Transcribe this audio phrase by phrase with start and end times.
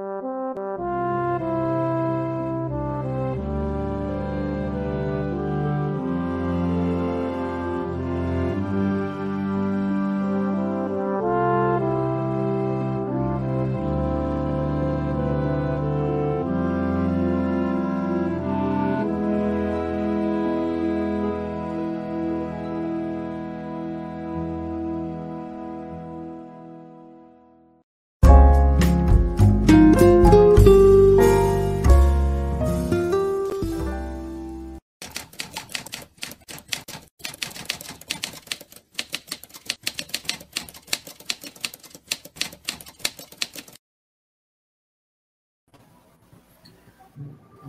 [0.00, 0.29] you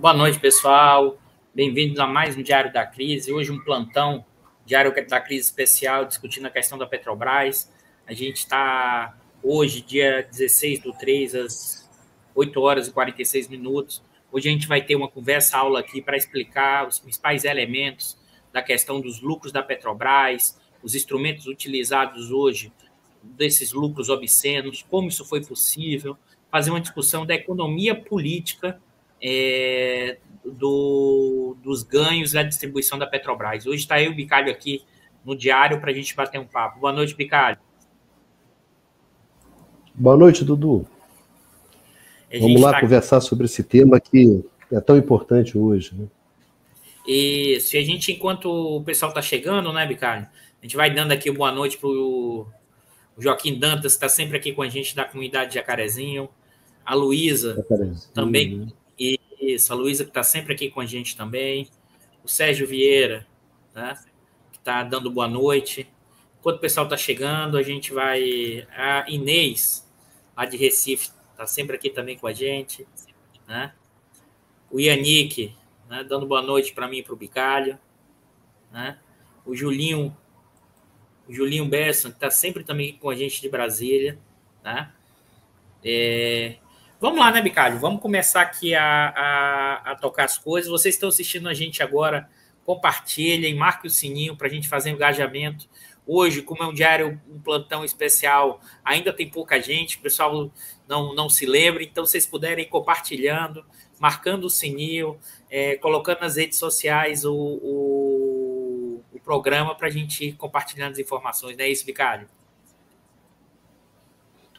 [0.01, 1.15] Boa noite, pessoal.
[1.53, 3.31] Bem-vindos a mais um Diário da Crise.
[3.31, 4.25] Hoje, um plantão,
[4.65, 7.71] Diário da Crise especial, discutindo a questão da Petrobras.
[8.07, 11.87] A gente está hoje, dia 16 do 3, às
[12.33, 14.01] 8 horas e 46 minutos.
[14.31, 18.17] Hoje a gente vai ter uma conversa aula aqui para explicar os principais elementos
[18.51, 22.73] da questão dos lucros da Petrobras, os instrumentos utilizados hoje
[23.21, 26.17] desses lucros obscenos, como isso foi possível,
[26.49, 28.81] fazer uma discussão da economia política
[29.21, 33.65] é, do, dos ganhos da distribuição da Petrobras.
[33.65, 34.83] Hoje está e o Bicalho aqui
[35.23, 36.79] no diário para a gente bater um papo.
[36.79, 37.57] Boa noite, Bicalho.
[39.93, 40.87] Boa noite, Dudu.
[42.39, 42.79] Vamos lá tá...
[42.79, 45.93] conversar sobre esse tema que é tão importante hoje.
[45.93, 46.07] Né?
[47.05, 51.11] Isso, e a gente, enquanto o pessoal está chegando, né, Bicalho, a gente vai dando
[51.11, 52.47] aqui boa noite para o
[53.17, 56.29] Joaquim Dantas, que está sempre aqui com a gente da comunidade de Jacarezinho,
[56.85, 57.65] a Luísa,
[58.13, 58.67] também, né?
[59.41, 61.67] Isso, a Luísa, que está sempre aqui com a gente também.
[62.23, 63.25] O Sérgio Vieira,
[63.73, 63.97] né,
[64.51, 65.91] que está dando boa noite.
[66.39, 68.67] Enquanto o pessoal está chegando, a gente vai.
[68.69, 69.89] A Inês,
[70.37, 72.87] lá de Recife, está sempre aqui também com a gente.
[73.47, 73.73] Né?
[74.69, 75.55] O Yannick,
[75.89, 77.79] né, dando boa noite para mim e para o Bicalho.
[78.71, 78.99] Né?
[79.43, 80.15] O Julinho,
[81.27, 84.19] o Julinho Besson, que está sempre também com a gente de Brasília.
[84.63, 84.91] Né?
[85.83, 86.57] É,
[87.01, 87.79] Vamos lá, né, Bicalho?
[87.79, 90.69] Vamos começar aqui a, a, a, tocar as coisas.
[90.69, 92.29] Vocês estão assistindo a gente agora,
[92.63, 95.67] compartilhem, marque o sininho para a gente fazer engajamento.
[96.05, 100.51] Hoje, como é um diário, um plantão especial, ainda tem pouca gente, o pessoal
[100.87, 103.65] não, não se lembra, então vocês puderem compartilhando,
[103.99, 105.17] marcando o sininho,
[105.49, 110.99] é, colocando nas redes sociais o, o, o programa para a gente ir compartilhando as
[110.99, 111.57] informações.
[111.57, 112.27] Não é isso, Bicalho?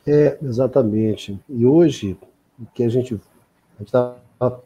[0.05, 1.39] É, exatamente.
[1.49, 2.17] E hoje,
[2.67, 3.21] que a gente
[3.81, 4.21] estava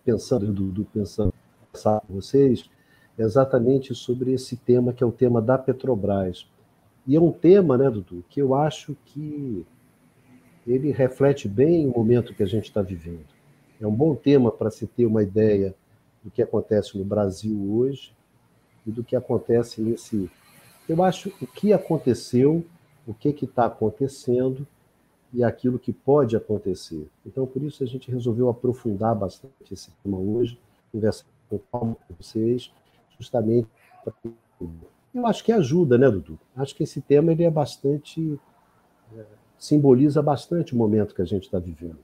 [0.05, 1.33] pensando, do, do pensando
[1.73, 2.69] com vocês,
[3.19, 6.47] é exatamente sobre esse tema que é o tema da Petrobras.
[7.07, 9.65] E é um tema, né, Dudu, que eu acho que
[10.67, 13.25] ele reflete bem o momento que a gente está vivendo.
[13.81, 15.75] É um bom tema para se ter uma ideia
[16.23, 18.13] do que acontece no Brasil hoje
[18.87, 20.29] e do que acontece nesse.
[20.89, 22.65] Eu acho o que aconteceu,
[23.07, 24.67] o que está acontecendo
[25.33, 27.09] e aquilo que pode acontecer.
[27.25, 30.59] Então, por isso, a gente resolveu aprofundar bastante esse tema hoje,
[30.93, 31.27] conversar
[31.71, 32.73] com vocês,
[33.19, 33.69] justamente
[34.05, 34.15] para.
[35.15, 36.39] Eu acho que ajuda, né, Dudu?
[36.55, 38.39] Acho que esse tema ele é bastante.
[39.17, 39.25] É,
[39.59, 41.99] simboliza bastante o momento que a gente está vivendo.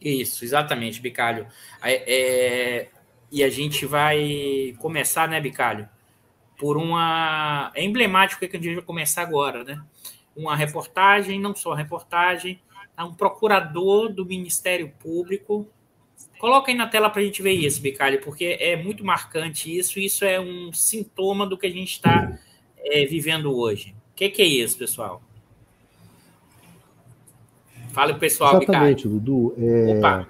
[0.00, 1.46] Isso, exatamente, Bicalho.
[1.82, 2.88] É, é,
[3.32, 5.88] e a gente vai começar, né, Bicalho?
[6.58, 7.72] Por uma.
[7.74, 9.82] É emblemático que a gente vai começar agora, né?
[10.36, 12.60] Uma reportagem, não só reportagem,
[12.96, 15.66] a um procurador do Ministério Público.
[16.38, 19.98] Coloca aí na tela para a gente ver isso, Bicalho, porque é muito marcante isso,
[19.98, 22.38] isso é um sintoma do que a gente está
[22.78, 23.94] é, vivendo hoje.
[24.12, 25.22] O que, que, é isso, pessoal?
[27.92, 29.20] Fala o pessoal, Exatamente, Bicalho.
[29.20, 29.54] Dudu.
[29.58, 29.98] É...
[29.98, 30.28] Opa!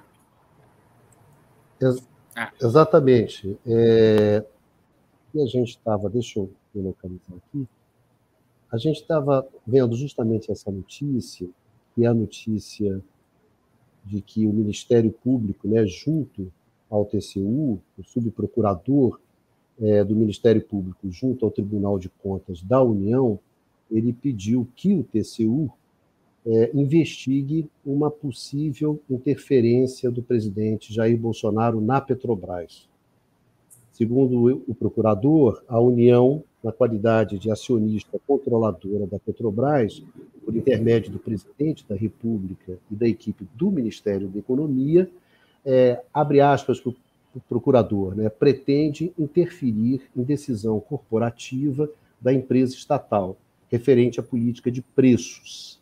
[1.81, 2.53] Ex ah.
[2.61, 3.59] Exatamente.
[3.66, 4.45] É...
[5.34, 7.66] E a gente estava, deixa eu localizar aqui.
[8.77, 11.49] A gente estava vendo justamente essa notícia,
[11.95, 13.03] que é a notícia
[14.05, 16.53] de que o Ministério Público, né, junto
[16.91, 19.19] ao TCU, o subprocurador
[19.81, 23.39] é, do Ministério Público, junto ao Tribunal de Contas da União,
[23.91, 25.71] ele pediu que o TCU
[26.45, 32.87] é, investigue uma possível interferência do presidente Jair Bolsonaro na Petrobras.
[33.91, 40.03] Segundo o procurador, a União na qualidade de acionista controladora da Petrobras,
[40.45, 45.09] por intermédio do presidente da República e da equipe do Ministério da Economia,
[45.65, 51.89] é, abre aspas para o procurador, né, pretende interferir em decisão corporativa
[52.21, 53.36] da empresa estatal,
[53.71, 55.80] referente à política de preços.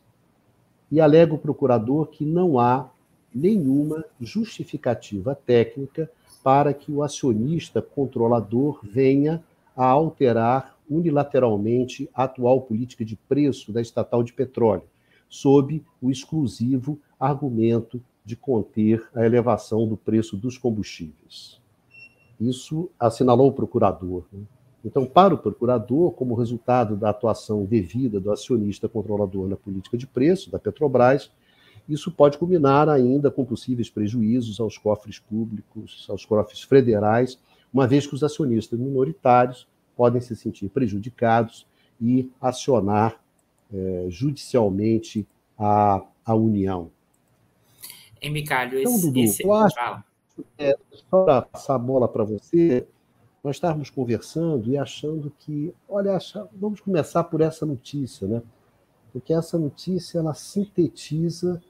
[0.92, 2.90] E alega o procurador que não há
[3.34, 6.10] nenhuma justificativa técnica
[6.42, 9.42] para que o acionista controlador venha
[9.75, 14.84] a alterar unilateralmente a atual política de preço da estatal de petróleo,
[15.28, 21.60] sob o exclusivo argumento de conter a elevação do preço dos combustíveis.
[22.40, 24.25] Isso assinalou o procurador.
[24.32, 24.40] Né?
[24.84, 30.06] Então, para o procurador, como resultado da atuação devida do acionista controlador na política de
[30.06, 31.30] preço da Petrobras,
[31.88, 37.38] isso pode culminar ainda com possíveis prejuízos aos cofres públicos, aos cofres federais,
[37.72, 39.66] uma vez que os acionistas minoritários
[39.96, 41.67] podem se sentir prejudicados
[42.00, 43.20] e acionar
[43.73, 45.26] é, judicialmente
[45.58, 46.91] a, a União.
[48.20, 49.44] Em Micalho, então, Dudu, esse...
[49.44, 49.76] eu acho,
[50.58, 50.76] é,
[51.11, 52.87] só para passar a bola para você,
[53.43, 56.19] nós estávamos conversando e achando que, olha,
[56.52, 58.43] vamos começar por essa notícia, né?
[59.12, 61.62] Porque essa notícia ela sintetiza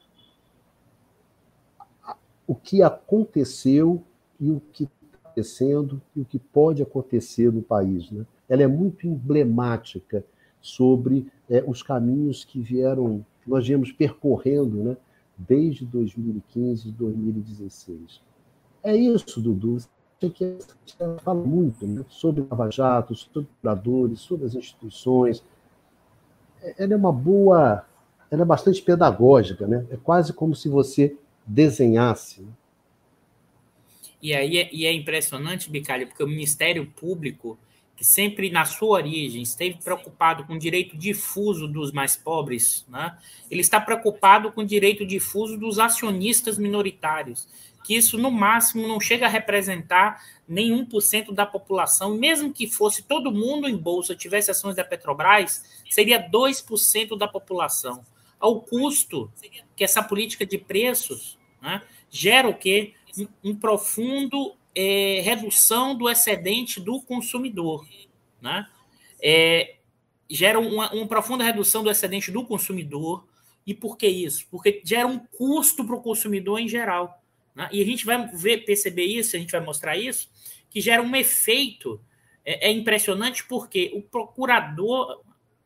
[2.47, 4.01] o que aconteceu
[4.39, 4.87] e o que
[5.35, 8.09] acontecendo e o que pode acontecer no país.
[8.09, 8.25] Né?
[8.47, 10.23] Ela é muito emblemática
[10.61, 14.97] sobre é, os caminhos que vieram, que nós viemos percorrendo né,
[15.37, 18.21] desde 2015, 2016.
[18.81, 19.77] É isso, Dudu.
[20.19, 20.57] Que
[21.21, 25.43] fala muito né, sobre Lava Jato, sobre curadores, sobre as instituições.
[26.63, 27.85] É, ela é uma boa,
[28.31, 29.85] ela é bastante pedagógica, né?
[29.91, 31.15] É quase como se você
[31.45, 32.47] desenhasse.
[34.25, 37.59] E aí é, e é impressionante, Bicalho, porque o Ministério Público,
[37.95, 43.15] que sempre na sua origem esteve preocupado com o direito difuso dos mais pobres, né?
[43.51, 47.47] ele está preocupado com o direito difuso dos acionistas minoritários,
[47.83, 53.03] que isso no máximo não chega a representar nem 1% da população, mesmo que fosse
[53.03, 58.03] todo mundo em bolsa tivesse ações da Petrobras, seria 2% da população
[58.39, 59.31] ao custo
[59.75, 62.95] que essa política de preços né, gera o quê?
[63.43, 67.87] Um, profundo é, redução do excedente do consumidor.
[68.41, 68.67] Né?
[69.21, 69.75] É,
[70.29, 73.25] gera uma, uma profunda redução do excedente do consumidor.
[73.65, 74.45] E por que isso?
[74.51, 77.21] Porque gera um custo para o consumidor em geral.
[77.55, 77.69] Né?
[77.71, 80.29] E a gente vai ver, perceber isso, a gente vai mostrar isso,
[80.69, 82.01] que gera um efeito.
[82.43, 85.21] É, é impressionante porque o procurador,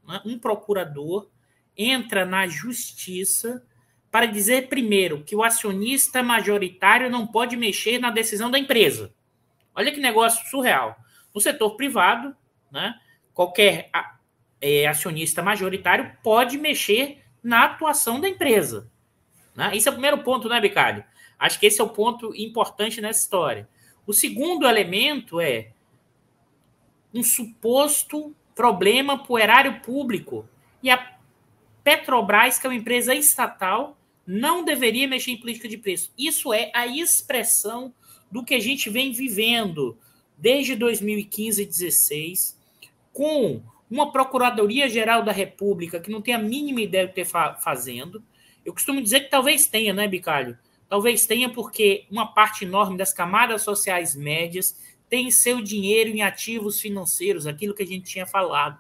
[0.08, 1.28] né, um procurador,
[1.76, 3.66] entra na justiça
[4.12, 9.14] para dizer, primeiro, que o acionista majoritário não pode mexer na decisão da empresa.
[9.76, 10.98] Olha que negócio surreal.
[11.34, 12.36] No setor privado,
[12.72, 12.96] né,
[13.34, 13.90] qualquer
[14.60, 18.90] é, acionista majoritário pode mexer na atuação da empresa.
[19.56, 19.76] Né?
[19.76, 21.04] Esse é o primeiro ponto, né, Bicalho?
[21.38, 23.70] Acho que esse é o ponto importante nessa história.
[24.06, 25.72] O segundo elemento é
[27.14, 30.48] um suposto problema para o erário público.
[30.84, 31.18] E a
[31.84, 33.98] Petrobras, que é uma empresa estatal,
[34.32, 36.14] não deveria mexer em política de preço.
[36.16, 37.92] Isso é a expressão
[38.32, 39.98] do que a gente vem vivendo
[40.38, 42.56] desde 2015 e 2016,
[43.12, 48.24] com uma Procuradoria-Geral da República que não tem a mínima ideia do que está fazendo.
[48.64, 50.56] Eu costumo dizer que talvez tenha, né, Bicalho?
[50.88, 54.78] Talvez tenha porque uma parte enorme das camadas sociais médias
[55.10, 58.78] tem seu dinheiro em ativos financeiros, aquilo que a gente tinha falado,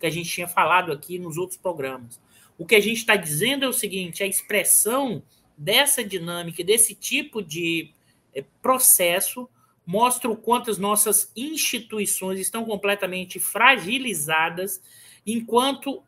[0.00, 2.20] que a gente tinha falado aqui nos outros programas.
[2.58, 5.22] O que a gente está dizendo é o seguinte: a expressão
[5.56, 7.92] dessa dinâmica, desse tipo de
[8.34, 9.48] eh, processo,
[9.86, 14.82] mostra o quanto as nossas instituições estão completamente fragilizadas,
[15.24, 16.02] enquanto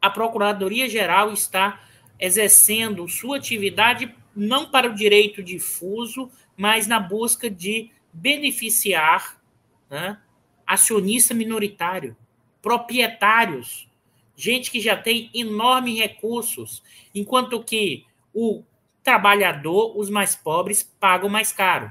[0.00, 1.80] a Procuradoria-Geral está
[2.20, 9.40] exercendo sua atividade não para o direito difuso, mas na busca de beneficiar
[9.90, 10.18] né,
[10.66, 12.16] acionista minoritário,
[12.60, 13.87] proprietários
[14.38, 16.80] gente que já tem enormes recursos,
[17.12, 18.62] enquanto que o
[19.02, 21.90] trabalhador, os mais pobres, pagam mais caro.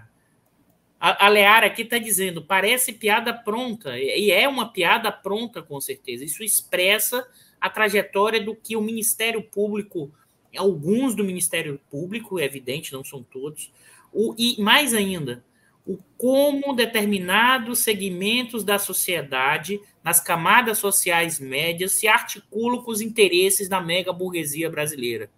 [0.97, 6.23] A, Leara aqui está dizendo, parece piada pronta, e é uma piada pronta, com certeza.
[6.23, 7.27] Isso expressa
[7.59, 10.09] a trajetória do que o Ministério Público,
[10.55, 13.71] alguns do Ministério Público, é evidente, não são todos,
[14.11, 15.43] o, e mais ainda,
[15.85, 23.67] o como determinados segmentos da sociedade, nas camadas sociais médias, se articulam com os interesses
[23.67, 25.29] da mega burguesia brasileira.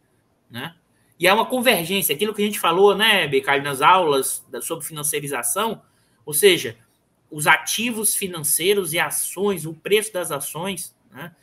[0.47, 0.75] Né?
[1.17, 5.81] E há uma convergência, aquilo que a gente falou, né, Becalho, nas aulas sobre financiarização,
[6.23, 6.77] ou seja,
[7.31, 11.35] os ativos financeiros e ações, o preço das ações, né,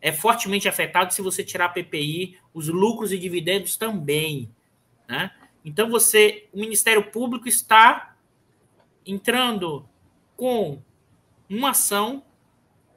[0.00, 4.48] é fortemente afetado se você tirar a PPI, os lucros e dividendos também.
[5.08, 5.32] Né?
[5.64, 8.14] Então, você, o Ministério Público está
[9.04, 9.88] entrando
[10.36, 10.80] com
[11.48, 12.22] uma ação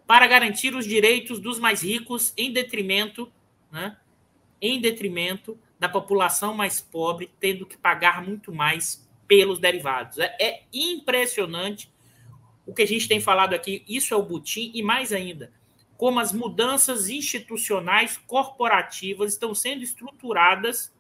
[0.05, 3.31] para garantir os direitos dos mais ricos em detrimento,
[3.71, 3.97] né,
[4.61, 10.17] em detrimento da população mais pobre tendo que pagar muito mais pelos derivados.
[10.17, 11.91] É, é impressionante
[12.65, 13.83] o que a gente tem falado aqui.
[13.87, 15.51] Isso é o butim e mais ainda,
[15.97, 20.93] como as mudanças institucionais corporativas estão sendo estruturadas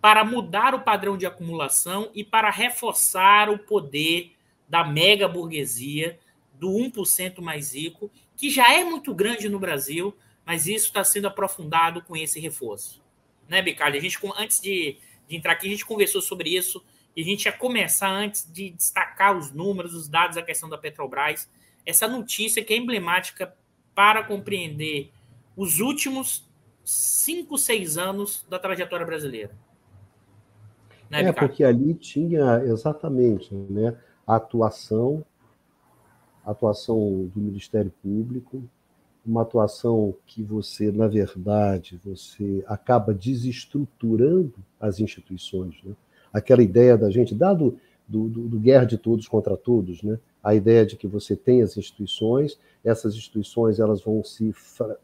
[0.00, 4.32] para mudar o padrão de acumulação e para reforçar o poder
[4.68, 6.18] da mega burguesia,
[6.62, 10.16] do 1% mais rico, que já é muito grande no Brasil,
[10.46, 13.02] mas isso está sendo aprofundado com esse reforço.
[13.48, 13.96] Né, Bicalho?
[13.96, 16.80] A gente, antes de, de entrar aqui, a gente conversou sobre isso
[17.16, 20.78] e a gente ia começar antes de destacar os números, os dados da questão da
[20.78, 21.50] Petrobras,
[21.84, 23.52] essa notícia que é emblemática
[23.92, 25.10] para compreender
[25.56, 26.48] os últimos
[26.84, 29.50] cinco, seis anos da trajetória brasileira.
[31.10, 35.31] Né, é, porque ali tinha exatamente né, a atuação, a
[36.44, 38.62] atuação do Ministério Público,
[39.24, 45.76] uma atuação que você, na verdade, você acaba desestruturando as instituições.
[45.84, 45.94] Né?
[46.32, 50.18] Aquela ideia da gente, dado do, do, do, guerra de todos contra todos, né?
[50.42, 54.52] a ideia de que você tem as instituições, essas instituições elas vão se,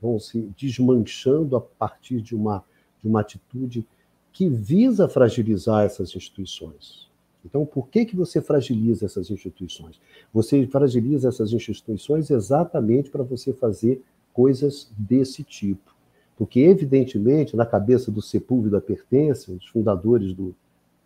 [0.02, 2.64] vão se desmanchando a partir de uma,
[3.00, 3.86] de uma atitude
[4.32, 7.07] que visa fragilizar essas instituições.
[7.44, 10.00] Então, por que, que você fragiliza essas instituições?
[10.32, 14.02] Você fragiliza essas instituições exatamente para você fazer
[14.32, 15.94] coisas desse tipo.
[16.36, 20.54] Porque, evidentemente, na cabeça do Sepúlveda Pertence, dos fundadores do,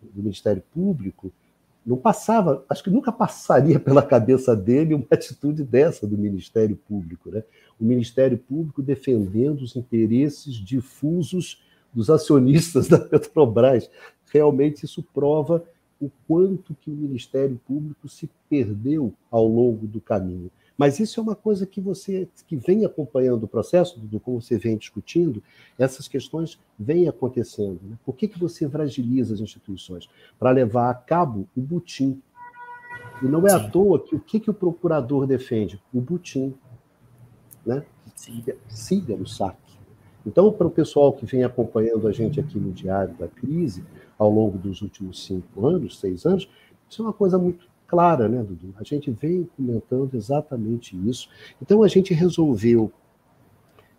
[0.02, 1.32] do Ministério Público,
[1.84, 7.30] não passava, acho que nunca passaria pela cabeça dele uma atitude dessa do Ministério Público.
[7.30, 7.42] Né?
[7.80, 11.62] O Ministério Público defendendo os interesses difusos
[11.92, 13.90] dos acionistas da Petrobras.
[14.30, 15.64] Realmente isso prova
[16.02, 20.50] o quanto que o Ministério Público se perdeu ao longo do caminho.
[20.76, 24.58] Mas isso é uma coisa que você que vem acompanhando o processo, do como você
[24.58, 25.40] vem discutindo,
[25.78, 27.78] essas questões vêm acontecendo.
[27.84, 27.96] Né?
[28.04, 30.08] Por que, que você fragiliza as instituições?
[30.40, 32.20] Para levar a cabo o butim.
[33.22, 33.56] E não é Sim.
[33.56, 35.80] à toa que o que, que o procurador defende?
[35.94, 36.52] O butim.
[37.64, 37.84] Né?
[38.16, 38.42] Sim.
[38.66, 39.78] Siga o saque.
[40.26, 43.84] Então, para o pessoal que vem acompanhando a gente aqui no Diário da Crise,
[44.18, 46.48] ao longo dos últimos cinco anos, seis anos,
[46.88, 48.74] isso é uma coisa muito clara, né, Dudu?
[48.78, 51.28] A gente vem comentando exatamente isso.
[51.60, 52.90] Então, a gente resolveu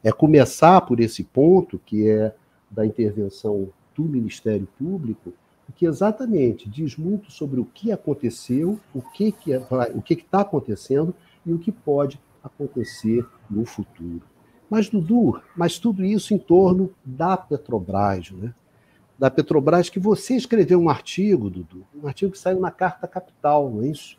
[0.03, 2.35] é, começar por esse ponto, que é
[2.69, 5.33] da intervenção do Ministério Público,
[5.75, 9.59] que exatamente diz muito sobre o que aconteceu, o que que é,
[9.95, 11.13] o que está acontecendo
[11.45, 14.21] e o que pode acontecer no futuro.
[14.69, 18.53] Mas, Dudu, mas tudo isso em torno da Petrobras, né?
[19.17, 23.69] Da Petrobras, que você escreveu um artigo, Dudu, um artigo que saiu na Carta Capital,
[23.69, 24.17] não é isso?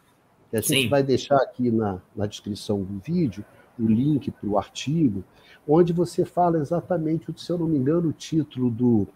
[0.50, 0.88] Que a gente Sim.
[0.88, 3.44] vai deixar aqui na, na descrição do vídeo
[3.78, 5.24] o link para o artigo,
[5.66, 9.06] onde você fala exatamente, se eu não me engano, o título do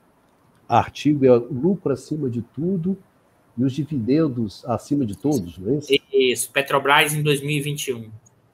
[0.69, 2.99] artigo é Lucro acima de tudo
[3.57, 5.89] e os dividendos acima de todos, não é isso?
[6.13, 8.11] Isso, Petrobras em 2021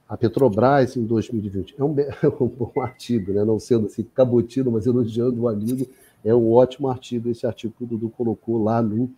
[0.08, 1.74] a Petrobras em 2020.
[1.78, 3.44] É um, é um bom artigo, né?
[3.44, 5.86] não sendo assim cabotino, mas elogiando o amigo,
[6.24, 9.10] é um ótimo artigo, esse artigo que o Dudu colocou lá no,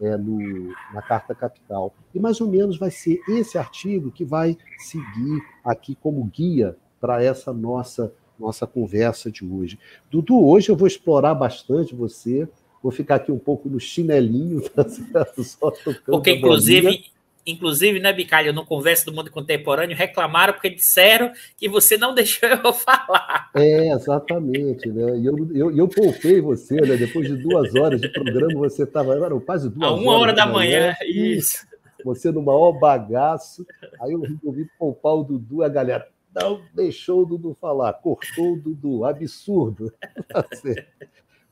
[0.00, 1.92] é, no, na Carta Capital.
[2.14, 7.22] E mais ou menos vai ser esse artigo que vai seguir aqui como guia para
[7.22, 9.78] essa nossa, nossa conversa de hoje.
[10.10, 12.48] Dudu, hoje eu vou explorar bastante você,
[12.80, 15.42] vou ficar aqui um pouco no chinelinho, tá certo?
[15.42, 17.06] Só tocando Porque, inclusive,
[17.46, 22.48] inclusive, né, Bicalho, no Conversa do Mundo Contemporâneo, reclamaram porque disseram que você não deixou
[22.48, 23.50] eu falar.
[23.54, 25.18] É, exatamente, né?
[25.18, 26.96] E eu, eu, eu poupei você, né?
[26.96, 29.98] Depois de duas horas de programa, você estava, eram quase duas horas.
[29.98, 31.66] A uma hora da manhã, manhã, isso.
[32.04, 33.66] Você no maior bagaço.
[34.00, 38.60] Aí eu resolvi poupar o Dudu, a galera não deixou o Dudu falar, cortou o
[38.60, 39.92] Dudu, absurdo.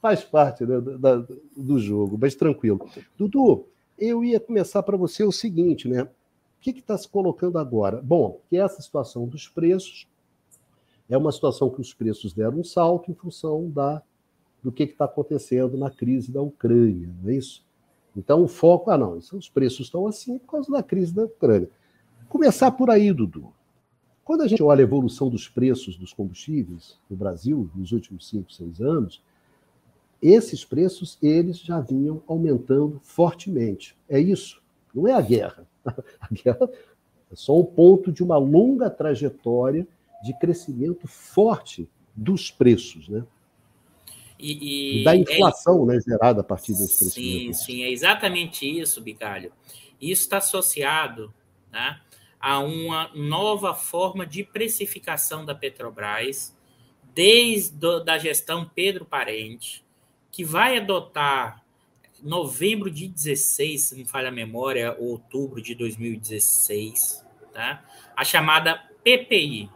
[0.00, 2.88] Faz parte né, do, do jogo, mas tranquilo.
[3.18, 3.66] Dudu,
[4.00, 6.02] eu ia começar para você o seguinte, né?
[6.02, 6.08] O
[6.60, 8.00] que está se colocando agora?
[8.02, 10.08] Bom, que essa situação dos preços
[11.08, 14.02] é uma situação que os preços deram um salto em função da,
[14.62, 17.64] do que está acontecendo na crise da Ucrânia, não é isso?
[18.16, 21.70] Então, o foco, ah, não, os preços estão assim por causa da crise da Ucrânia.
[22.28, 23.52] Começar por aí, Dudu.
[24.24, 28.52] Quando a gente olha a evolução dos preços dos combustíveis no Brasil nos últimos cinco,
[28.52, 29.22] seis anos,
[30.22, 33.96] esses preços eles já vinham aumentando fortemente.
[34.08, 34.62] É isso,
[34.94, 35.66] não é a guerra.
[36.20, 36.68] A guerra
[37.32, 39.86] é só um ponto de uma longa trajetória
[40.22, 43.24] de crescimento forte dos preços, né?
[44.38, 47.54] E, e, da é inflação é, né, gerada a partir desse crescimento.
[47.54, 49.52] Sim, sim, é exatamente isso, Bicalho.
[50.00, 51.32] Isso está associado
[51.70, 52.00] né,
[52.40, 56.56] a uma nova forma de precificação da Petrobras,
[57.14, 59.84] desde a da gestão Pedro Parente,
[60.30, 61.62] que vai adotar
[62.22, 67.82] novembro de 16, se não falha a memória, ou outubro de 2016, tá?
[68.14, 69.70] a chamada PPI,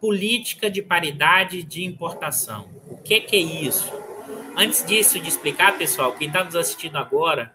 [0.00, 2.70] Política de Paridade de Importação.
[2.88, 3.92] O que, que é isso?
[4.56, 7.54] Antes disso, de explicar, pessoal, quem está nos assistindo agora,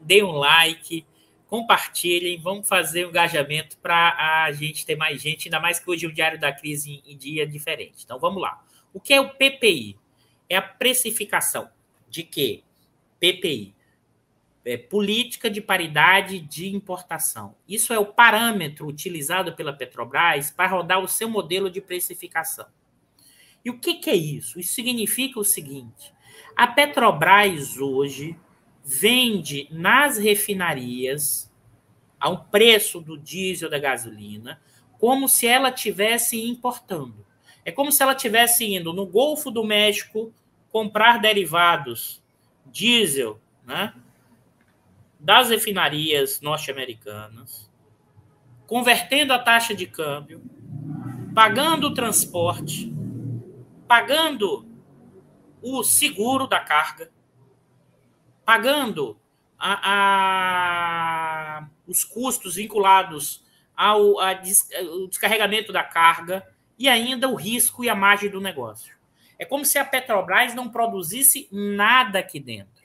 [0.00, 1.04] dê um like,
[1.46, 6.06] compartilhem, vamos fazer um engajamento para a gente ter mais gente, ainda mais que hoje
[6.06, 8.04] o Diário da Crise em dia é diferente.
[8.04, 8.62] Então vamos lá.
[8.94, 9.96] O que é o PPI?
[10.50, 11.70] É a precificação
[12.08, 12.64] de que
[13.20, 13.74] PPI
[14.64, 17.54] é política de paridade de importação.
[17.66, 22.66] Isso é o parâmetro utilizado pela Petrobras para rodar o seu modelo de precificação.
[23.64, 24.58] E o que, que é isso?
[24.58, 26.12] Isso significa o seguinte:
[26.56, 28.36] a Petrobras hoje
[28.84, 31.50] vende nas refinarias
[32.18, 34.60] a um preço do diesel da gasolina
[34.98, 37.26] como se ela tivesse importando.
[37.64, 40.32] É como se ela tivesse indo no Golfo do México
[40.70, 42.22] comprar derivados
[42.66, 43.94] diesel, né,
[45.18, 47.70] das refinarias norte-americanas,
[48.66, 50.42] convertendo a taxa de câmbio,
[51.34, 52.92] pagando o transporte,
[53.86, 54.66] pagando
[55.60, 57.10] o seguro da carga,
[58.44, 59.18] pagando
[59.58, 63.44] a, a, os custos vinculados
[63.76, 66.46] ao a, ao descarregamento da carga
[66.78, 68.99] e ainda o risco e a margem do negócio.
[69.40, 72.84] É como se a Petrobras não produzisse nada aqui dentro.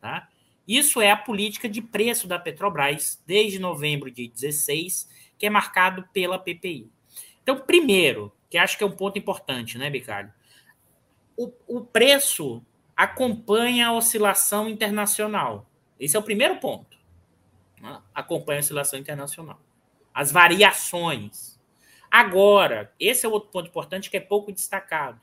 [0.00, 0.28] Tá?
[0.66, 6.08] Isso é a política de preço da Petrobras desde novembro de 16, que é marcado
[6.12, 6.88] pela PPI.
[7.42, 10.32] Então, primeiro, que acho que é um ponto importante, né, Bicalho?
[11.36, 12.64] O, o preço
[12.96, 15.68] acompanha a oscilação internacional.
[15.98, 16.96] Esse é o primeiro ponto.
[17.80, 18.00] Né?
[18.14, 19.60] Acompanha a oscilação internacional.
[20.14, 21.60] As variações.
[22.08, 25.20] Agora, esse é outro ponto importante que é pouco destacado.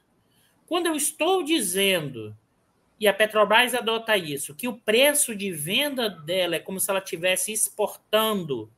[0.70, 2.38] Quando eu estou dizendo,
[3.00, 7.00] e a Petrobras adota isso, que o preço de venda dela é como se ela
[7.00, 8.72] estivesse exportando,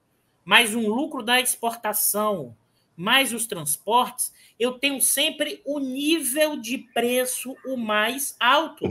[0.45, 2.55] mais um lucro da exportação,
[2.95, 8.85] mais os transportes, eu tenho sempre o nível de preço o mais alto.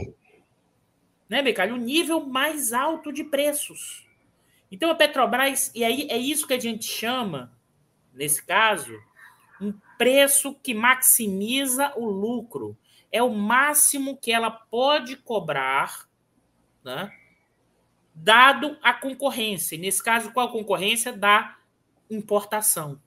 [1.27, 1.73] Né, Becalho?
[1.73, 4.07] O nível mais alto de preços.
[4.71, 7.51] Então a Petrobras, e aí é isso que a gente chama,
[8.13, 8.95] nesse caso,
[9.59, 12.77] um preço que maximiza o lucro.
[13.11, 16.07] É o máximo que ela pode cobrar,
[16.83, 17.11] né?
[18.13, 19.77] dado a concorrência.
[19.77, 21.11] Nesse caso, qual a concorrência?
[21.11, 21.57] Da
[22.09, 23.01] importação.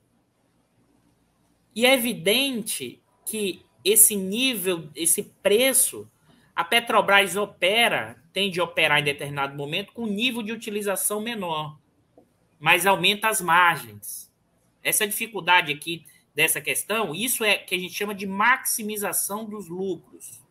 [1.75, 6.09] E é evidente que esse nível, esse preço,
[6.55, 11.77] a Petrobras opera, tem de operar em determinado momento com nível de utilização menor,
[12.59, 14.33] mas aumenta as margens.
[14.81, 20.41] Essa dificuldade aqui dessa questão, isso é que a gente chama de maximização dos lucros,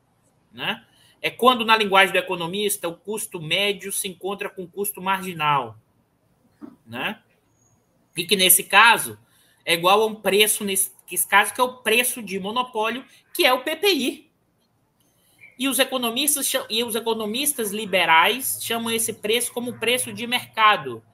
[0.50, 0.84] né?
[1.20, 5.78] É quando na linguagem do economista o custo médio se encontra com o custo marginal,
[6.86, 7.22] né?
[8.16, 9.18] E que nesse caso
[9.64, 13.44] é igual a um preço nesse esse caso que é o preço de monopólio, que
[13.44, 14.30] é o PPI.
[15.58, 21.04] E os economistas e os economistas liberais chamam esse preço como preço de mercado.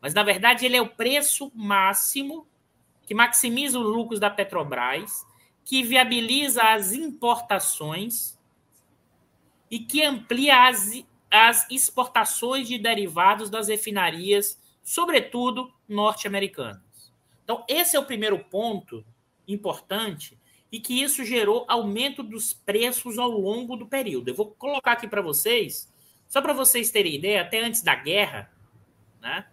[0.00, 2.46] Mas na verdade ele é o preço máximo
[3.10, 5.26] que maximiza os lucros da Petrobras,
[5.64, 8.38] que viabiliza as importações
[9.68, 17.12] e que amplia as, as exportações de derivados das refinarias, sobretudo norte-americanas.
[17.42, 19.04] Então, esse é o primeiro ponto
[19.48, 20.38] importante
[20.70, 24.28] e que isso gerou aumento dos preços ao longo do período.
[24.28, 25.92] Eu vou colocar aqui para vocês,
[26.28, 28.52] só para vocês terem ideia, até antes da guerra,
[29.20, 29.46] né,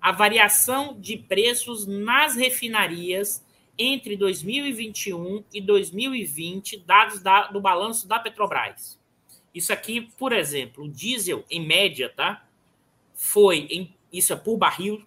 [0.00, 3.44] a variação de preços nas refinarias
[3.78, 8.98] entre 2021 e 2020, dados da, do balanço da Petrobras.
[9.54, 12.46] Isso aqui, por exemplo, o diesel, em média, tá?
[13.14, 15.04] Foi, em, isso é por barril,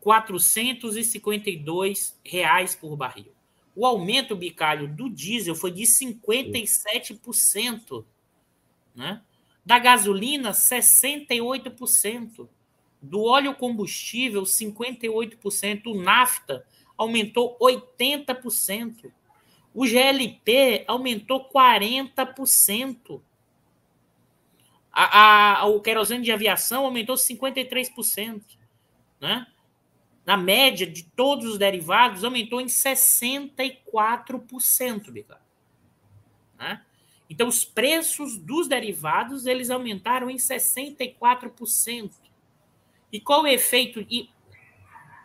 [0.00, 3.32] 452 reais por barril.
[3.76, 8.04] O aumento bicalho do diesel foi de 57%,
[8.94, 9.22] né?
[9.64, 12.48] Da gasolina, 68%.
[13.02, 15.86] Do óleo combustível, 58%.
[15.86, 16.64] O nafta
[16.96, 19.10] aumentou 80%.
[19.74, 23.20] O GLP aumentou 40%.
[24.92, 28.42] A, a, o querosene de aviação aumentou 53%.
[29.20, 29.46] Né?
[30.30, 35.42] na média de todos os derivados, aumentou em 64%, Bicar.
[36.56, 36.80] Né?
[37.28, 42.12] Então, os preços dos derivados eles aumentaram em 64%.
[43.12, 44.04] E qual o efeito?
[44.10, 44.30] E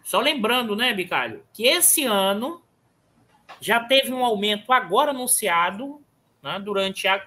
[0.03, 2.61] só lembrando, né, Bicalho, que esse ano
[3.59, 6.01] já teve um aumento agora anunciado,
[6.41, 7.25] né, durante a,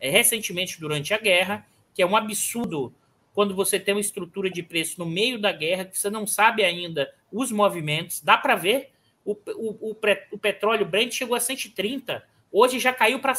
[0.00, 2.94] é, recentemente durante a guerra, que é um absurdo
[3.34, 6.64] quando você tem uma estrutura de preço no meio da guerra, que você não sabe
[6.64, 8.20] ainda os movimentos.
[8.20, 8.92] Dá para ver,
[9.24, 9.96] o, o, o,
[10.30, 13.34] o, petróleo Brent chegou a 130, hoje já caiu para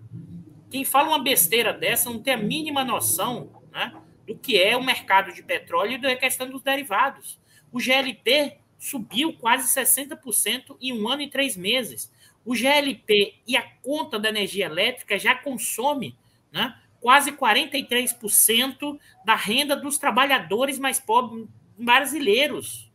[0.70, 3.94] Quem fala uma besteira dessa não tem a mínima noção né,
[4.26, 7.40] do que é o mercado de petróleo e da questão dos derivados.
[7.74, 12.14] O GLP subiu quase 60% em um ano e três meses.
[12.46, 16.16] O GLP e a conta da energia elétrica já consome
[16.52, 22.92] né, quase 43% da renda dos trabalhadores mais pobres brasileiros.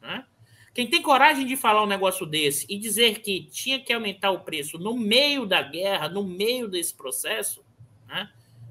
[0.00, 0.24] Né?
[0.72, 4.40] Quem tem coragem de falar um negócio desse e dizer que tinha que aumentar o
[4.40, 7.62] preço no meio da guerra, no meio desse processo,
[8.08, 8.30] né,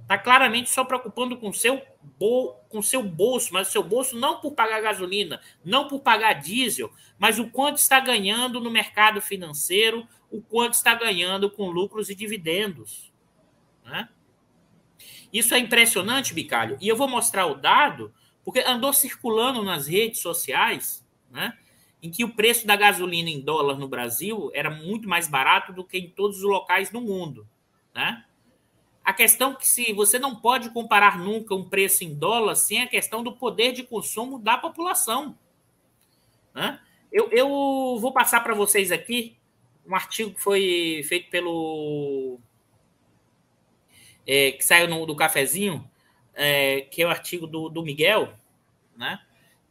[0.09, 1.79] Está claramente só preocupando com seu
[2.19, 6.33] o com seu bolso, mas o seu bolso não por pagar gasolina, não por pagar
[6.33, 12.09] diesel, mas o quanto está ganhando no mercado financeiro, o quanto está ganhando com lucros
[12.09, 13.13] e dividendos.
[13.85, 14.09] Né?
[15.31, 16.75] Isso é impressionante, Bicalho.
[16.81, 18.11] E eu vou mostrar o dado,
[18.43, 21.55] porque andou circulando nas redes sociais, né,
[22.01, 25.85] em que o preço da gasolina em dólar no Brasil era muito mais barato do
[25.85, 27.47] que em todos os locais do mundo.
[27.93, 28.25] Né?
[29.09, 32.87] A questão que se você não pode comparar nunca um preço em dólar sem a
[32.87, 35.35] questão do poder de consumo da população.
[36.53, 36.79] Né?
[37.11, 37.47] Eu, eu
[37.99, 39.35] vou passar para vocês aqui
[39.83, 42.39] um artigo que foi feito pelo.
[44.27, 45.89] É, que saiu no, do cafezinho,
[46.35, 48.31] é, que é o artigo do, do Miguel,
[48.95, 49.19] né?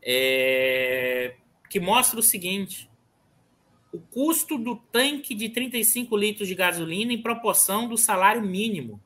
[0.02, 1.36] É,
[1.70, 2.90] que mostra o seguinte:
[3.92, 9.00] o custo do tanque de 35 litros de gasolina em proporção do salário mínimo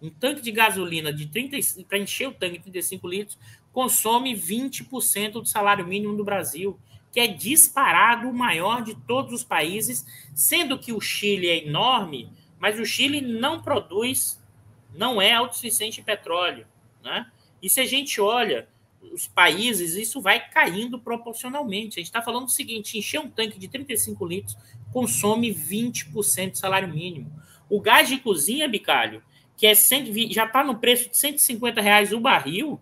[0.00, 1.56] um tanque de gasolina de 30
[1.88, 3.38] para encher o tanque de 35 litros
[3.72, 6.78] consome 20% do salário mínimo do Brasil,
[7.10, 12.30] que é disparado o maior de todos os países, sendo que o Chile é enorme,
[12.58, 14.40] mas o Chile não produz,
[14.94, 16.66] não é autossuficiente em petróleo,
[17.02, 17.30] né?
[17.60, 18.68] E se a gente olha
[19.12, 21.98] os países, isso vai caindo proporcionalmente.
[21.98, 24.56] A gente está falando o seguinte: encher um tanque de 35 litros
[24.92, 27.32] consome 20% do salário mínimo.
[27.68, 29.22] O gás de cozinha, Bicalho,
[29.56, 32.80] que é 100, já está no preço de 150 reais o barril.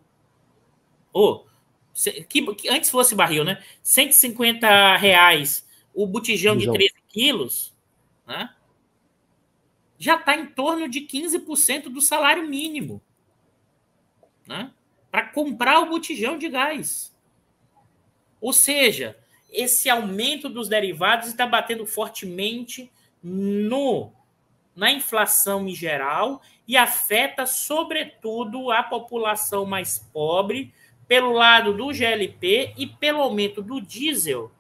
[1.13, 3.63] Ou, oh, que, que, antes fosse barril, né?
[3.83, 7.75] 150 reais o botijão de 13 quilos,
[8.27, 8.55] né?
[10.03, 13.01] já está em torno de 15% do salário mínimo.
[14.45, 14.73] Né?
[15.13, 17.15] Para comprar o botijão de gás.
[18.41, 19.17] Ou seja,
[19.49, 22.91] esse aumento dos derivados está batendo fortemente
[23.23, 24.13] no
[24.75, 30.73] na inflação em geral e afeta, sobretudo, a população mais pobre,
[31.07, 34.51] pelo lado do GLP e pelo aumento do diesel.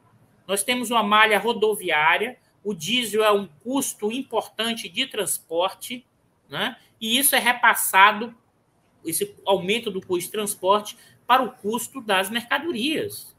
[0.47, 6.05] Nós temos uma malha rodoviária, o diesel é um custo importante de transporte,
[6.49, 6.77] né?
[7.01, 8.35] e isso é repassado
[9.05, 10.97] esse aumento do custo de transporte
[11.27, 13.35] para o custo das mercadorias.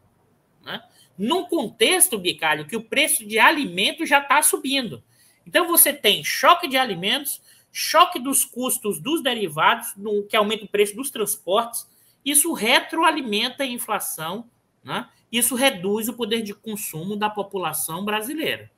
[0.63, 0.81] Né?
[1.17, 5.03] Num contexto, Bicalho, que o preço de alimentos já está subindo.
[5.45, 9.93] Então você tem choque de alimentos, choque dos custos dos derivados,
[10.29, 11.87] que aumenta o preço dos transportes.
[12.23, 14.49] Isso retroalimenta a inflação,
[14.83, 15.09] né?
[15.31, 18.71] isso reduz o poder de consumo da população brasileira.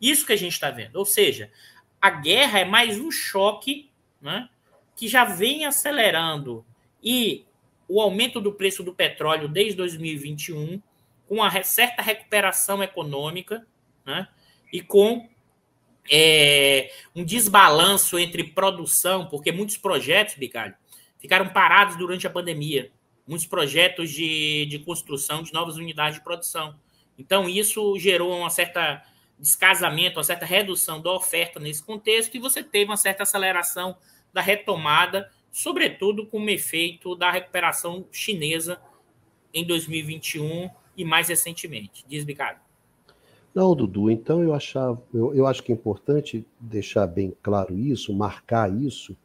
[0.00, 0.96] Isso que a gente está vendo.
[0.96, 1.50] Ou seja,
[2.00, 4.48] a guerra é mais um choque né,
[4.96, 6.64] que já vem acelerando
[7.02, 7.44] e
[7.88, 10.80] o aumento do preço do petróleo desde 2021,
[11.26, 13.66] com uma certa recuperação econômica
[14.04, 14.28] né,
[14.72, 15.28] e com
[16.10, 20.74] é, um desbalanço entre produção, porque muitos projetos, Bicalho,
[21.18, 22.90] ficaram parados durante a pandemia.
[23.26, 26.74] Muitos projetos de, de construção de novas unidades de produção.
[27.18, 29.02] Então, isso gerou uma certa
[29.38, 33.96] descasamento, uma certa redução da oferta nesse contexto, e você teve uma certa aceleração
[34.32, 38.80] da retomada, sobretudo com o efeito da recuperação chinesa
[39.54, 42.04] em 2021 e mais recentemente.
[42.08, 42.67] Diz, Ricardo.
[43.58, 48.14] Não, Dudu, então eu, achava, eu, eu acho que é importante deixar bem claro isso,
[48.14, 49.16] marcar isso,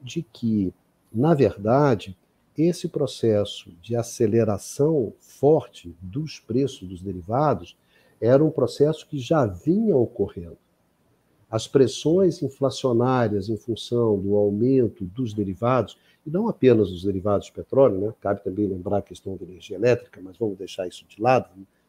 [0.00, 0.72] de que,
[1.12, 2.16] na verdade,
[2.56, 7.76] esse processo de aceleração forte dos preços dos derivados
[8.20, 10.56] era um processo que já vinha ocorrendo.
[11.50, 17.52] As pressões inflacionárias em função do aumento dos derivados, e não apenas dos derivados de
[17.52, 18.14] petróleo, né?
[18.20, 21.48] cabe também lembrar a questão da energia elétrica, mas vamos deixar isso de lado,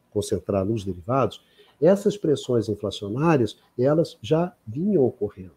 [0.10, 1.44] concentrar nos derivados.
[1.82, 5.52] Essas pressões inflacionárias, elas já vinham ocorrendo.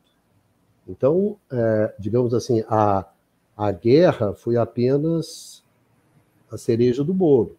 [0.88, 3.06] Então, é, digamos assim, a,
[3.56, 5.62] a guerra foi apenas
[6.50, 7.56] a cereja do bolo.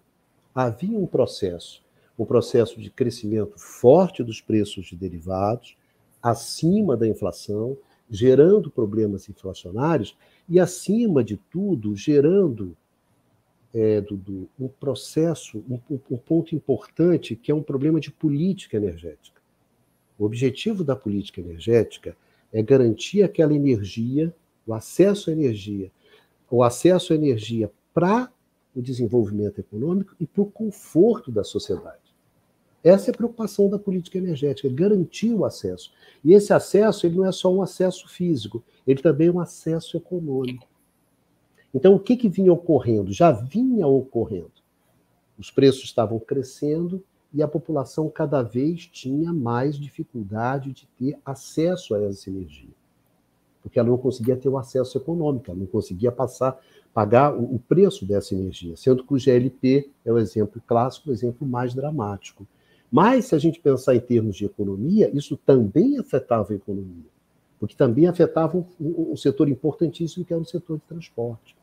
[0.53, 1.85] Havia um processo
[2.17, 5.77] um processo de crescimento forte dos preços de derivados,
[6.21, 7.77] acima da inflação,
[8.09, 12.75] gerando problemas inflacionários e, acima de tudo, gerando
[13.75, 15.77] é, do, um processo, um,
[16.09, 19.41] um ponto importante, que é um problema de política energética.
[20.17, 22.15] O objetivo da política energética
[22.53, 24.33] é garantir aquela energia,
[24.65, 25.91] o acesso à energia,
[26.49, 28.31] o acesso à energia para
[28.73, 31.99] o desenvolvimento econômico e para o conforto da sociedade.
[32.81, 35.91] Essa é a preocupação da política energética, garantir o acesso.
[36.23, 39.97] E esse acesso ele não é só um acesso físico, ele também é um acesso
[39.97, 40.65] econômico.
[41.75, 43.11] Então, o que, que vinha ocorrendo?
[43.11, 44.53] Já vinha ocorrendo.
[45.37, 51.93] Os preços estavam crescendo e a população cada vez tinha mais dificuldade de ter acesso
[51.93, 52.69] a essa energia.
[53.61, 56.57] Porque ela não conseguia ter o acesso econômico, ela não conseguia passar,
[56.93, 61.45] pagar o preço dessa energia, sendo que o GLP é o exemplo clássico, o exemplo
[61.45, 62.47] mais dramático.
[62.89, 67.09] Mas, se a gente pensar em termos de economia, isso também afetava a economia,
[67.59, 71.53] porque também afetava um, um setor importantíssimo, que era o setor de transporte.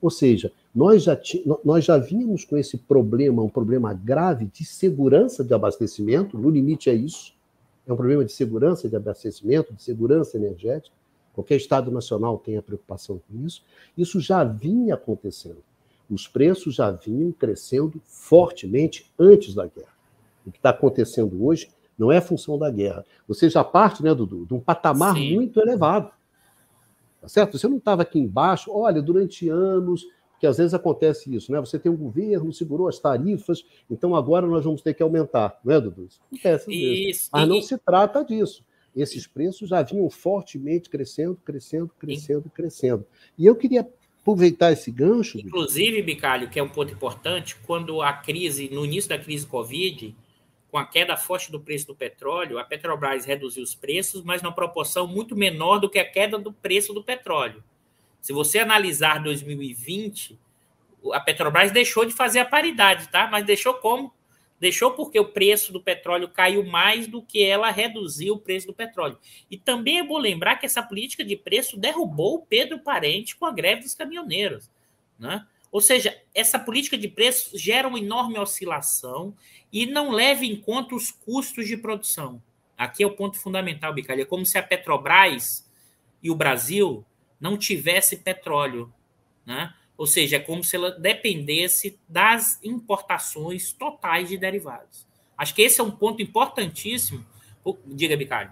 [0.00, 1.18] Ou seja, nós já,
[1.64, 6.88] nós já vínhamos com esse problema, um problema grave de segurança de abastecimento, no limite
[6.88, 7.34] é isso,
[7.86, 10.94] é um problema de segurança de abastecimento, de segurança energética.
[11.34, 13.62] Qualquer Estado nacional tem a preocupação com isso.
[13.96, 15.62] Isso já vinha acontecendo.
[16.10, 20.00] Os preços já vinham crescendo fortemente antes da guerra
[20.46, 23.04] o que está acontecendo hoje não é função da guerra.
[23.28, 25.34] Você já parte, né, Dudu, de um patamar Sim.
[25.34, 26.10] muito elevado.
[27.20, 27.58] Tá certo?
[27.58, 30.06] Você não estava aqui embaixo, olha, durante anos,
[30.38, 31.60] que às vezes acontece isso, né?
[31.60, 35.74] Você tem um governo, segurou as tarifas, então agora nós vamos ter que aumentar, não
[35.74, 36.06] é, Dudu?
[36.06, 38.64] Isso acontece isso, Mas não se trata disso.
[38.96, 42.50] Esses preços já vinham fortemente crescendo, crescendo, crescendo, Sim.
[42.54, 43.06] crescendo.
[43.38, 43.86] E eu queria
[44.20, 45.38] aproveitar esse gancho.
[45.38, 50.14] Inclusive, Bicalho, que é um ponto importante, quando a crise, no início da crise Covid,
[50.70, 54.54] com a queda forte do preço do petróleo, a Petrobras reduziu os preços, mas numa
[54.54, 57.62] proporção muito menor do que a queda do preço do petróleo.
[58.20, 60.38] Se você analisar 2020,
[61.12, 63.26] a Petrobras deixou de fazer a paridade, tá?
[63.26, 64.12] Mas deixou como?
[64.60, 68.74] Deixou porque o preço do petróleo caiu mais do que ela reduziu o preço do
[68.74, 69.18] petróleo.
[69.50, 73.46] E também é bom lembrar que essa política de preço derrubou o Pedro Parente com
[73.46, 74.70] a greve dos caminhoneiros,
[75.18, 75.46] né?
[75.70, 79.34] Ou seja, essa política de preço gera uma enorme oscilação
[79.72, 82.42] e não leva em conta os custos de produção.
[82.76, 84.22] Aqui é o ponto fundamental, Bicalho.
[84.22, 85.70] É como se a Petrobras
[86.22, 87.04] e o Brasil
[87.38, 88.92] não tivesse petróleo.
[89.46, 89.72] Né?
[89.96, 95.06] Ou seja, é como se ela dependesse das importações totais de derivados.
[95.36, 97.24] Acho que esse é um ponto importantíssimo.
[97.86, 98.50] Diga, Bicalho.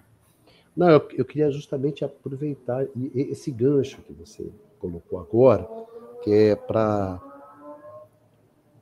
[0.76, 5.68] Não, eu, eu queria justamente aproveitar esse gancho que você colocou agora,
[6.22, 7.20] que é para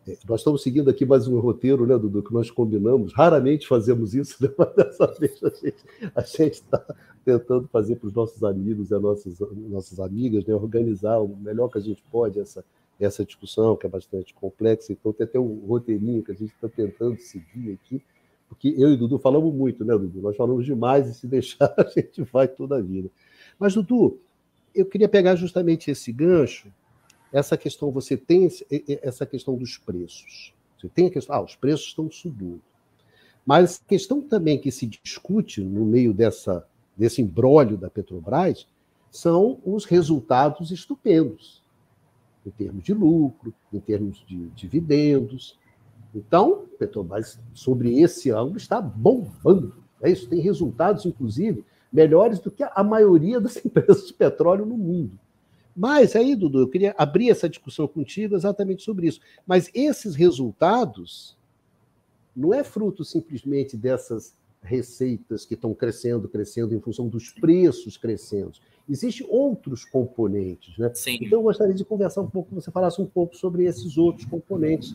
[0.06, 3.12] é, nós estamos seguindo aqui mais um roteiro, né, Dudu, que nós combinamos.
[3.12, 4.48] Raramente fazemos isso, né?
[4.56, 5.40] mas dessa vez
[6.14, 6.94] a gente está
[7.24, 11.68] tentando fazer para os nossos amigos e as nossas, nossas amigas, né, organizar o melhor
[11.68, 12.64] que a gente pode essa,
[13.00, 14.92] essa discussão, que é bastante complexa.
[14.92, 18.00] Então, tem até um roteirinho que a gente está tentando seguir aqui,
[18.48, 20.22] porque eu e Dudu falamos muito, né, Dudu?
[20.22, 23.10] Nós falamos demais e se deixar a gente vai toda a vida.
[23.58, 24.20] Mas, Dudu,
[24.72, 26.68] eu queria pegar justamente esse gancho
[27.32, 28.48] essa questão, você tem
[29.02, 30.54] essa questão dos preços.
[30.78, 32.60] Você tem a questão, ah, os preços estão subindo.
[33.44, 38.66] Mas a questão também que se discute no meio dessa, desse embrólio da Petrobras
[39.10, 41.62] são os resultados estupendos,
[42.44, 45.58] em termos de lucro, em termos de dividendos.
[46.14, 49.74] Então, Petrobras, sobre esse ângulo, está bombando.
[50.02, 54.76] É isso, tem resultados, inclusive, melhores do que a maioria das empresas de petróleo no
[54.76, 55.18] mundo.
[55.76, 59.20] Mas aí, Dudu, eu queria abrir essa discussão contigo exatamente sobre isso.
[59.46, 61.36] Mas esses resultados
[62.34, 68.52] não é fruto simplesmente dessas receitas que estão crescendo, crescendo em função dos preços crescendo.
[68.88, 70.90] Existem outros componentes, né?
[70.94, 71.18] Sim.
[71.20, 74.94] Então eu gostaria de conversar um pouco, você falasse um pouco sobre esses outros componentes.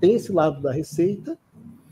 [0.00, 1.38] Tem esse lado da receita,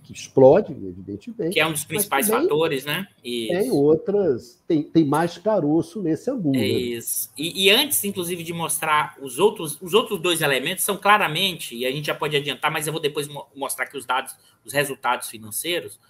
[0.09, 1.53] que explode, evidentemente.
[1.53, 3.07] Que é um dos principais fatores, né?
[3.23, 3.53] Isso.
[3.53, 6.55] Tem outras, tem, tem mais caroço nesse angu.
[6.55, 6.66] É né?
[6.66, 7.31] isso.
[7.37, 11.85] E, e, antes, inclusive, de mostrar os outros, os outros dois elementos, são claramente, e
[11.85, 15.29] a gente já pode adiantar, mas eu vou depois mostrar aqui os dados, os resultados
[15.29, 16.01] financeiros.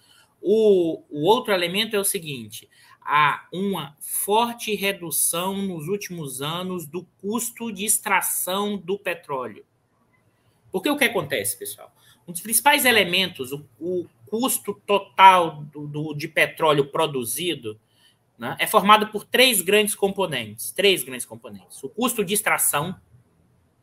[0.41, 2.69] O, o outro elemento é o seguinte:
[3.01, 9.65] há uma forte redução nos últimos anos do custo de extração do petróleo.
[10.71, 11.91] Porque o que acontece, pessoal?
[12.29, 17.79] Um dos principais elementos, o, o custo total do, do, de petróleo produzido,
[18.37, 20.71] né, é formado por três grandes componentes.
[20.71, 21.83] Três grandes componentes.
[21.83, 22.95] O custo de extração,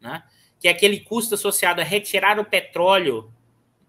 [0.00, 0.22] né,
[0.60, 3.32] que é aquele custo associado a retirar o petróleo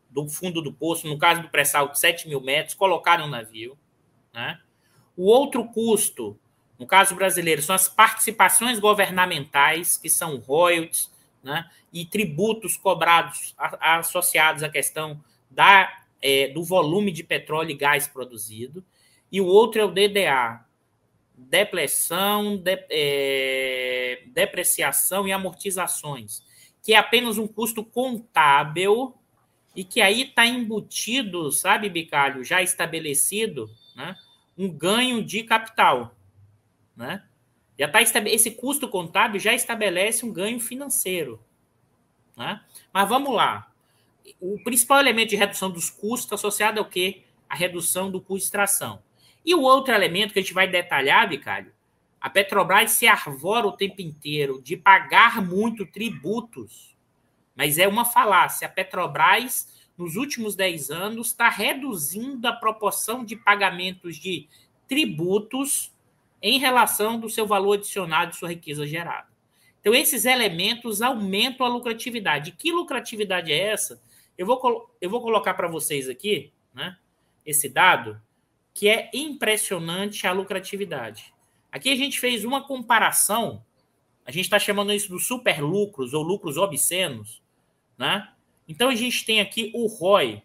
[0.09, 3.77] do fundo do poço, no caso do pré-sal de 7 mil metros, colocar no navio.
[4.33, 4.59] Né?
[5.15, 6.35] O outro custo,
[6.79, 11.11] no caso brasileiro, são as participações governamentais, que são royalties,
[11.43, 17.77] né, e tributos cobrados a, associados à questão da, é, do volume de petróleo e
[17.77, 18.83] gás produzido,
[19.31, 20.65] e o outro é o DDA,
[21.37, 26.41] depressão, de, é, depreciação e amortizações,
[26.81, 29.13] que é apenas um custo contábil
[29.75, 34.15] e que aí está embutido, sabe, Bicalho, já estabelecido, né,
[34.57, 36.15] um ganho de capital,
[36.95, 37.23] né?
[37.77, 41.39] Já tá esse custo contábil já estabelece um ganho financeiro.
[42.35, 42.61] Né?
[42.91, 43.71] Mas vamos lá.
[44.39, 47.23] O principal elemento de redução dos custos associado ao quê?
[47.47, 49.01] A redução do custo de extração.
[49.45, 51.71] E o outro elemento que a gente vai detalhar, Bicalho,
[52.19, 56.95] a Petrobras se arvora o tempo inteiro de pagar muito tributos,
[57.55, 58.67] mas é uma falácia.
[58.67, 64.47] A Petrobras, nos últimos 10 anos, está reduzindo a proporção de pagamentos de
[64.87, 65.93] tributos
[66.41, 69.27] em relação do seu valor adicionado de sua riqueza gerada.
[69.79, 72.51] Então, esses elementos aumentam a lucratividade.
[72.51, 74.01] Que lucratividade é essa?
[74.37, 76.97] Eu vou, eu vou colocar para vocês aqui né,
[77.45, 78.21] esse dado,
[78.73, 81.33] que é impressionante a lucratividade.
[81.71, 83.63] Aqui a gente fez uma comparação,
[84.25, 87.41] a gente está chamando isso dos super lucros ou lucros obscenos.
[87.97, 88.29] Né?
[88.67, 90.43] Então, a gente tem aqui o ROI,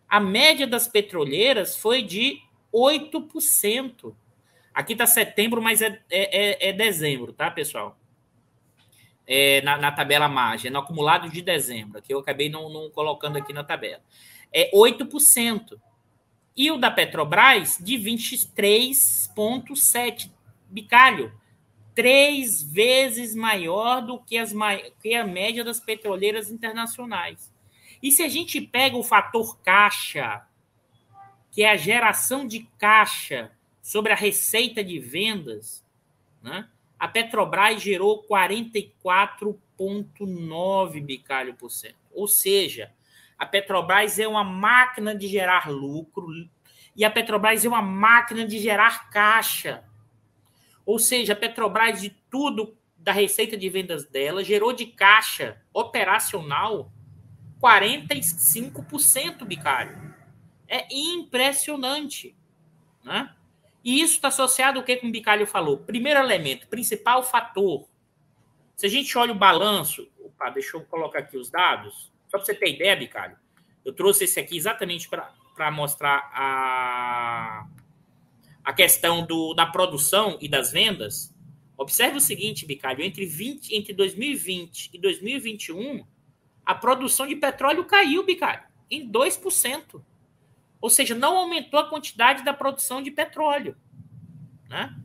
[0.07, 2.41] A média das petroleiras foi de
[2.73, 4.15] 8%.
[4.73, 7.97] Aqui está setembro, mas é, é, é, é, dezembro, tá, pessoal?
[9.25, 13.37] É, na, na, tabela margem, no acumulado de dezembro, que eu acabei não, não colocando
[13.37, 14.01] aqui na tabela.
[14.51, 15.79] É 8%.
[16.55, 20.29] E o da Petrobras, de 23,7%.
[20.69, 21.33] Bicalho,
[21.95, 24.53] três vezes maior do que, as,
[25.01, 27.51] que a média das petroleiras internacionais.
[28.05, 30.45] E se a gente pega o fator caixa,
[31.49, 33.51] que é a geração de caixa
[33.81, 35.83] sobre a receita de vendas,
[36.39, 36.69] né?
[36.99, 41.95] a Petrobras gerou 44,9 bicalho por cento.
[42.13, 42.93] Ou seja,
[43.39, 46.27] a Petrobras é uma máquina de gerar lucro
[46.95, 49.83] e a Petrobras é uma máquina de gerar caixa.
[50.85, 56.91] Ou seja, a Petrobras, de tudo da receita de vendas dela, gerou de caixa operacional
[57.61, 60.13] 45%, Bicário.
[60.67, 62.35] É impressionante.
[63.03, 63.33] Né?
[63.83, 65.77] E isso está associado ao que, o Bicalho falou?
[65.77, 67.87] Primeiro elemento, principal fator.
[68.75, 72.45] Se a gente olha o balanço, opa, deixa eu colocar aqui os dados, só para
[72.45, 73.37] você ter ideia, Bicalho,
[73.85, 77.67] eu trouxe esse aqui exatamente para mostrar a,
[78.63, 81.33] a questão do, da produção e das vendas,
[81.77, 86.05] observe o seguinte, Bicalho, entre, 20, entre 2020 e 2021,
[86.65, 90.01] a produção de petróleo caiu, Bicalho, em 2%.
[90.81, 93.75] Ou seja, não aumentou a quantidade da produção de petróleo.
[94.69, 94.95] Né?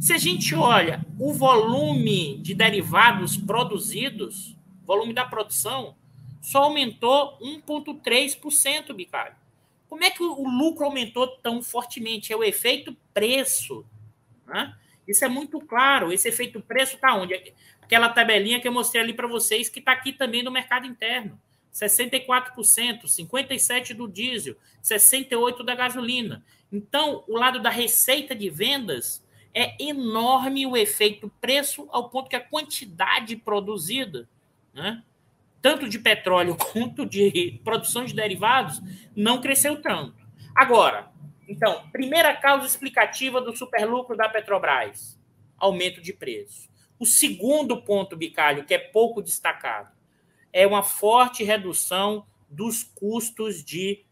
[0.00, 5.94] Se a gente olha o volume de derivados produzidos, volume da produção,
[6.40, 9.34] só aumentou 1,3%, Bicalho.
[9.88, 12.32] Como é que o lucro aumentou tão fortemente?
[12.32, 13.86] É o efeito preço.
[14.46, 14.76] Né?
[15.06, 16.12] Isso é muito claro.
[16.12, 17.34] Esse efeito preço está onde?
[17.80, 21.40] Aquela tabelinha que eu mostrei ali para vocês, que está aqui também no mercado interno.
[21.72, 26.44] 64%, 57% do diesel, 68% da gasolina.
[26.72, 32.36] Então, o lado da receita de vendas é enorme o efeito preço, ao ponto que
[32.36, 34.28] a quantidade produzida
[34.72, 35.02] né,
[35.62, 38.82] tanto de petróleo quanto de produção de derivados,
[39.16, 40.14] não cresceu tanto.
[40.54, 41.10] Agora,
[41.48, 45.18] então, primeira causa explicativa do superlucro da Petrobras:
[45.56, 46.68] aumento de preço.
[46.98, 49.92] O segundo ponto, Bicalho, que é pouco destacado,
[50.52, 54.04] é uma forte redução dos custos de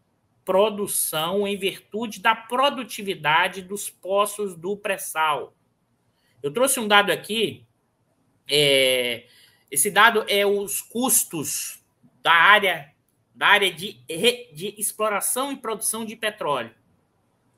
[0.43, 5.55] produção em virtude da produtividade dos poços do pré-sal.
[6.41, 7.65] Eu trouxe um dado aqui
[8.49, 9.25] é,
[9.71, 11.83] esse dado é os custos
[12.21, 12.93] da área
[13.33, 13.93] da área de,
[14.53, 16.71] de exploração e produção de petróleo.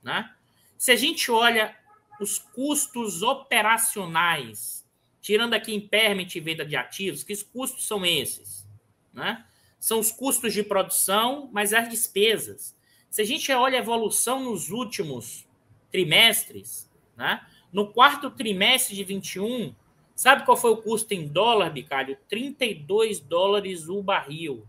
[0.06, 0.32] Né?
[0.78, 1.76] Se a gente olha
[2.22, 4.86] os custos operacionais,
[5.20, 8.66] tirando aqui impairment e venda de ativos, que custos são esses?
[9.12, 9.43] Né?
[9.80, 12.74] São os custos de produção, mas as despesas.
[13.10, 15.47] Se a gente olha a evolução nos últimos
[15.91, 16.88] trimestres,
[17.18, 17.45] né?
[17.74, 19.74] no quarto trimestre de 21,
[20.16, 22.18] Sabe qual foi o custo em dólar, Bicalho?
[22.30, 24.66] 32 dólares o barril.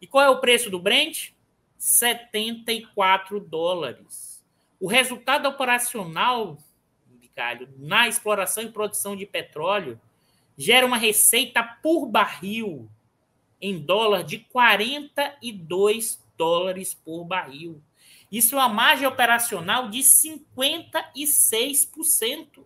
[0.00, 1.30] E qual é o preço do Brent?
[1.76, 4.31] 74 dólares.
[4.82, 6.58] O resultado operacional,
[7.06, 10.00] Bicalho, na exploração e produção de petróleo,
[10.58, 12.90] gera uma receita por barril
[13.60, 17.80] em dólar de 42 dólares por barril.
[18.30, 22.64] Isso é uma margem operacional de 56%.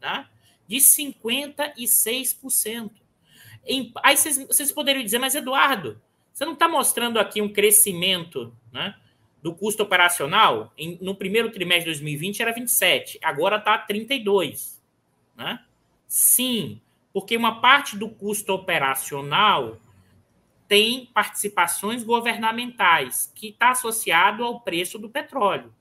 [0.00, 0.30] Tá?
[0.68, 2.92] de 56%.
[3.66, 6.00] Em, aí vocês, vocês poderiam dizer, mas Eduardo,
[6.32, 8.94] você não está mostrando aqui um crescimento né,
[9.42, 10.72] do custo operacional?
[10.76, 14.80] Em, no primeiro trimestre de 2020 era 27, agora está 32.
[15.36, 15.60] Né?
[16.06, 16.80] Sim,
[17.12, 19.78] porque uma parte do custo operacional
[20.66, 25.72] tem participações governamentais, que está associado ao preço do petróleo.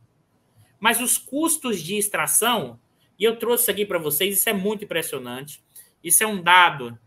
[0.80, 2.80] Mas os custos de extração
[3.20, 5.62] e eu trouxe aqui para vocês, isso é muito impressionante.
[6.04, 6.98] Isso é um dado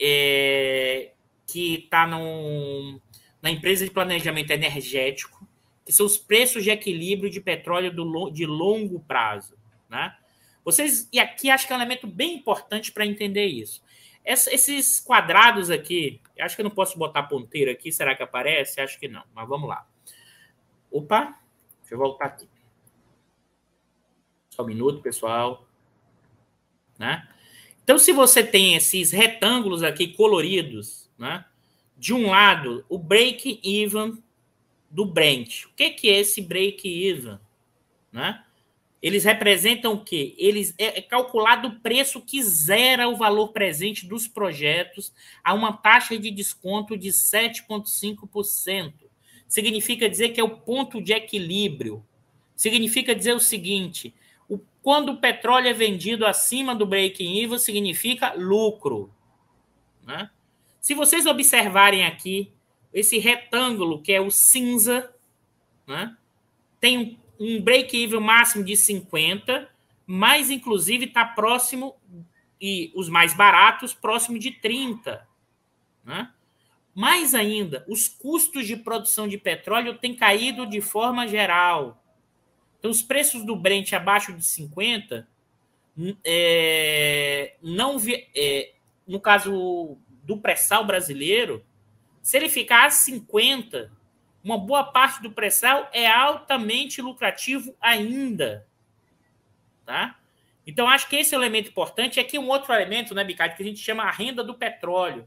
[0.00, 1.12] é,
[1.46, 5.46] que está na empresa de planejamento energético,
[5.84, 9.56] que são os preços de equilíbrio de petróleo do, de longo prazo.
[9.88, 10.14] Né?
[10.64, 13.82] Vocês, e aqui acho que é um elemento bem importante para entender isso.
[14.24, 18.80] esses quadrados aqui, acho que eu não posso botar ponteiro aqui, será que aparece?
[18.80, 19.86] Acho que não, mas vamos lá.
[20.90, 21.38] Opa,
[21.80, 22.48] deixa eu voltar aqui.
[24.50, 25.66] Só um minuto, pessoal.
[26.98, 27.26] Né?
[27.82, 31.44] Então, se você tem esses retângulos aqui coloridos, né?
[31.96, 34.21] de um lado, o break-even
[34.92, 35.64] do Brent.
[35.64, 37.38] O que, que é esse break-even?
[38.12, 38.44] Né?
[39.02, 40.34] Eles representam o quê?
[40.38, 45.12] Eles é, é calculado o preço que zera o valor presente dos projetos
[45.42, 48.92] a uma taxa de desconto de 7,5%.
[49.48, 52.04] significa dizer que é o ponto de equilíbrio.
[52.54, 54.14] Significa dizer o seguinte:
[54.48, 59.12] o, quando o petróleo é vendido acima do break-even, significa lucro.
[60.06, 60.30] Né?
[60.80, 62.52] Se vocês observarem aqui,
[62.92, 65.14] esse retângulo que é o cinza,
[65.86, 66.16] né?
[66.80, 69.68] tem um, break-even máximo de 50,
[70.06, 71.96] mas inclusive está próximo,
[72.60, 75.26] e os mais baratos, próximo de 30.
[76.04, 76.30] Né?
[76.94, 82.02] Mais ainda, os custos de produção de petróleo têm caído de forma geral.
[82.78, 85.26] Então, os preços do Brent abaixo de 50,
[86.24, 88.72] é, não vi, é,
[89.06, 91.64] no caso do pré-sal brasileiro,
[92.22, 93.90] se ele ficar a 50,
[94.44, 98.66] uma boa parte do pré-sal é altamente lucrativo ainda.
[99.84, 100.16] Tá?
[100.64, 102.20] Então, acho que esse é o elemento importante.
[102.20, 105.26] Aqui um outro elemento, né, Bicard, que a gente chama a renda do petróleo.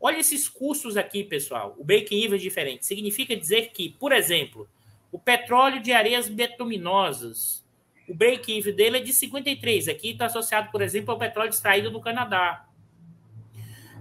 [0.00, 1.74] Olha esses custos aqui, pessoal.
[1.76, 2.86] O break-even é diferente.
[2.86, 4.68] Significa dizer que, por exemplo,
[5.10, 7.66] o petróleo de areias betuminosas,
[8.08, 9.88] o break-even dele é de 53.
[9.88, 12.64] Aqui está associado, por exemplo, ao petróleo extraído do Canadá.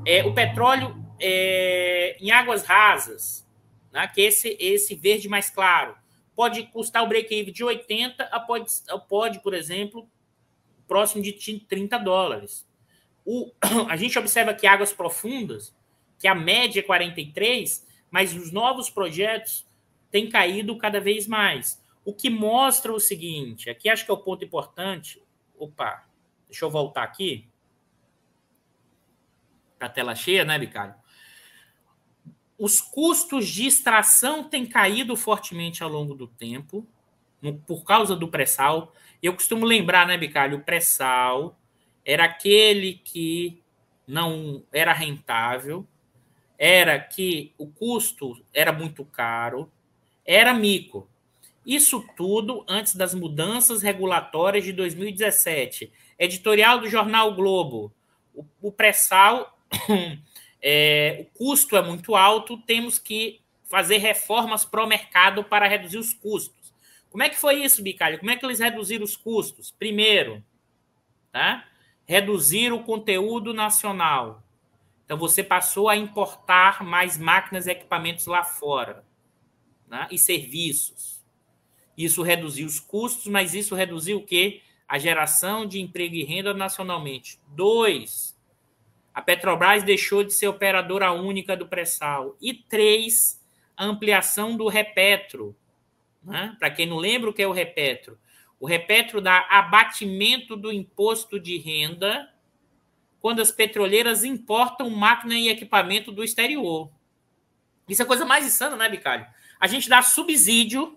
[0.06, 3.47] É, o petróleo é, em águas rasas,
[3.91, 5.95] né, que esse, esse verde mais claro,
[6.36, 8.72] pode custar o break-even de 80 a pode,
[9.09, 10.07] pode, por exemplo,
[10.88, 12.68] próximo de 30 dólares.
[13.26, 13.51] O,
[13.89, 15.76] a gente observa que águas profundas
[16.20, 19.68] que a média é 43, mas os novos projetos
[20.09, 21.84] têm caído cada vez mais.
[22.03, 25.22] O que mostra o seguinte, aqui acho que é o ponto importante.
[25.57, 26.07] Opa,
[26.47, 27.47] deixa eu voltar aqui.
[29.78, 30.95] Para a tela cheia, né, Ricardo?
[32.58, 36.86] Os custos de extração têm caído fortemente ao longo do tempo,
[37.66, 38.93] por causa do pré-sal.
[39.22, 40.58] Eu costumo lembrar, né, Bicalho?
[40.58, 41.58] O pré-sal
[42.03, 43.62] era aquele que
[44.08, 45.86] não era rentável,
[46.58, 49.72] era que o custo era muito caro,
[50.26, 51.08] era mico.
[51.66, 55.91] Isso tudo antes das mudanças regulatórias de 2017.
[56.18, 57.93] Editorial do jornal Globo.
[58.34, 59.60] O, o pré-sal,
[60.62, 66.14] é, o custo é muito alto, temos que fazer reformas pro mercado para reduzir os
[66.14, 66.74] custos.
[67.10, 68.20] Como é que foi isso, Bicalho?
[68.20, 69.72] Como é que eles reduziram os custos?
[69.72, 70.43] Primeiro,
[71.32, 71.66] tá?
[72.08, 74.41] reduzir o conteúdo nacional.
[75.03, 79.03] Então você passou a importar mais máquinas e equipamentos lá fora
[79.88, 80.08] né?
[80.10, 81.22] e serviços.
[81.97, 84.62] Isso reduziu os custos, mas isso reduziu o quê?
[84.88, 87.39] A geração de emprego e renda nacionalmente.
[87.47, 88.37] Dois,
[89.18, 92.38] a Petrobras deixou de ser operadora única do pré-sal.
[92.39, 93.43] E três,
[93.76, 95.57] a ampliação do Repetro.
[96.24, 96.55] Né?
[96.59, 98.20] Para quem não lembra o que é o Repetro,
[98.59, 102.32] o Repetro dá abatimento do imposto de renda
[103.20, 106.91] quando as petroleiras importam máquina e equipamento do exterior.
[107.89, 109.26] Isso é a coisa mais insana, né, Bicalho?
[109.59, 110.95] A gente dá subsídio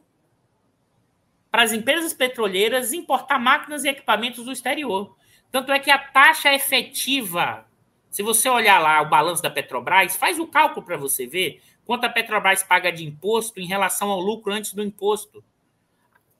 [1.51, 5.17] para as empresas petroleiras importar máquinas e equipamentos do exterior.
[5.51, 7.67] Tanto é que a taxa efetiva,
[8.11, 12.05] se você olhar lá o balanço da Petrobras, faz o cálculo para você ver quanto
[12.05, 15.45] a Petrobras paga de imposto em relação ao lucro antes do imposto.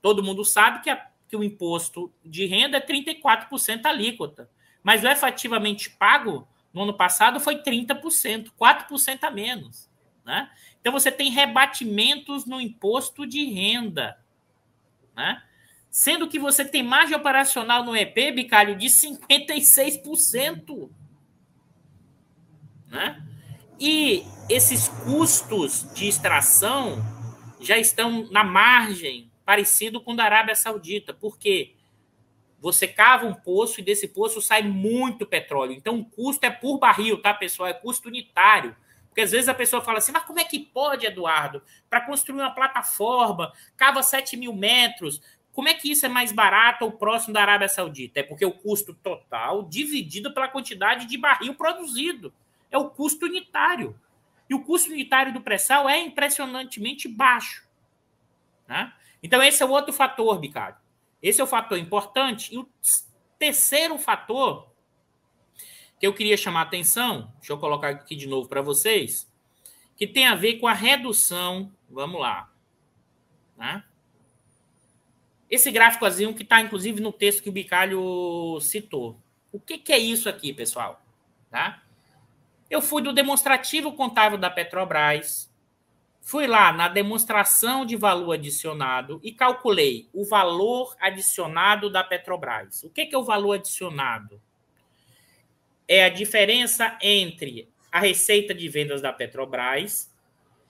[0.03, 4.49] Todo mundo sabe que, a, que o imposto de renda é 34% alíquota
[4.83, 9.87] mas o efetivamente pago no ano passado foi 30%, 4% a menos.
[10.25, 10.51] Né?
[10.81, 14.19] Então você tem rebatimentos no imposto de renda.
[15.15, 15.43] Né?
[15.91, 20.89] Sendo que você tem margem operacional no EP, Bicalho, de 56%.
[22.91, 23.23] Né?
[23.79, 26.99] E esses custos de extração
[27.61, 31.15] já estão na margem, parecido com o da Arábia Saudita.
[31.15, 31.75] Por quê?
[32.59, 35.73] Você cava um poço e desse poço sai muito petróleo.
[35.73, 37.69] Então, o custo é por barril, tá, pessoal?
[37.69, 38.77] É custo unitário.
[39.09, 41.63] Porque às vezes a pessoa fala assim, mas como é que pode, Eduardo?
[41.89, 45.21] Para construir uma plataforma, cava 7 mil metros,
[45.53, 48.21] como é que isso é mais barato ou próximo da Arábia Saudita?
[48.21, 52.33] É porque o custo total dividido pela quantidade de barril produzido.
[52.71, 53.99] É o custo unitário.
[54.49, 57.69] E o custo unitário do pré-sal é impressionantemente baixo.
[58.67, 58.93] Né?
[59.23, 60.79] Então, esse é o outro fator, Ricardo.
[61.23, 62.55] Esse é o fator importante.
[62.55, 62.69] E o
[63.39, 64.71] terceiro fator
[65.99, 69.31] que eu queria chamar a atenção, deixa eu colocar aqui de novo para vocês,
[69.97, 71.71] que tem a ver com a redução.
[71.91, 72.51] Vamos lá.
[73.57, 73.85] Né?
[75.51, 79.21] Esse gráficozinho que está, inclusive, no texto que o Bicalho citou.
[79.53, 81.05] O que, que é isso aqui, pessoal?
[81.51, 81.83] Tá?
[82.71, 85.51] Eu fui do demonstrativo contábil da Petrobras,
[86.31, 92.85] Fui lá na demonstração de valor adicionado e calculei o valor adicionado da Petrobras.
[92.85, 94.41] O que é o valor adicionado?
[95.89, 100.09] É a diferença entre a receita de vendas da Petrobras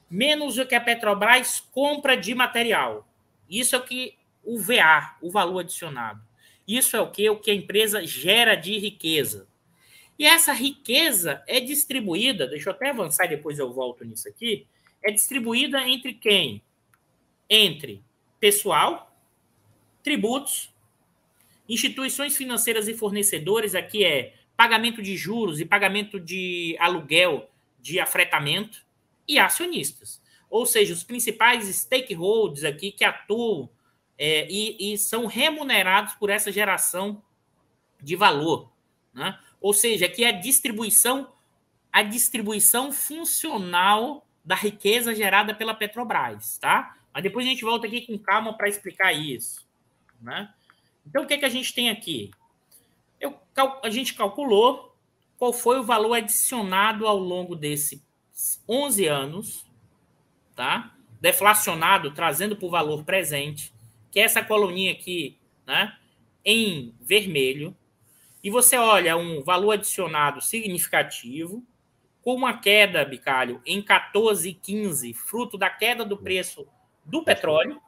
[0.08, 3.06] menos o que a Petrobras compra de material.
[3.48, 6.22] Isso é o que o VA, o valor adicionado.
[6.66, 9.46] Isso é o que o que a empresa gera de riqueza.
[10.20, 14.66] E essa riqueza é distribuída, deixa eu até avançar depois eu volto nisso aqui,
[15.02, 16.62] é distribuída entre quem?
[17.48, 18.02] Entre
[18.38, 19.16] pessoal,
[20.02, 20.70] tributos,
[21.66, 27.48] instituições financeiras e fornecedores, aqui é pagamento de juros e pagamento de aluguel
[27.80, 28.84] de afretamento
[29.26, 30.20] e acionistas.
[30.50, 33.70] Ou seja, os principais stakeholders aqui que atuam
[34.18, 37.22] é, e, e, são remunerados por essa geração
[38.02, 38.70] de valor.
[39.14, 39.38] Né?
[39.60, 41.30] Ou seja, aqui é a distribuição,
[41.92, 46.96] a distribuição funcional da riqueza gerada pela Petrobras, tá?
[47.12, 49.66] Mas depois a gente volta aqui com calma para explicar isso,
[50.20, 50.52] né?
[51.06, 52.30] Então, o que, é que a gente tem aqui?
[53.20, 53.38] Eu,
[53.82, 54.94] a gente calculou
[55.38, 58.02] qual foi o valor adicionado ao longo desses
[58.68, 59.66] 11 anos,
[60.54, 60.94] tá?
[61.20, 63.72] Deflacionado, trazendo para o valor presente,
[64.10, 65.36] que é essa coluninha aqui,
[65.66, 65.96] né?
[66.44, 67.76] Em vermelho.
[68.42, 71.64] E você olha um valor adicionado significativo,
[72.22, 76.66] com uma queda, Bicalho, em 14,15, fruto da queda do preço
[77.04, 77.80] do petróleo,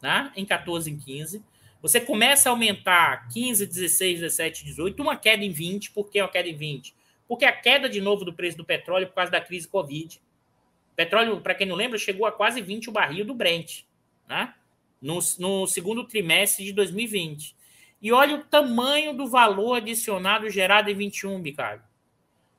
[0.00, 0.32] né?
[0.36, 1.44] em 14 e 15.
[1.80, 5.90] Você começa a aumentar 15, 16, 17, 18, uma queda em 20.
[5.90, 6.94] Por que uma queda em 20?
[7.26, 10.20] Porque a queda de novo do preço do petróleo por causa da crise Covid.
[10.94, 13.82] petróleo, para quem não lembra, chegou a quase 20 o barril do Brent,
[14.28, 14.54] né?
[15.00, 17.56] no, no segundo trimestre de 2020.
[18.02, 21.84] E olha o tamanho do valor adicionado gerado em 21, Ricardo.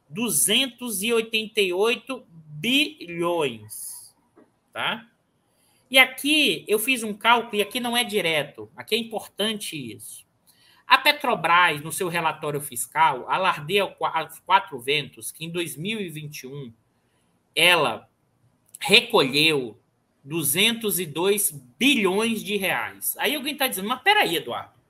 [0.10, 4.16] 288 bilhões.
[4.72, 5.06] Tá?
[5.91, 10.26] E aqui eu fiz um cálculo, e aqui não é direto, aqui é importante isso.
[10.88, 16.74] A Petrobras, no seu relatório fiscal, alardeia aos quatro ventos que em 2021
[17.56, 18.10] ela
[18.80, 19.80] recolheu
[20.24, 23.16] 202 bilhões de reais.
[23.18, 24.83] Aí alguém está dizendo, mas peraí, Eduardo.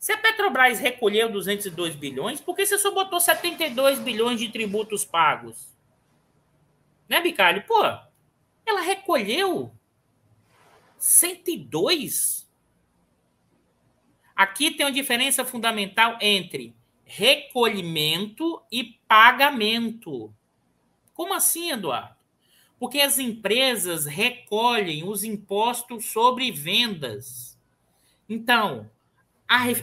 [0.00, 5.04] Se a Petrobras recolheu 202 bilhões, por que você só botou 72 bilhões de tributos
[5.04, 5.68] pagos?
[7.06, 7.62] Né, Bicalho?
[7.66, 7.84] Pô,
[8.64, 9.70] ela recolheu
[10.96, 12.50] 102?
[14.34, 16.74] Aqui tem uma diferença fundamental entre
[17.04, 20.32] recolhimento e pagamento.
[21.12, 22.16] Como assim, Eduardo?
[22.78, 27.60] Porque as empresas recolhem os impostos sobre vendas.
[28.26, 28.90] Então,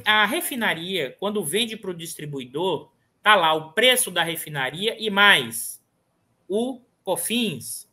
[0.06, 2.90] a, refinaria, quando vende para o distribuidor,
[3.22, 5.84] tá lá o preço da refinaria e mais
[6.48, 7.92] o COFINS,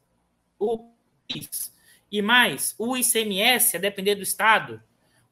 [0.56, 0.92] o
[1.26, 1.74] PIS,
[2.12, 4.80] e mais o ICMS, a depender do estado,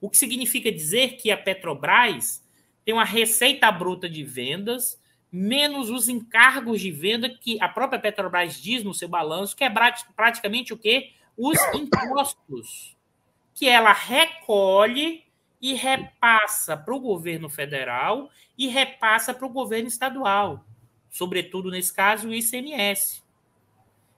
[0.00, 2.44] o que significa dizer que a Petrobras
[2.84, 8.60] tem uma receita bruta de vendas menos os encargos de venda que a própria Petrobras
[8.60, 9.72] diz no seu balanço, que é
[10.16, 11.12] praticamente o que?
[11.36, 12.96] Os impostos
[13.54, 15.24] que ela recolhe
[15.62, 20.66] e repassa para o governo federal e repassa para o governo estadual,
[21.08, 23.22] sobretudo nesse caso o ICMS.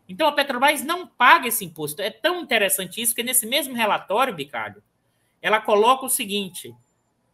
[0.09, 2.01] Então a Petrobras não paga esse imposto.
[2.01, 4.82] É tão interessante isso que nesse mesmo relatório, Bicalho,
[5.42, 6.74] ela coloca o seguinte: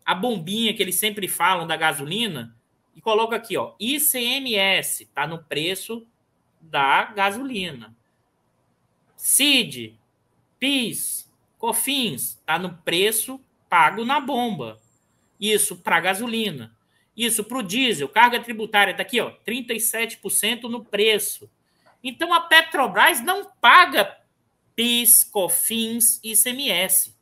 [0.04, 2.56] a bombinha que eles sempre falam da gasolina,
[2.94, 6.04] e coloca aqui, ó, ICMS, está no preço
[6.60, 7.94] da gasolina.
[9.16, 9.96] CID,
[10.58, 13.40] PIS, COFINS, está no preço
[13.70, 14.78] pago na bomba.
[15.40, 16.76] Isso para gasolina.
[17.16, 21.50] Isso para o diesel, carga tributária, está aqui, ó, 37% no preço.
[22.02, 24.16] Então a Petrobras não paga
[24.74, 27.16] PIS, COFINS e ICMS.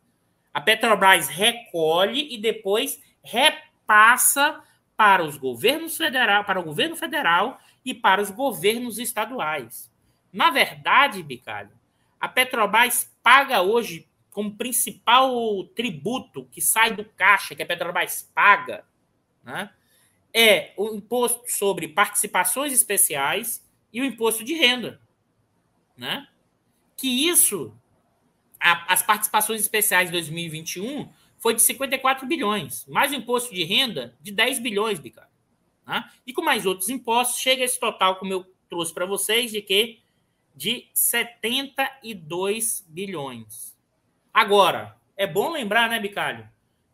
[0.53, 4.63] A Petrobras recolhe e depois repassa
[4.97, 9.91] para os governos federal, para o governo federal e para os governos estaduais.
[10.33, 11.73] Na verdade, Bicalho,
[12.21, 14.08] a Petrobras paga hoje
[14.39, 18.84] como principal tributo que sai do caixa que a Petrobras paga,
[19.43, 19.68] né,
[20.32, 25.01] é o imposto sobre participações especiais e o imposto de renda,
[25.97, 26.28] né?
[26.97, 27.76] Que isso,
[28.61, 31.09] a, as participações especiais de 2021
[31.39, 35.32] foi de 54 bilhões, mais o imposto de renda de 10 bilhões, Bicardo.
[35.84, 36.09] Né?
[36.24, 39.99] E com mais outros impostos, chega esse total, como eu trouxe para vocês, de que
[40.55, 43.76] de 72 bilhões.
[44.33, 46.49] Agora, é bom lembrar, né, Bicalho?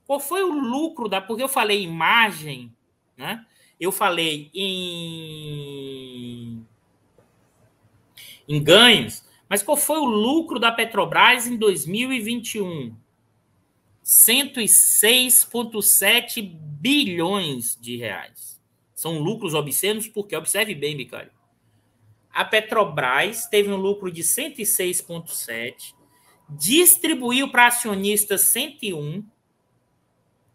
[0.06, 1.20] Qual foi o lucro da.
[1.20, 2.72] Porque eu falei em margem,
[3.16, 3.44] né?
[3.78, 6.64] Eu falei em
[8.46, 12.94] em ganhos, mas qual foi o lucro da Petrobras em 2021?
[14.04, 18.60] 106,7 bilhões de reais.
[18.94, 21.32] São lucros obscenos, porque, observe bem, Bicário,
[22.30, 25.93] a Petrobras teve um lucro de 106,7,
[26.48, 29.24] distribuiu para acionistas 101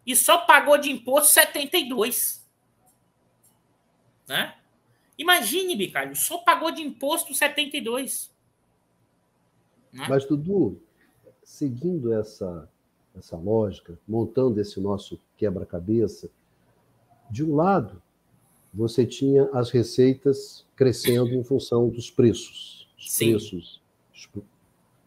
[0.06, 2.46] e só pagou de imposto 72.
[4.26, 4.54] Né?
[5.18, 8.30] Imagine, Bicalho, só pagou de imposto 72.
[9.92, 10.06] Né?
[10.08, 10.80] Mas, Dudu,
[11.42, 12.68] seguindo essa,
[13.14, 16.30] essa lógica, montando esse nosso quebra-cabeça,
[17.30, 18.02] de um lado,
[18.72, 22.88] você tinha as receitas crescendo em função dos preços.
[22.96, 23.30] Os Sim.
[23.30, 23.80] preços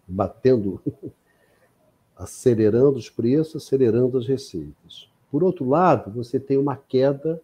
[0.07, 0.81] batendo,
[2.15, 5.09] acelerando os preços, acelerando as receitas.
[5.31, 7.41] Por outro lado, você tem uma queda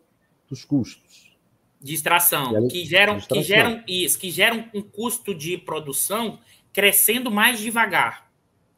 [0.48, 1.38] dos custos.
[1.82, 3.42] De extração, que geram, extração.
[3.42, 6.40] que geram isso, que geram um custo de produção
[6.74, 8.30] crescendo mais devagar.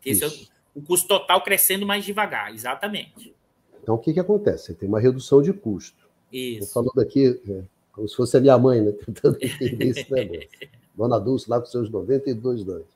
[0.06, 0.50] Esse isso.
[0.76, 3.34] é o, o custo total crescendo mais devagar, exatamente.
[3.82, 4.68] Então, o que, que acontece?
[4.68, 6.08] Você tem uma redução de custo.
[6.32, 6.64] Isso.
[6.64, 8.92] Estou falando aqui, é, como se fosse a minha mãe, né?
[9.06, 10.50] Tentando entender esse negócio.
[10.96, 12.88] Dona Dulce, lá com seus 92 anos.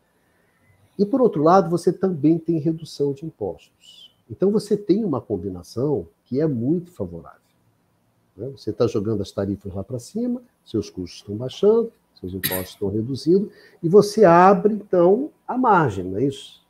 [0.98, 4.12] E, por outro lado, você também tem redução de impostos.
[4.30, 7.40] Então, você tem uma combinação que é muito favorável.
[8.36, 8.50] Né?
[8.50, 12.90] Você está jogando as tarifas lá para cima, seus custos estão baixando, seus impostos estão
[12.90, 13.52] reduzindo,
[13.84, 16.66] e você abre, então, a margem, não é isso?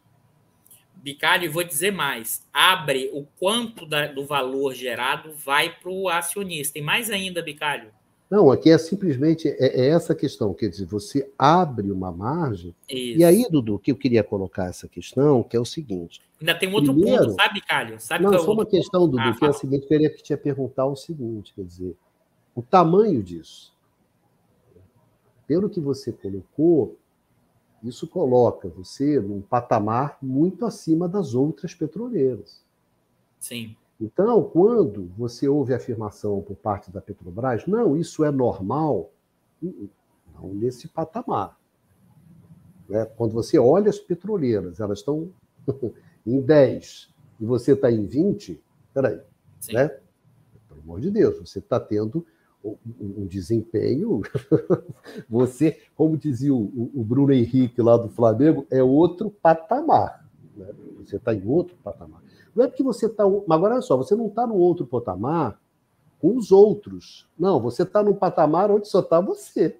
[0.95, 6.79] Bicalho, vou dizer mais: abre o quanto da, do valor gerado vai para o acionista.
[6.79, 7.91] E mais ainda, Bicalho.
[8.29, 12.75] Não, aqui é simplesmente é, é, essa questão, quer dizer, você abre uma margem.
[12.89, 13.19] Isso.
[13.19, 16.21] E aí, Dudu, que eu queria colocar essa questão, que é o seguinte.
[16.41, 17.99] Ainda tem um outro primeiro, ponto, sabe, Calho?
[17.99, 19.11] Sabe não, é só uma questão, ponto?
[19.11, 19.51] Dudu, ah, que fala.
[19.51, 21.95] é a seguinte, eu queria te perguntar o seguinte, quer dizer,
[22.55, 23.73] o tamanho disso.
[25.47, 26.97] Pelo que você colocou,
[27.83, 32.65] isso coloca você num patamar muito acima das outras petroleiras.
[33.39, 33.75] Sim.
[33.99, 39.11] Então, quando você ouve a afirmação por parte da Petrobras, não, isso é normal,
[39.61, 41.57] não nesse patamar.
[42.89, 43.05] Né?
[43.17, 45.29] Quando você olha as petroleiras, elas estão
[46.25, 48.61] em 10 e você está em 20,
[48.93, 49.19] peraí,
[49.59, 49.73] Sim.
[49.73, 49.87] né?
[50.67, 52.25] Pelo amor de Deus, você está tendo
[52.99, 54.21] um desempenho.
[55.29, 60.27] Você, como dizia o, Bruno Henrique lá do Flamengo, é outro patamar.
[60.55, 60.67] Né?
[60.97, 62.23] Você está em outro patamar.
[62.55, 63.27] Não é porque você está.
[63.27, 65.59] Mas agora olha só, você não está no outro patamar
[66.19, 67.27] com os outros.
[67.37, 69.77] Não, você está num patamar onde só está você.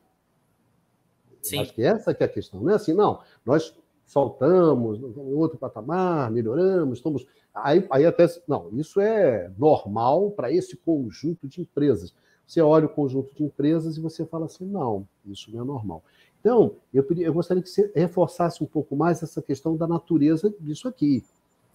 [1.41, 1.59] Sim.
[1.59, 2.61] Acho que essa que é a questão.
[2.61, 3.21] Não é assim, não.
[3.45, 7.25] Nós soltamos, em outro patamar, melhoramos, estamos.
[7.53, 8.27] Aí, aí até.
[8.47, 12.13] Não, isso é normal para esse conjunto de empresas.
[12.45, 16.03] Você olha o conjunto de empresas e você fala assim: não, isso não é normal.
[16.39, 20.87] Então, eu, eu gostaria que você reforçasse um pouco mais essa questão da natureza disso
[20.87, 21.23] aqui.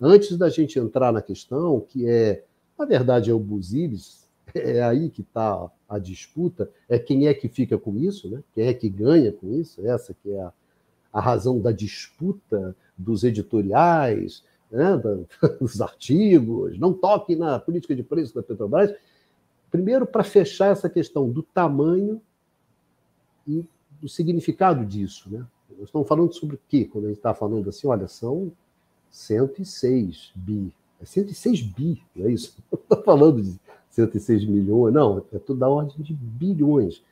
[0.00, 2.42] Antes da gente entrar na questão, que é,
[2.78, 7.48] na verdade, é o Buziris, é aí que está a disputa, é quem é que
[7.48, 8.42] fica com isso, né?
[8.54, 10.52] quem é que ganha com isso, essa que é a,
[11.12, 14.96] a razão da disputa dos editoriais, né?
[14.96, 18.94] da, dos artigos, não toque na política de preço da Petrobras.
[19.70, 22.20] Primeiro, para fechar essa questão do tamanho
[23.46, 23.64] e
[24.00, 25.30] do significado disso.
[25.30, 25.44] Né?
[25.70, 26.88] Nós estamos falando sobre o quê?
[26.90, 28.50] Quando a gente está falando assim, olha, são
[29.10, 30.72] 106 bi.
[31.00, 32.56] É 106 bi, não é isso?
[32.70, 33.58] Não estou falando de
[33.90, 37.02] 106 milhões, não, é tudo da ordem de bilhões.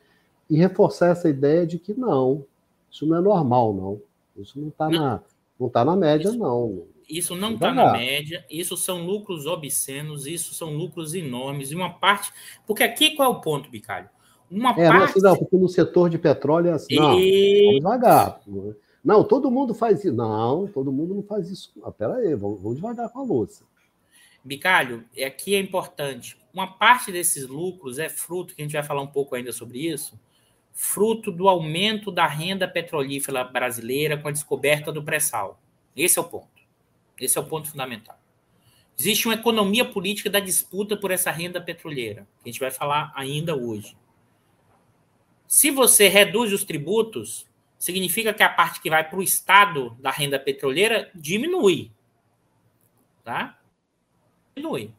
[0.49, 2.45] E reforçar essa ideia de que não,
[2.91, 4.01] isso não é normal, não.
[4.37, 5.21] Isso não está na,
[5.59, 6.83] não tá na média, isso, não.
[7.09, 11.91] Isso não está na média, isso são lucros obscenos, isso são lucros enormes, e uma
[11.91, 12.33] parte.
[12.67, 14.09] Porque aqui qual é o ponto, Bicalho?
[14.51, 15.21] Uma é, parte.
[15.21, 17.65] Não, porque no setor de petróleo é assim, não, e...
[17.65, 18.41] vamos devagar.
[19.05, 20.13] Não, todo mundo faz isso.
[20.15, 21.73] Não, todo mundo não faz isso.
[21.83, 23.65] Ah, pera aí, vamos, vamos devagar com a louça.
[24.45, 26.37] Bicalho, aqui é importante.
[26.53, 29.87] Uma parte desses lucros é fruto, que a gente vai falar um pouco ainda sobre
[29.87, 30.19] isso,
[30.73, 35.61] fruto do aumento da renda petrolífera brasileira com a descoberta do pré-sal.
[35.97, 36.49] Esse é o ponto.
[37.21, 38.19] Esse é o ponto fundamental.
[38.97, 43.13] Existe uma economia política da disputa por essa renda petroleira, que a gente vai falar
[43.15, 43.97] ainda hoje.
[45.47, 47.48] Se você reduz os tributos,
[47.79, 51.93] significa que a parte que vai para o Estado da renda petroleira diminui.
[53.25, 53.59] Tá?
[54.55, 54.93] Diminui.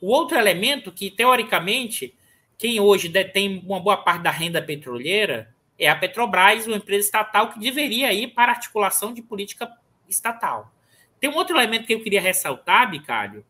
[0.00, 2.14] O outro elemento que, teoricamente,
[2.58, 7.52] quem hoje detém uma boa parte da renda petroleira é a Petrobras, uma empresa estatal
[7.52, 9.72] que deveria ir para articulação de política
[10.08, 10.72] estatal.
[11.20, 13.44] Tem um outro elemento que eu queria ressaltar, Bicário,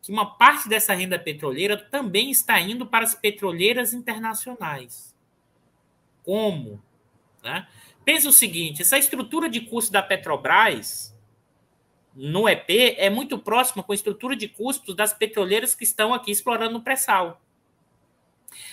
[0.00, 5.14] que uma parte dessa renda petroleira também está indo para as petroleiras internacionais.
[6.24, 6.82] Como?
[7.42, 7.66] Né?
[8.04, 11.16] Pensa o seguinte: essa estrutura de custo da Petrobras
[12.14, 16.30] no EP é muito próxima com a estrutura de custos das petroleiras que estão aqui
[16.30, 17.40] explorando o pré-sal.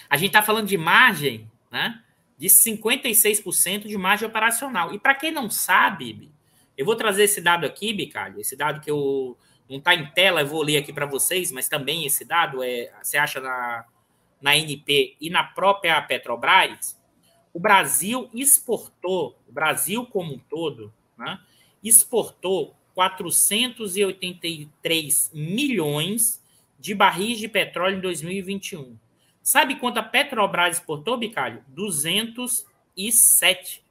[0.10, 2.04] A gente está falando de margem, né?
[2.38, 4.94] de 56% de margem operacional.
[4.94, 6.32] E para quem não sabe,
[6.78, 9.38] eu vou trazer esse dado aqui, Bicalho, esse dado que eu
[9.70, 12.92] não está em tela, eu vou ler aqui para vocês, mas também esse dado é,
[13.02, 13.86] você acha na,
[14.42, 16.99] na NP e na própria Petrobras.
[17.60, 21.38] O Brasil exportou, o Brasil como um todo, né,
[21.84, 26.42] exportou 483 milhões
[26.80, 28.98] de barris de petróleo em 2021.
[29.44, 31.62] Sabe quanto a Petrobras exportou, Bicalho?
[31.68, 33.84] 207.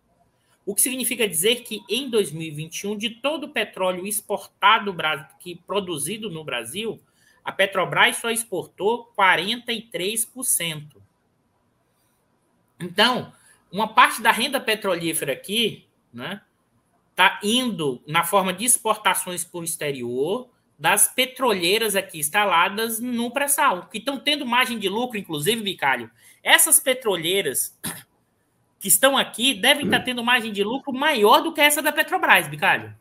[0.65, 4.97] O que significa dizer que em 2021, de todo o petróleo exportado,
[5.41, 6.99] que produzido no Brasil,
[7.45, 11.03] a Petrobras só exportou 43%.
[12.81, 13.37] Então,
[13.71, 16.41] uma parte da renda petrolífera aqui, né,
[17.11, 20.49] está indo na forma de exportações para o exterior
[20.79, 26.09] das petroleiras aqui instaladas no pré-sal, que estão tendo margem de lucro, inclusive, Bicalho.
[26.43, 27.77] Essas petroleiras
[28.79, 32.47] que estão aqui devem estar tendo margem de lucro maior do que essa da Petrobras,
[32.47, 32.97] Bicalho.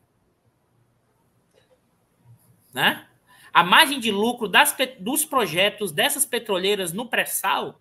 [2.74, 3.06] Né?
[3.54, 7.80] A margem de lucro das, dos projetos dessas petroleiras no pré-sal,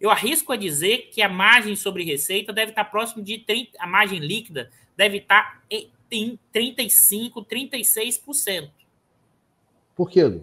[0.00, 3.86] eu arrisco a dizer que a margem sobre receita deve estar próximo de 30, a
[3.86, 5.62] margem líquida deve estar
[6.10, 8.70] em 35, 36%.
[9.94, 10.40] Por quê?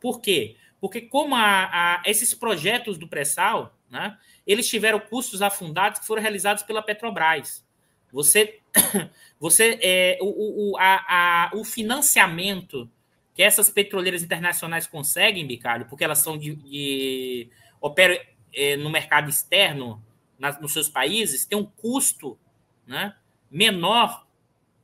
[0.00, 0.56] Por quê?
[0.80, 6.22] Porque como a, a, esses projetos do pré-sal, né, eles tiveram custos afundados que foram
[6.22, 7.64] realizados pela Petrobras.
[8.12, 8.60] Você,
[9.38, 12.90] você é, o, o, a, a, o financiamento
[13.34, 17.48] que essas petroleiras internacionais conseguem, Bicalho, porque elas são de, de
[17.80, 18.16] operam
[18.54, 20.02] é, no mercado externo,
[20.38, 22.38] nas, nos seus países, tem um custo
[22.86, 23.14] né,
[23.50, 24.26] menor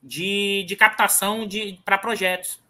[0.03, 2.63] de, de captação de, para projetos.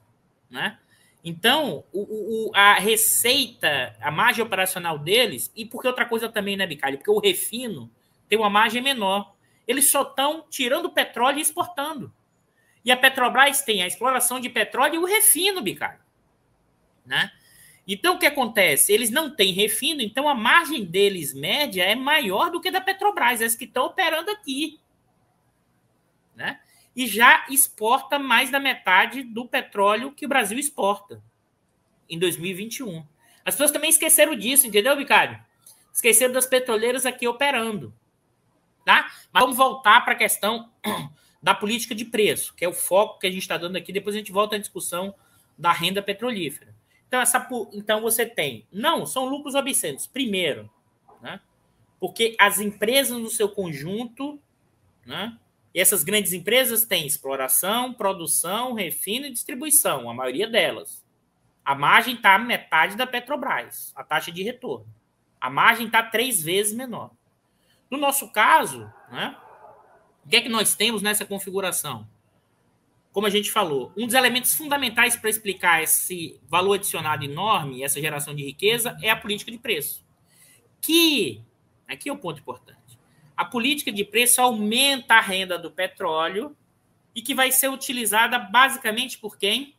[0.50, 0.78] Né?
[1.24, 6.66] Então, o, o, a receita, a margem operacional deles, e porque outra coisa também, né,
[6.66, 6.96] Bicalho?
[6.96, 7.90] Porque o refino
[8.28, 9.34] tem uma margem menor.
[9.66, 12.12] Eles só estão tirando petróleo e exportando.
[12.84, 16.00] E a Petrobras tem a exploração de petróleo e o refino, Bicalho.
[17.04, 17.30] Né?
[17.88, 18.92] Então, o que acontece?
[18.92, 23.40] Eles não têm refino, então a margem deles média é maior do que da Petrobras,
[23.40, 24.78] as que estão operando aqui.
[26.36, 26.60] Né?
[26.98, 31.22] e já exporta mais da metade do petróleo que o Brasil exporta
[32.10, 33.06] em 2021.
[33.44, 35.38] As pessoas também esqueceram disso, entendeu, Bicário?
[35.92, 37.94] Esqueceram das petroleiras aqui operando.
[38.84, 39.12] Tá?
[39.32, 40.72] Mas vamos voltar para a questão
[41.40, 43.92] da política de preço, que é o foco que a gente está dando aqui.
[43.92, 45.14] Depois a gente volta à discussão
[45.56, 46.74] da renda petrolífera.
[47.08, 48.66] Então, essa, então você tem.
[48.70, 50.06] Não, são lucros obscenos.
[50.06, 50.70] Primeiro,
[51.22, 51.40] né?
[51.98, 54.40] porque as empresas no seu conjunto
[55.04, 55.36] né,
[55.74, 61.04] e essas grandes empresas têm exploração, produção, refino e distribuição, a maioria delas.
[61.64, 64.86] A margem está metade da Petrobras, a taxa de retorno.
[65.40, 67.10] A margem está três vezes menor.
[67.90, 69.36] No nosso caso, né,
[70.24, 72.06] o que é que nós temos nessa configuração?
[73.12, 78.00] Como a gente falou, um dos elementos fundamentais para explicar esse valor adicionado enorme, essa
[78.00, 80.04] geração de riqueza, é a política de preço.
[80.80, 81.42] Que,
[81.88, 82.78] aqui é o ponto importante
[83.38, 86.56] a política de preço aumenta a renda do petróleo
[87.14, 89.76] e que vai ser utilizada basicamente por quem?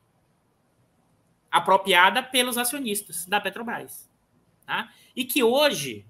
[1.51, 4.09] Apropriada pelos acionistas da Petrobras.
[4.65, 4.89] Tá?
[5.13, 6.05] E que hoje,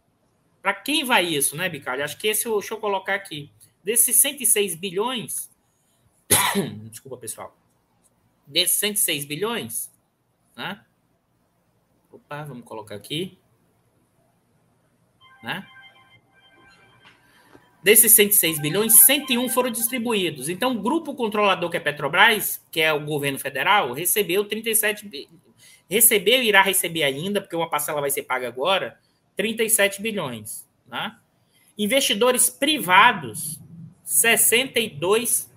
[0.62, 2.04] para quem vai isso, né, Bicalho?
[2.04, 3.52] Acho que esse, deixa eu colocar aqui.
[3.84, 5.49] Desses 106 bilhões,
[6.90, 7.56] desculpa, pessoal,
[8.46, 9.92] desses 106 bilhões,
[10.56, 10.84] né?
[12.12, 13.38] Opa, vamos colocar aqui,
[15.44, 15.66] né?
[17.82, 20.50] Desses 106 bilhões, 101 foram distribuídos.
[20.50, 25.30] Então, o grupo controlador que é Petrobras, que é o governo federal, recebeu 37
[25.90, 29.00] recebeu e irá receber ainda, porque uma parcela vai ser paga agora,
[29.36, 30.68] 37 bilhões.
[30.88, 31.16] Né?
[31.78, 33.60] Investidores privados,
[34.06, 35.49] 62%.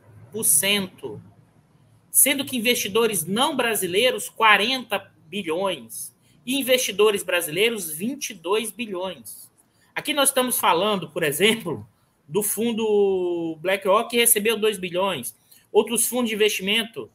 [2.10, 6.14] Sendo que investidores não brasileiros, 40 bilhões.
[6.44, 9.50] E investidores brasileiros, 22 bilhões.
[9.94, 11.86] Aqui nós estamos falando, por exemplo,
[12.26, 15.34] do fundo BlackRock, que recebeu 2 bilhões.
[15.70, 17.10] Outros fundos de investimento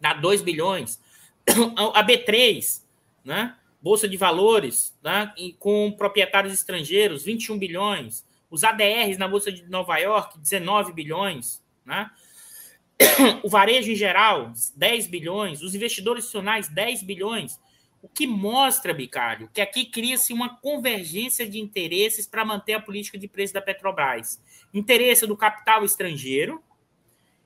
[0.00, 1.00] dá 2 bilhões.
[1.94, 2.82] A B3,
[3.24, 3.56] né?
[3.80, 5.32] Bolsa de Valores, né?
[5.58, 8.26] com proprietários estrangeiros, 21 bilhões.
[8.50, 11.62] Os ADRs na Bolsa de Nova York, 19 bilhões.
[11.84, 12.10] Né?
[13.42, 15.62] O varejo em geral, 10 bilhões.
[15.62, 17.58] Os investidores institucionais, 10 bilhões.
[18.02, 23.18] O que mostra, Bicário, que aqui cria-se uma convergência de interesses para manter a política
[23.18, 24.40] de preço da Petrobras.
[24.72, 26.62] Interesse do capital estrangeiro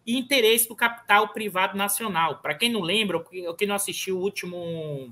[0.07, 2.38] e interesse do capital privado nacional.
[2.38, 5.11] Para quem não lembra, ou quem não assistiu o último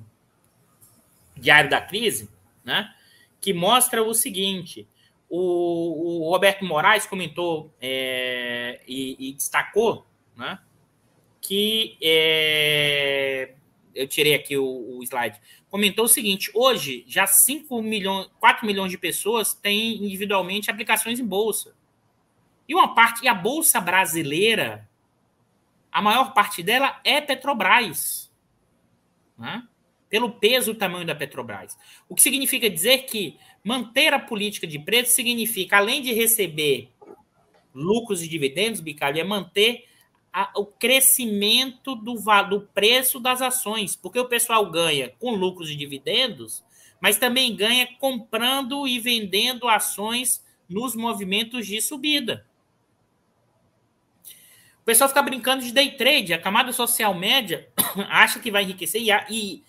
[1.36, 2.28] Diário da Crise,
[2.64, 2.92] né,
[3.40, 4.88] que mostra o seguinte:
[5.28, 10.07] O, o Roberto Moraes comentou é, e, e, destacou
[10.38, 10.58] né,
[11.40, 13.54] que é,
[13.94, 15.40] eu tirei aqui o, o, slide.
[15.68, 21.26] Comentou o seguinte: hoje já 5 milhões, 4 milhões de pessoas têm individualmente aplicações em
[21.26, 21.76] bolsa.
[22.66, 24.88] E uma parte, e a bolsa brasileira,
[25.90, 28.30] a maior parte dela é Petrobras.
[29.36, 29.66] Né?
[30.08, 31.76] Pelo peso e tamanho da Petrobras.
[32.08, 36.90] O que significa dizer que Manter a política de preço significa, além de receber
[37.74, 39.87] lucros e dividendos, Bicalho, é manter
[40.38, 42.14] a, o crescimento do,
[42.48, 46.62] do preço das ações, porque o pessoal ganha com lucros e dividendos,
[47.00, 52.46] mas também ganha comprando e vendendo ações nos movimentos de subida.
[54.80, 57.68] O pessoal fica brincando de day trade, a camada social média
[58.08, 59.64] acha que vai enriquecer e, e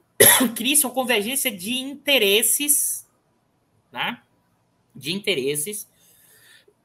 [0.56, 3.06] cria uma convergência de interesses
[3.92, 4.20] né,
[4.96, 5.86] de interesses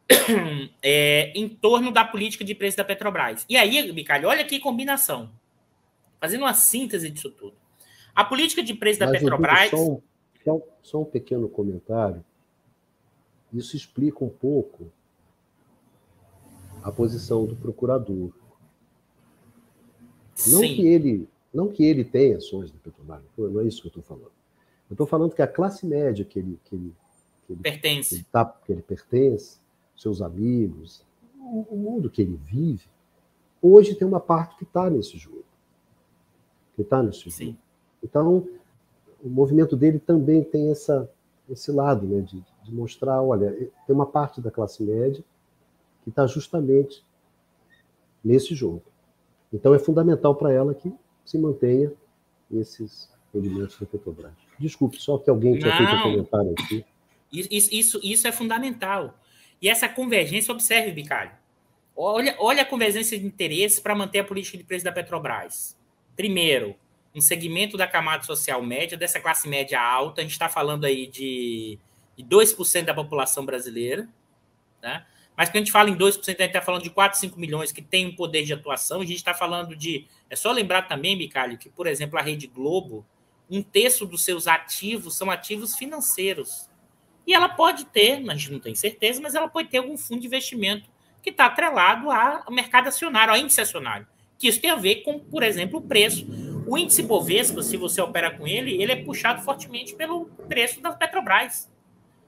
[0.81, 3.45] é, em torno da política de preço da Petrobras.
[3.47, 5.31] E aí, Bicalho, olha que combinação.
[6.19, 7.55] Fazendo uma síntese disso tudo.
[8.13, 9.69] A política de preço da Petrobras.
[9.69, 12.23] Só um, só um pequeno comentário.
[13.53, 14.91] Isso explica um pouco
[16.83, 18.31] a posição do procurador.
[20.47, 20.75] Não Sim.
[20.75, 24.03] que ele, não que ele tenha ações da Petrobras, não é isso que eu estou
[24.03, 24.31] falando.
[24.89, 26.95] Eu estou falando que a classe média que ele, que ele,
[27.45, 29.58] que ele pertence, que ele, tá, que ele pertence,
[29.99, 31.05] seus amigos,
[31.37, 32.87] o, mundo que ele vive,
[33.61, 35.43] hoje tem uma parte que está nesse jogo.
[36.75, 37.45] Que está nesse Sim.
[37.47, 37.57] jogo.
[38.01, 38.47] Então,
[39.21, 41.11] o movimento dele também tem essa,
[41.49, 43.51] esse lado, né, de, de mostrar, olha,
[43.85, 45.23] tem uma parte da classe média
[46.03, 47.03] que está justamente
[48.23, 48.83] nesse jogo.
[49.51, 50.93] Então, é fundamental para ela que
[51.25, 51.91] se mantenha
[52.49, 54.31] esses rendimentos da Petrobras.
[54.57, 56.85] Desculpe, só que alguém tinha feito um comentário aqui.
[57.31, 59.13] Isso, isso, isso é fundamental.
[59.61, 61.31] E essa convergência, observe, Bicalho.
[61.95, 65.77] Olha, olha a convergência de interesses para manter a política de preço da Petrobras.
[66.15, 66.75] Primeiro,
[67.13, 71.07] um segmento da camada social média, dessa classe média alta, a gente está falando aí
[71.07, 71.77] de,
[72.15, 74.07] de 2% da população brasileira,
[74.81, 75.05] né?
[75.35, 77.71] Mas quando a gente fala em 2%, a gente está falando de 4, 5 milhões
[77.71, 78.99] que tem um poder de atuação.
[78.99, 80.05] A gente está falando de.
[80.29, 83.05] É só lembrar também, Bicalho, que, por exemplo, a Rede Globo
[83.49, 86.68] um terço dos seus ativos são ativos financeiros.
[87.25, 90.27] E ela pode ter, gente não tem certeza, mas ela pode ter algum fundo de
[90.27, 90.89] investimento
[91.21, 94.07] que está atrelado ao mercado acionário, ao índice acionário.
[94.37, 96.25] Que isso tem a ver com, por exemplo, o preço.
[96.65, 100.91] O índice Bovespa, se você opera com ele, ele é puxado fortemente pelo preço da
[100.91, 101.69] Petrobras.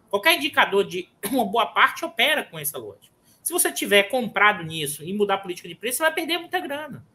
[0.09, 3.11] Qualquer indicador de uma boa parte opera com essa lógica.
[3.41, 6.59] Se você tiver comprado nisso e mudar a política de preço, você vai perder muita
[6.59, 7.05] grana.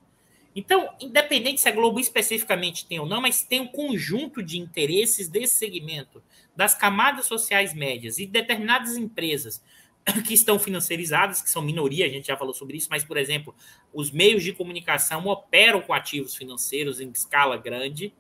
[0.57, 5.29] Então, independente se a Globo especificamente tem ou não, mas tem um conjunto de interesses
[5.29, 6.23] desse segmento,
[6.57, 9.63] das camadas sociais médias e determinadas empresas
[10.27, 13.55] que estão financiarizadas, que são minoria, a gente já falou sobre isso, mas, por exemplo,
[13.93, 18.13] os meios de comunicação operam com ativos financeiros em escala grande,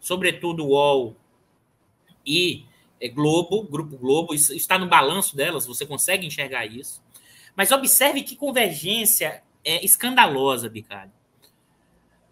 [0.00, 1.16] sobretudo o UOL
[2.24, 2.64] e
[3.00, 7.04] é, Globo, Grupo Globo, isso está no balanço delas, você consegue enxergar isso.
[7.54, 11.12] Mas observe que convergência é escandalosa, Bicalho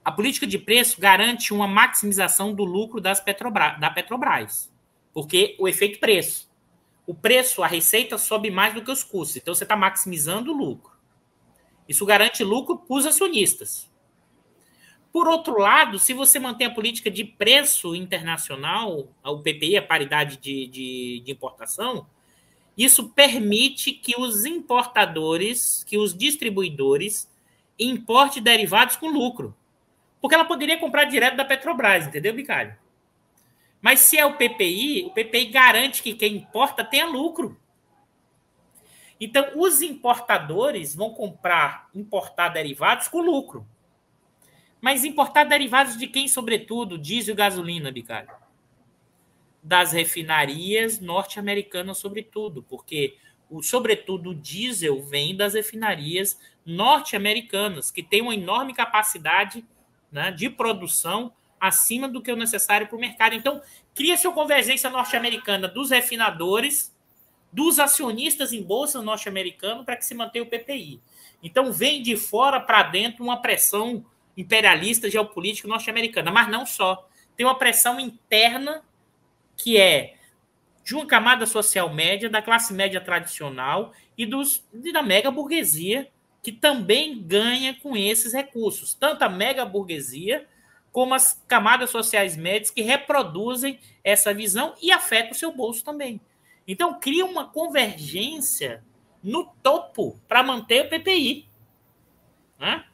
[0.04, 4.70] a política de preço garante uma maximização do lucro das Petrobras, da Petrobras,
[5.14, 6.52] porque o efeito preço.
[7.06, 10.56] O preço, a receita sobe mais do que os custos, então você está maximizando o
[10.56, 10.92] lucro.
[11.88, 13.90] Isso garante lucro para os acionistas.
[15.12, 20.38] Por outro lado, se você mantém a política de preço internacional, o PPI, a paridade
[20.38, 22.06] de, de, de importação,
[22.76, 27.30] isso permite que os importadores, que os distribuidores
[27.78, 29.54] importem derivados com lucro.
[30.20, 32.76] Porque ela poderia comprar direto da Petrobras, entendeu, Bicalho?
[33.84, 37.60] Mas se é o PPI, o PPI garante que quem importa tenha lucro.
[39.20, 43.68] Então, os importadores vão comprar, importar derivados com lucro.
[44.80, 46.96] Mas importar derivados de quem, sobretudo?
[46.96, 48.30] Diesel e gasolina, Bicalho.
[49.62, 53.18] Das refinarias norte-americanas, sobretudo, porque,
[53.50, 59.62] o, sobretudo, o diesel vem das refinarias norte-americanas, que têm uma enorme capacidade
[60.10, 61.34] né, de produção
[61.66, 63.34] acima do que o necessário para o mercado.
[63.34, 63.62] Então,
[63.94, 66.94] cria-se uma convergência norte-americana dos refinadores,
[67.52, 71.00] dos acionistas em bolsa norte-americano para que se mantenha o PPI.
[71.42, 74.04] Então, vem de fora para dentro uma pressão
[74.36, 77.08] imperialista geopolítica norte-americana, mas não só.
[77.36, 78.82] Tem uma pressão interna
[79.56, 80.16] que é
[80.84, 86.10] de uma camada social média, da classe média tradicional e, dos, e da mega burguesia
[86.42, 90.46] que também ganha com esses recursos, tanto a mega burguesia
[90.94, 96.20] como as camadas sociais médias que reproduzem essa visão e afetam o seu bolso também.
[96.68, 98.80] Então, cria uma convergência
[99.20, 101.48] no topo para manter o PPI.
[102.60, 102.84] Né?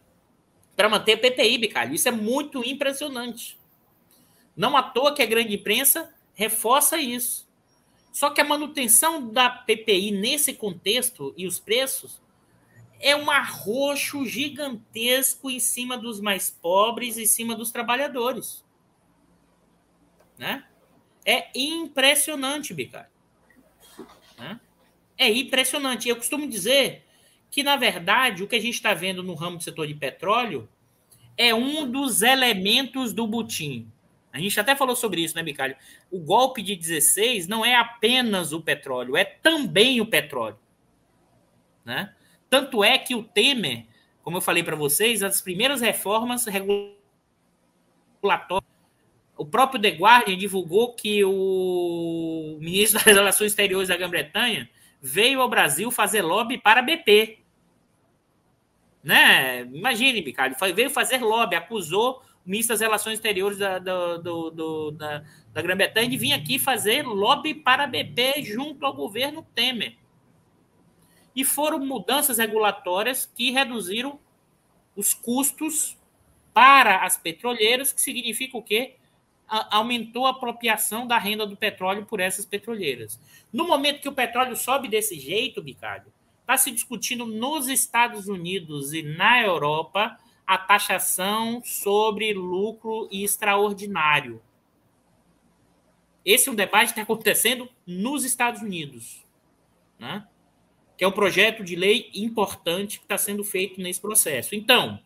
[0.74, 1.94] Para manter o PPI, Bicalho.
[1.94, 3.61] Isso é muito impressionante.
[4.57, 7.46] Não à toa que a grande imprensa reforça isso.
[8.11, 12.18] Só que a manutenção da PPI nesse contexto e os preços
[13.01, 18.62] é um arroxo gigantesco em cima dos mais pobres, em cima dos trabalhadores.
[20.38, 20.64] Né?
[21.24, 23.11] É impressionante, Bicário.
[24.38, 24.61] Né?
[25.16, 26.09] É impressionante.
[26.09, 27.05] Eu costumo dizer
[27.51, 30.68] que, na verdade, o que a gente está vendo no ramo do setor de petróleo
[31.36, 33.90] é um dos elementos do butim.
[34.32, 35.74] A gente até falou sobre isso, né, Bicalho?
[36.11, 40.59] O golpe de 16 não é apenas o petróleo, é também o petróleo.
[41.84, 42.14] Né?
[42.51, 43.86] Tanto é que o Temer,
[44.24, 47.01] como eu falei para vocês, as primeiras reformas regulatórias,
[49.38, 54.68] o próprio The Guardian divulgou que o ministro das Relações Exteriores da Grã-Bretanha
[55.01, 57.38] veio ao Brasil fazer lobby para a BP.
[59.03, 59.62] Né?
[59.72, 64.90] Imagine, Bicalho, veio fazer lobby, acusou o ministro das Relações Exteriores da, do, do, do,
[64.90, 65.24] da,
[65.55, 69.94] da Grã-Bretanha de vir aqui fazer lobby para a BP junto ao governo Temer.
[71.35, 74.18] E foram mudanças regulatórias que reduziram
[74.97, 75.97] os custos
[76.53, 78.97] para as petroleiras, que significa o quê?
[79.51, 83.20] aumentou a apropriação da renda do petróleo por essas petroleiras.
[83.53, 88.93] No momento que o petróleo sobe desse jeito, Bicalho, está se discutindo nos Estados Unidos
[88.93, 90.16] e na Europa
[90.47, 94.41] a taxação sobre lucro extraordinário.
[96.24, 99.24] Esse é um debate que está acontecendo nos Estados Unidos,
[99.99, 100.26] né?
[101.01, 104.55] Que é um projeto de lei importante que está sendo feito nesse processo.
[104.55, 105.01] Então,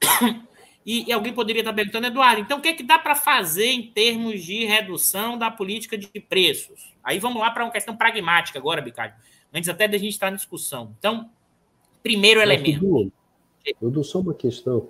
[0.86, 3.66] e, e, alguém poderia estar perguntando, Eduardo, então o que, é que dá para fazer
[3.66, 6.94] em termos de redução da política de preços?
[7.02, 9.14] Aí vamos lá para uma questão pragmática agora, Bicalho,
[9.52, 10.94] antes até da gente estar na discussão.
[10.96, 11.28] Então,
[12.04, 13.10] primeiro elemento.
[13.82, 14.88] Eu dou só uma questão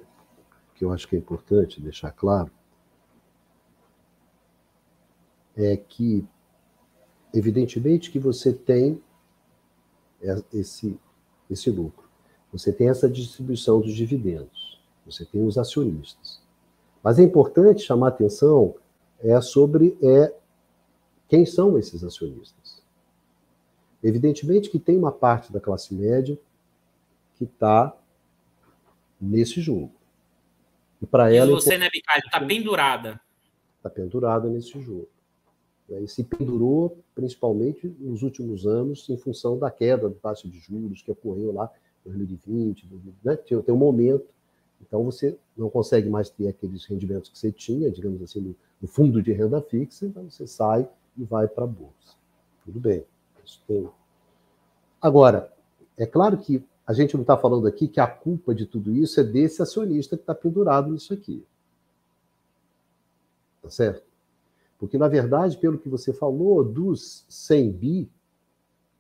[0.74, 2.52] que eu acho que é importante deixar claro.
[5.56, 6.22] É que,
[7.32, 9.00] evidentemente, que você tem
[10.52, 10.98] esse,
[11.50, 12.06] esse lucro.
[12.52, 14.80] Você tem essa distribuição dos dividendos.
[15.04, 16.42] Você tem os acionistas.
[17.02, 18.74] Mas é importante chamar atenção
[19.20, 20.34] é sobre é,
[21.28, 22.82] quem são esses acionistas.
[24.02, 26.38] Evidentemente que tem uma parte da classe média
[27.36, 27.96] que está
[29.20, 29.92] nesse jogo.
[31.00, 31.50] E para ela.
[31.50, 32.22] você, né, Bicalho?
[32.24, 33.20] Está pendurada.
[33.76, 35.08] Está pendurada nesse jogo.
[35.88, 41.00] E se pendurou principalmente nos últimos anos em função da queda do taxa de juros
[41.00, 41.70] que ocorreu lá
[42.04, 42.88] em 2020.
[43.24, 43.36] Né?
[43.36, 44.26] Tem, tem um momento.
[44.80, 48.88] Então você não consegue mais ter aqueles rendimentos que você tinha, digamos assim, no, no
[48.88, 52.14] fundo de renda fixa, então você sai e vai para a bolsa.
[52.64, 53.04] Tudo bem.
[53.44, 53.88] Isso tem.
[55.00, 55.52] Agora,
[55.96, 59.18] é claro que a gente não está falando aqui que a culpa de tudo isso
[59.18, 61.44] é desse acionista que está pendurado nisso aqui.
[63.62, 64.05] Tá certo?
[64.78, 68.10] Porque, na verdade, pelo que você falou, dos 100 bi,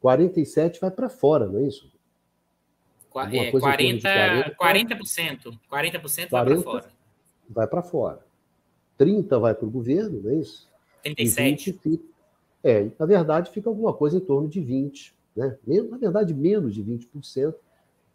[0.00, 1.90] 47 vai para fora, não é isso?
[3.16, 6.88] É, 40, 40%, 40%, 40% vai para fora.
[7.48, 8.26] Vai para fora.
[8.98, 10.68] 30 vai para o governo, não é isso?
[11.02, 11.72] 37.
[11.72, 12.04] Fica,
[12.62, 15.56] é, na verdade, fica alguma coisa em torno de 20, né?
[15.90, 17.54] Na verdade, menos de 20%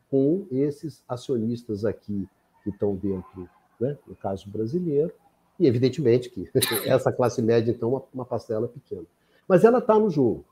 [0.10, 2.28] com esses acionistas aqui
[2.64, 3.50] que estão dentro,
[3.80, 5.14] né, no caso brasileiro,
[5.62, 6.50] e evidentemente que
[6.86, 9.06] essa classe média, então, é uma, uma parcela pequena.
[9.48, 10.46] Mas ela está no jogo.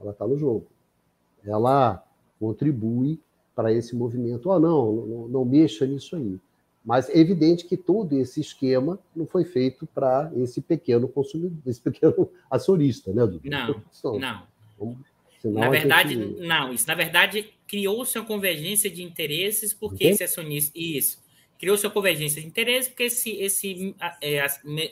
[0.00, 0.66] Ela está no jogo.
[1.44, 2.02] Ela
[2.38, 3.20] contribui
[3.54, 4.50] para esse movimento.
[4.50, 6.38] Ah, não, não, não mexa nisso aí.
[6.84, 11.80] Mas é evidente que todo esse esquema não foi feito para esse pequeno consumidor, esse
[11.80, 13.42] pequeno acionista, né, Dudu?
[13.44, 13.82] Não,
[14.18, 14.46] não.
[15.40, 16.40] Senão na verdade, gente...
[16.40, 16.72] não.
[16.72, 20.72] Isso, na verdade, criou-se uma convergência de interesses porque esse acionista.
[20.74, 21.18] Isso.
[21.60, 24.40] Criou-se uma convergência de interesses porque esse, esse é,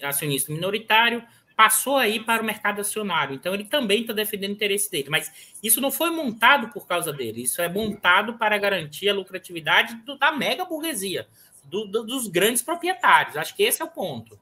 [0.03, 1.25] acionista minoritário
[1.57, 3.35] passou aí para o mercado acionário.
[3.35, 5.09] Então, ele também está defendendo o interesse dele.
[5.11, 7.43] Mas isso não foi montado por causa dele.
[7.43, 11.27] Isso é montado para garantir a lucratividade do, da mega burguesia,
[11.65, 13.37] do, do, dos grandes proprietários.
[13.37, 14.39] Acho que esse é o ponto.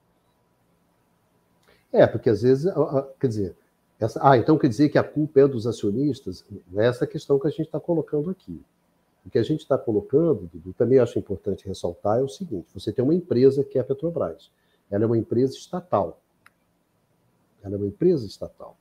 [1.92, 2.70] É, porque às vezes,
[3.18, 3.56] quer dizer,
[3.98, 6.44] essa, ah, então quer dizer que a culpa é dos acionistas?
[6.74, 8.60] É essa questão que a gente está colocando aqui.
[9.26, 12.92] O que a gente está colocando, Dudu, também acho importante ressaltar, é o seguinte: você
[12.92, 14.50] tem uma empresa que é a Petrobras.
[14.90, 16.20] Ela é uma empresa estatal.
[17.62, 18.76] Ela é uma empresa estatal.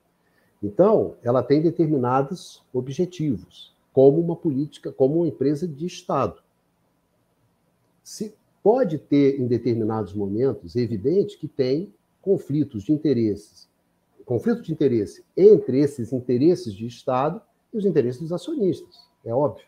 [0.61, 6.41] Então, ela tem determinados objetivos, como uma política, como uma empresa de Estado.
[8.03, 13.67] Se pode ter, em determinados momentos, é evidente que tem conflitos de interesses
[14.25, 17.41] conflito de interesse entre esses interesses de Estado
[17.71, 19.07] e os interesses dos acionistas.
[19.23, 19.65] É óbvio.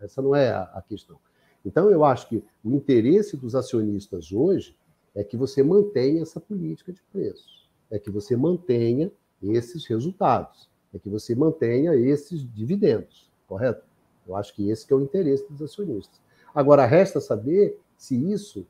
[0.00, 1.18] Essa não é a questão.
[1.64, 4.76] Então, eu acho que o interesse dos acionistas hoje
[5.14, 9.10] é que você mantenha essa política de preços, é que você mantenha
[9.42, 13.84] esses resultados, é que você mantenha esses dividendos, correto?
[14.26, 16.20] Eu acho que esse que é o interesse dos acionistas.
[16.54, 18.66] Agora, resta saber se isso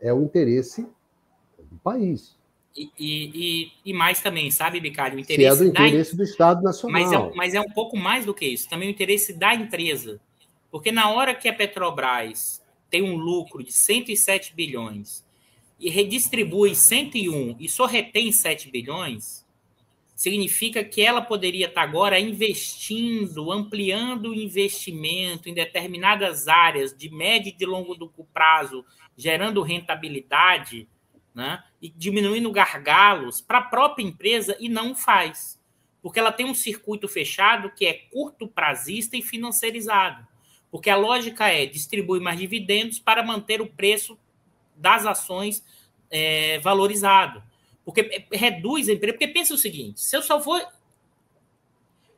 [0.00, 0.86] é o interesse
[1.70, 2.36] do país.
[2.74, 5.16] E, e, e, mais também, sabe, Bicalho?
[5.16, 6.16] O interesse Se é do interesse da...
[6.16, 7.00] do Estado Nacional.
[7.00, 8.68] Mas é, mas é um pouco mais do que isso.
[8.68, 10.20] Também o interesse da empresa.
[10.70, 15.24] Porque na hora que a Petrobras tem um lucro de 107 bilhões
[15.78, 19.44] e redistribui 101 e só retém 7 bilhões,
[20.14, 27.50] significa que ela poderia estar agora investindo, ampliando o investimento em determinadas áreas de médio
[27.50, 28.84] e de longo prazo,
[29.16, 30.88] gerando rentabilidade
[31.34, 31.62] né?
[31.80, 35.60] e diminuindo gargalos para a própria empresa e não faz.
[36.02, 40.26] Porque ela tem um circuito fechado que é curto prazista e financeirizado.
[40.70, 44.18] Porque a lógica é distribuir mais dividendos para manter o preço
[44.76, 45.64] das ações
[46.10, 47.42] é, valorizado.
[47.84, 49.12] Porque reduz a empresa.
[49.12, 50.60] Porque pensa o seguinte: se eu só vou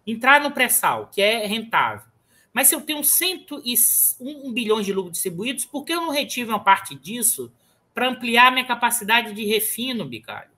[0.06, 2.06] entrar no pré-sal, que é rentável,
[2.52, 6.62] mas se eu tenho 101 bilhões de lucros distribuídos, por que eu não retive uma
[6.62, 7.52] parte disso
[7.94, 10.50] para ampliar minha capacidade de refino, Bicalho.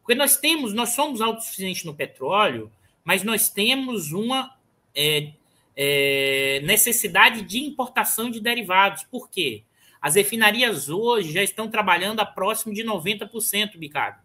[0.00, 2.70] Porque nós temos, nós somos autossuficientes no petróleo,
[3.02, 4.54] mas nós temos uma
[4.94, 5.32] é,
[5.76, 9.02] é, necessidade de importação de derivados.
[9.02, 9.64] Por quê?
[10.00, 14.16] As refinarias hoje já estão trabalhando a próximo de 90%, Bicalho.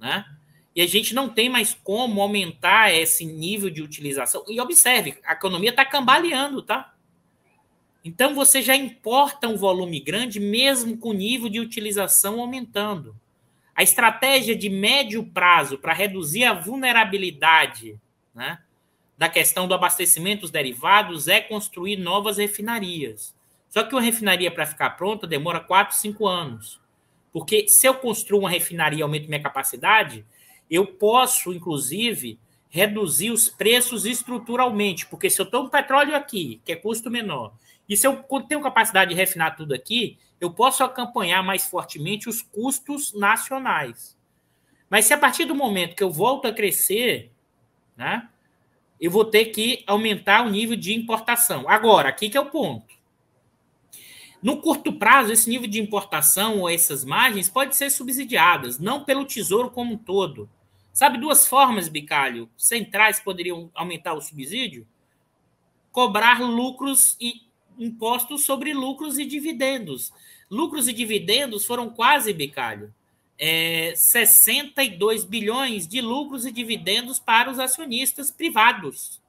[0.00, 0.24] Né?
[0.74, 4.44] E a gente não tem mais como aumentar esse nível de utilização.
[4.48, 6.93] E observe, a economia está cambaleando, tá?
[8.04, 13.16] Então você já importa um volume grande, mesmo com o nível de utilização aumentando.
[13.74, 17.98] A estratégia de médio prazo para reduzir a vulnerabilidade
[18.34, 18.58] né,
[19.16, 23.34] da questão do abastecimento dos derivados é construir novas refinarias.
[23.70, 26.80] Só que uma refinaria para ficar pronta demora 4, 5 anos.
[27.32, 30.24] Porque se eu construo uma refinaria e aumento minha capacidade,
[30.70, 35.06] eu posso, inclusive, reduzir os preços estruturalmente.
[35.06, 37.52] Porque se eu um petróleo aqui, que é custo menor,
[37.88, 42.42] e se eu tenho capacidade de refinar tudo aqui, eu posso acompanhar mais fortemente os
[42.42, 44.16] custos nacionais.
[44.88, 47.30] Mas se a partir do momento que eu volto a crescer,
[47.96, 48.28] né,
[49.00, 51.68] eu vou ter que aumentar o nível de importação.
[51.68, 52.94] Agora, aqui que é o ponto.
[54.42, 59.24] No curto prazo, esse nível de importação ou essas margens pode ser subsidiadas, não pelo
[59.24, 60.48] tesouro como um todo.
[60.92, 64.86] Sabe duas formas, Bicalho, centrais poderiam aumentar o subsídio?
[65.90, 67.42] Cobrar lucros e
[67.78, 70.12] impostos sobre lucros e dividendos.
[70.50, 72.94] Lucros e dividendos foram quase, Bicalho,
[73.38, 79.20] é, 62 bilhões de lucros e dividendos para os acionistas privados.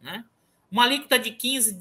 [0.00, 0.24] Né?
[0.70, 1.80] Uma alíquota de 15%,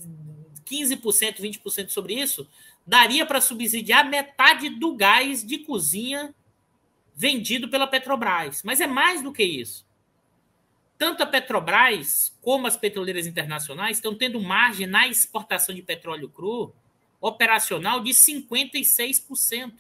[0.65, 2.47] 15% 20% sobre isso
[2.85, 6.33] daria para subsidiar metade do gás de cozinha
[7.13, 8.63] vendido pela Petrobras.
[8.63, 9.85] Mas é mais do que isso.
[11.01, 16.71] Tanto a Petrobras como as petroleiras internacionais estão tendo margem na exportação de petróleo cru
[17.19, 19.73] operacional de 56%,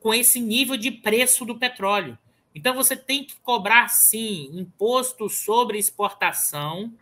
[0.00, 2.18] com esse nível de preço do petróleo.
[2.52, 6.92] Então você tem que cobrar sim imposto sobre exportação,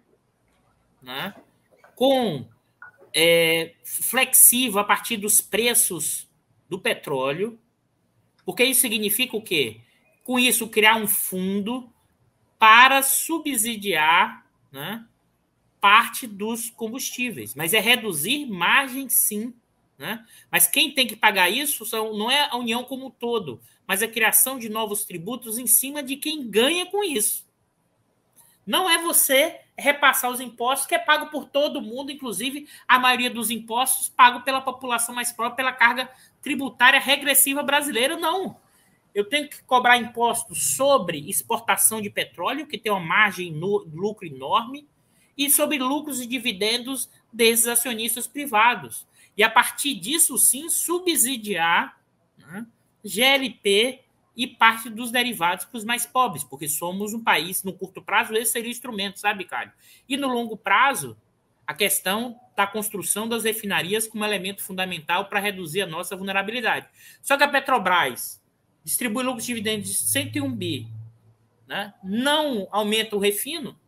[1.00, 1.34] né?
[1.96, 2.46] com
[3.14, 6.28] é, flexível a partir dos preços
[6.68, 7.58] do petróleo,
[8.44, 9.80] porque isso significa o quê?
[10.22, 11.90] Com isso, criar um fundo
[12.64, 14.42] para subsidiar
[14.72, 15.04] né,
[15.82, 17.54] parte dos combustíveis.
[17.54, 19.52] Mas é reduzir margem, sim.
[19.98, 20.24] Né?
[20.50, 24.02] Mas quem tem que pagar isso são, não é a União como um todo, mas
[24.02, 27.46] a criação de novos tributos em cima de quem ganha com isso.
[28.66, 33.28] Não é você repassar os impostos, que é pago por todo mundo, inclusive a maioria
[33.28, 36.10] dos impostos pago pela população mais própria, pela carga
[36.40, 38.16] tributária regressiva brasileira.
[38.16, 38.56] Não
[39.14, 44.26] eu tenho que cobrar impostos sobre exportação de petróleo, que tem uma margem no lucro
[44.26, 44.88] enorme,
[45.36, 49.06] e sobre lucros e dividendos desses acionistas privados.
[49.36, 52.00] E a partir disso, sim, subsidiar
[52.38, 52.66] né,
[53.04, 54.00] GLP
[54.36, 58.34] e parte dos derivados para os mais pobres, porque somos um país, no curto prazo,
[58.34, 59.72] esse seria o instrumento, sabe, Cário?
[60.08, 61.16] E no longo prazo,
[61.66, 66.88] a questão da construção das refinarias como elemento fundamental para reduzir a nossa vulnerabilidade.
[67.22, 68.42] Só que a Petrobras,
[68.84, 70.88] distribui lucros de dividendos de 101 bi,
[71.66, 71.94] né?
[72.04, 73.78] não aumenta o refino,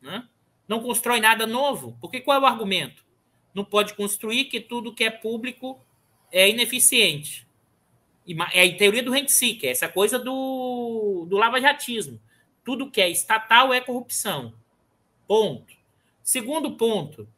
[0.00, 0.26] né?
[0.68, 3.04] não constrói nada novo, porque qual é o argumento?
[3.52, 5.78] Não pode construir que tudo que é público
[6.30, 7.46] é ineficiente.
[8.52, 12.20] É a teoria do rent seeker, essa coisa do, do lava-jatismo.
[12.64, 14.54] Tudo que é estatal é corrupção.
[15.26, 15.74] Ponto.
[16.22, 17.28] Segundo ponto,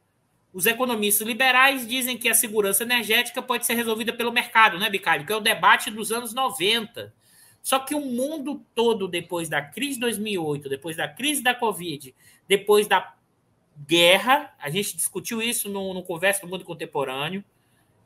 [0.54, 5.26] os economistas liberais dizem que a segurança energética pode ser resolvida pelo mercado, né, Bicalho?
[5.26, 7.12] Que é o debate dos anos 90.
[7.60, 12.14] Só que o mundo todo, depois da crise de 2008, depois da crise da Covid,
[12.46, 13.16] depois da
[13.84, 17.42] guerra, a gente discutiu isso no, no Conversa do Mundo Contemporâneo,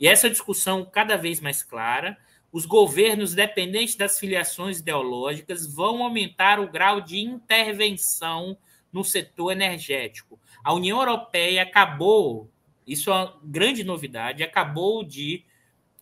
[0.01, 2.17] e essa discussão cada vez mais clara,
[2.51, 8.57] os governos, dependentes das filiações ideológicas, vão aumentar o grau de intervenção
[8.91, 10.41] no setor energético.
[10.69, 12.53] A União Europeia acabou,
[12.87, 15.43] isso é uma grande novidade, acabou de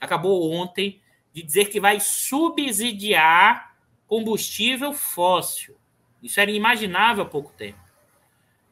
[0.01, 1.01] acabou ontem
[1.33, 3.77] de dizer que vai subsidiar
[4.09, 5.77] combustível fóssil.
[6.21, 7.79] Isso era inimaginável há pouco tempo.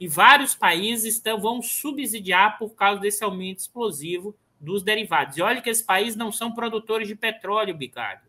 [0.01, 5.37] E vários países estão, vão subsidiar por causa desse aumento explosivo dos derivados.
[5.37, 8.27] E olha que esses países não são produtores de petróleo, Bicário.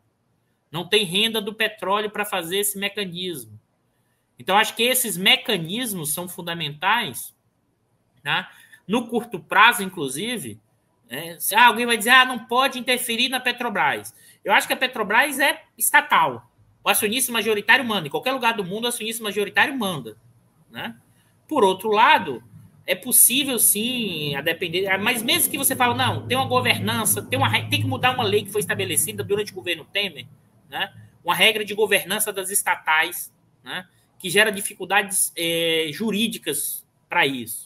[0.72, 3.60] Não tem renda do petróleo para fazer esse mecanismo.
[4.38, 7.35] Então, acho que esses mecanismos são fundamentais.
[8.26, 8.48] Né?
[8.88, 10.60] No curto prazo, inclusive,
[11.10, 11.38] né?
[11.40, 14.16] se ah, alguém vai dizer ah, não pode interferir na Petrobras.
[14.44, 16.52] Eu acho que a Petrobras é estatal.
[16.84, 18.08] O acionista majoritário manda.
[18.08, 20.18] Em qualquer lugar do mundo, o acionista majoritário manda.
[20.72, 20.96] Né?
[21.48, 22.44] Por outro lado,
[22.86, 24.98] é possível sim, a depender.
[24.98, 28.24] Mas mesmo que você fale, não, tem uma governança, tem, uma, tem que mudar uma
[28.24, 30.26] lei que foi estabelecida durante o governo Temer,
[30.70, 30.94] né?
[31.24, 33.34] uma regra de governança das estatais,
[33.64, 33.88] né?
[34.20, 37.65] que gera dificuldades é, jurídicas para isso.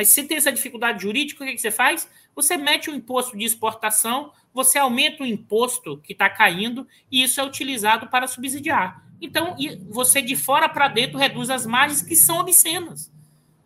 [0.00, 2.10] Mas se tem essa dificuldade jurídica, o que, que você faz?
[2.34, 7.38] Você mete um imposto de exportação, você aumenta o imposto que está caindo e isso
[7.38, 9.04] é utilizado para subsidiar.
[9.20, 9.54] Então,
[9.90, 13.12] você de fora para dentro reduz as margens que são obscenas.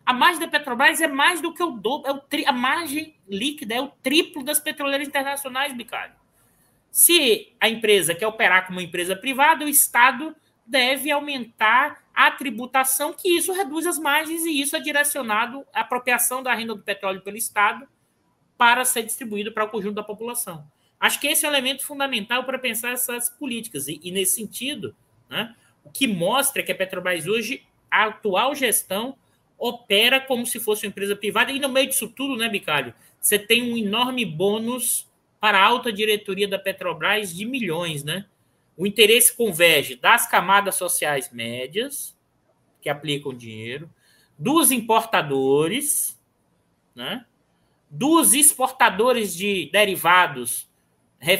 [0.05, 2.09] A margem da Petrobras é mais do que o dobro.
[2.09, 6.15] É o tri, a margem líquida é o triplo das petroleiras internacionais, Bicalho.
[6.91, 10.35] Se a empresa quer operar como uma empresa privada, o Estado
[10.67, 16.41] deve aumentar a tributação, que isso reduz as margens e isso é direcionado à apropriação
[16.41, 17.87] da renda do petróleo pelo Estado
[18.57, 20.65] para ser distribuído para o conjunto da população.
[20.99, 23.87] Acho que esse é o elemento fundamental para pensar essas políticas.
[23.87, 24.95] E, e nesse sentido,
[25.29, 29.17] né, o que mostra que a Petrobras hoje, a atual gestão,
[29.57, 32.93] opera como se fosse uma empresa privada, e no meio disso tudo, né, Bicalho?
[33.19, 35.09] Você tem um enorme bônus
[35.39, 38.25] para a alta diretoria da Petrobras de milhões, né?
[38.77, 42.15] O interesse converge das camadas sociais médias,
[42.81, 43.89] que aplicam dinheiro,
[44.37, 46.19] dos importadores,
[46.93, 47.25] né?
[47.89, 50.69] dos exportadores de derivados,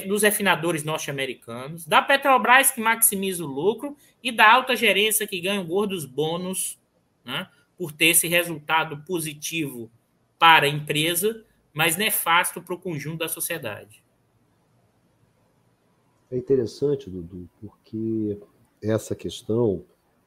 [0.07, 5.61] dos refinadores norte-americanos, da Petrobras, que maximiza o lucro, e da alta gerência, que ganha
[5.61, 6.79] gordos bônus
[7.23, 7.49] né?
[7.77, 9.91] por ter esse resultado positivo
[10.39, 11.43] para a empresa,
[11.73, 14.04] mas nefasto para o conjunto da sociedade.
[16.31, 18.39] É interessante, Dudu, porque
[18.81, 19.83] essa questão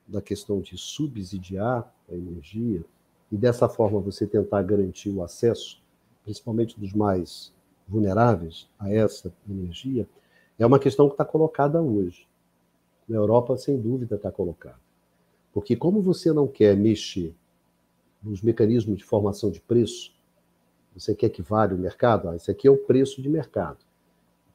[0.07, 2.85] da questão de subsidiar a energia
[3.31, 5.83] e dessa forma você tentar garantir o acesso,
[6.25, 7.53] principalmente dos mais
[7.87, 10.09] vulneráveis a essa energia,
[10.59, 12.27] é uma questão que está colocada hoje.
[13.09, 14.81] Na Europa, sem dúvida, está colocada.
[15.53, 17.35] Porque como você não quer mexer
[18.23, 20.15] nos mecanismos de formação de preço,
[20.95, 22.29] você quer que vale o mercado?
[22.29, 23.79] Ah, esse aqui é o preço de mercado.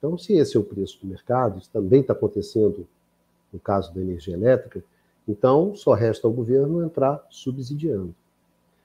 [0.04, 2.86] Então, se esse é o preço do mercado, isso também está acontecendo
[3.54, 4.84] no caso da energia elétrica,
[5.26, 8.14] então só resta ao governo entrar subsidiando.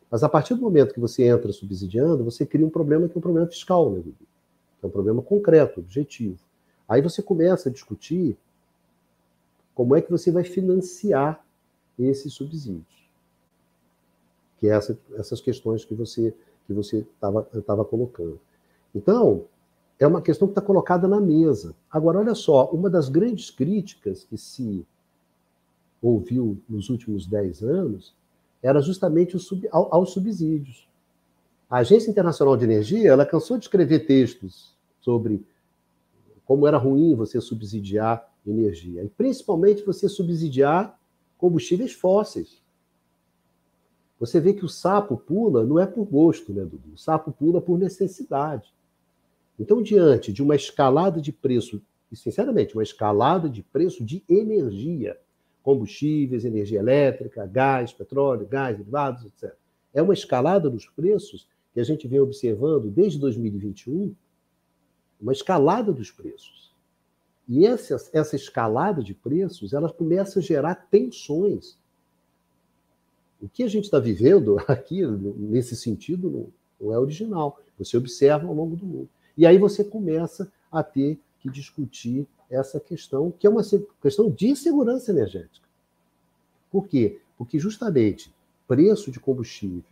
[0.09, 3.19] Mas a partir do momento que você entra subsidiando, você cria um problema que é
[3.19, 4.15] um problema fiscal, né, Dudu?
[4.79, 6.39] Que é um problema concreto, objetivo.
[6.89, 8.39] Aí você começa a discutir
[9.75, 11.45] como é que você vai financiar
[11.99, 12.87] esses subsídios
[14.61, 16.35] que é essa, essas questões que você
[16.67, 17.07] que você
[17.57, 18.39] estava colocando.
[18.95, 19.47] Então,
[19.99, 21.75] é uma questão que está colocada na mesa.
[21.91, 24.87] Agora, olha só, uma das grandes críticas que se
[26.01, 28.15] ouviu nos últimos dez anos
[28.63, 30.89] era justamente sub, ao, aos subsídios.
[31.69, 35.45] A Agência Internacional de Energia ela cansou de escrever textos sobre
[36.45, 40.99] como era ruim você subsidiar energia, e principalmente você subsidiar
[41.37, 42.63] combustíveis fósseis.
[44.19, 46.95] Você vê que o sapo pula não é por gosto, né, Dudu?
[46.95, 48.73] O sapo pula por necessidade.
[49.59, 55.19] Então, diante de uma escalada de preço, e sinceramente, uma escalada de preço de energia,
[55.63, 59.55] combustíveis, energia elétrica, gás, petróleo, gás, derivados, etc.
[59.93, 64.15] É uma escalada dos preços que a gente vem observando desde 2021,
[65.21, 66.73] uma escalada dos preços.
[67.49, 71.79] E essa, essa escalada de preços, ela começa a gerar tensões
[73.41, 77.61] o que a gente está vivendo aqui, nesse sentido, não, é original.
[77.79, 79.09] Você observa ao longo do mundo.
[79.39, 83.63] E aí você começa a ter que discutir essa questão, que é uma
[84.03, 85.67] questão de segurança energética.
[86.73, 87.21] Por quê?
[87.37, 88.35] Porque justamente
[88.67, 89.85] preço de combustíveis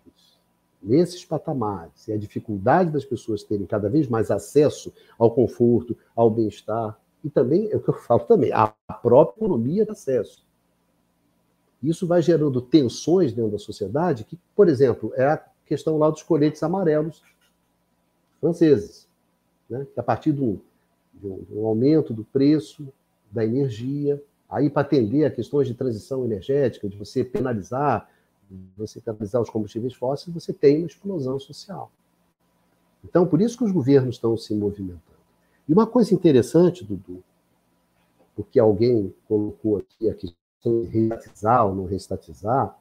[0.82, 6.28] nesses patamares e a dificuldade das pessoas terem cada vez mais acesso ao conforto, ao
[6.28, 8.68] bem-estar, e também, é o que eu falo também, a
[9.01, 10.44] própria economia de acesso.
[11.81, 16.23] Isso vai gerando tensões dentro da sociedade, que, por exemplo, é a questão lá dos
[16.23, 17.23] coletes amarelos
[18.40, 19.05] franceses,
[19.68, 19.86] né?
[19.93, 20.60] que a partir do,
[21.12, 22.86] do, do aumento do preço
[23.30, 28.09] da energia, aí para atender a questões de transição energética, de você penalizar,
[28.76, 31.90] você penalizar os combustíveis fósseis, você tem uma explosão social.
[33.05, 35.01] Então, por isso que os governos estão se movimentando.
[35.68, 37.22] E uma coisa interessante, Dudu,
[38.34, 42.76] porque alguém colocou aqui a questão de reestatizar ou não reestatizar,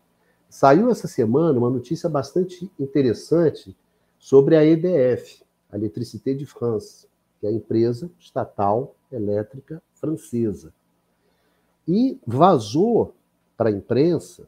[0.50, 3.76] saiu essa semana uma notícia bastante interessante
[4.20, 7.08] sobre a EDF, a Electricité de France,
[7.40, 10.74] que é a empresa estatal elétrica francesa.
[11.88, 13.14] E vazou
[13.58, 14.48] para a imprensa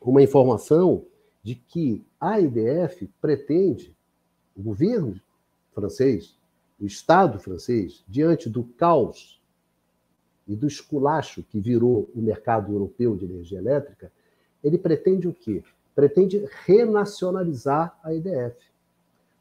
[0.00, 1.04] uma informação
[1.42, 3.94] de que a EDF pretende,
[4.56, 5.20] o governo
[5.72, 6.36] francês,
[6.80, 9.40] o Estado francês, diante do caos
[10.46, 14.10] e do esculacho que virou o mercado europeu de energia elétrica,
[14.62, 15.62] ele pretende o quê?
[15.94, 18.56] Pretende renacionalizar a EDF.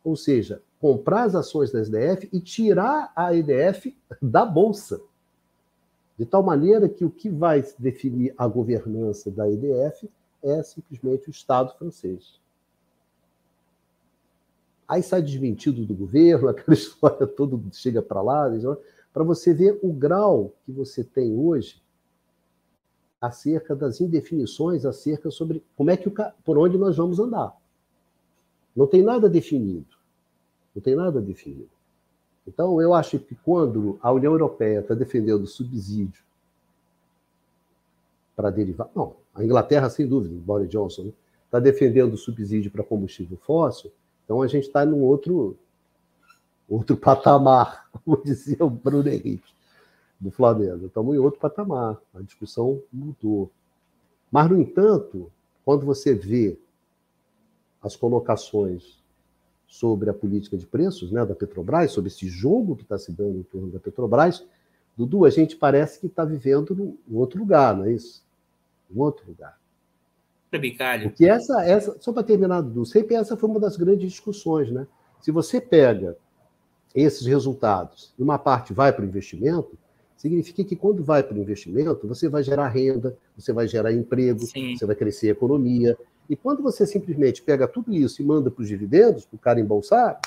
[0.03, 5.01] Ou seja, comprar as ações da EDF e tirar a EDF da bolsa.
[6.17, 10.09] De tal maneira que o que vai definir a governança da EDF
[10.41, 12.39] é simplesmente o Estado francês.
[14.87, 18.49] Aí sai desmentido do governo, aquela história toda chega para lá,
[19.13, 21.81] para você ver o grau que você tem hoje
[23.21, 27.53] acerca das indefinições, acerca sobre como é que o, por onde nós vamos andar.
[28.73, 29.98] Não tem nada definido.
[30.79, 31.69] Não tem nada definido.
[32.47, 36.23] Então, eu acho que quando a União Europeia está defendendo subsídio
[38.33, 38.89] para derivar.
[38.95, 41.11] Não, a Inglaterra, sem dúvida, Boris Johnson,
[41.43, 41.65] está né?
[41.65, 43.91] defendendo subsídio para combustível fóssil,
[44.23, 45.57] então a gente está num outro,
[46.69, 49.51] outro patamar, como dizia o Bruno Henrique,
[50.17, 50.85] do Flamengo.
[50.85, 53.51] Estamos em outro patamar, a discussão mudou.
[54.31, 55.29] Mas, no entanto,
[55.65, 56.57] quando você vê
[57.81, 58.98] as colocações
[59.69, 63.37] sobre a política de preços né, da Petrobras, sobre esse jogo que está se dando
[63.37, 64.43] em torno da Petrobras,
[64.97, 68.25] Dudu, a gente parece que está vivendo em outro lugar, não é isso?
[68.91, 69.57] Em outro lugar.
[70.59, 71.09] Bicalho.
[71.09, 74.87] Porque essa, essa só para terminar, do sempre essa foi uma das grandes discussões, né?
[75.21, 76.17] Se você pega
[76.93, 79.77] esses resultados e uma parte vai para o investimento,
[80.17, 84.41] significa que quando vai para o investimento, você vai gerar renda, você vai gerar emprego,
[84.41, 84.75] Sim.
[84.75, 85.95] você vai crescer a economia.
[86.29, 89.59] E quando você simplesmente pega tudo isso e manda para os dividendos, para o cara
[89.59, 90.19] embolsar,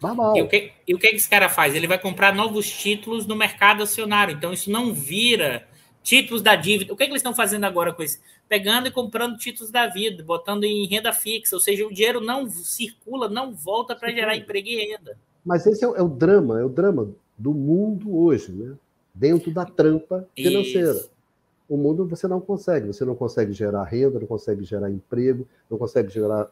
[0.00, 0.36] vai mal.
[0.36, 1.74] E o, que, e o que esse cara faz?
[1.74, 4.36] Ele vai comprar novos títulos no mercado acionário.
[4.36, 5.66] Então, isso não vira
[6.02, 6.92] títulos da dívida.
[6.92, 8.20] O que, é que eles estão fazendo agora com isso?
[8.48, 12.48] Pegando e comprando títulos da vida, botando em renda fixa, ou seja, o dinheiro não
[12.48, 15.18] circula, não volta para gerar emprego e renda.
[15.44, 18.74] Mas esse é o, é o, drama, é o drama do mundo hoje, né?
[19.12, 20.92] Dentro da trampa financeira.
[20.92, 21.17] Isso.
[21.68, 25.76] O mundo você não consegue, você não consegue gerar renda, não consegue gerar emprego, não
[25.76, 26.50] consegue gerar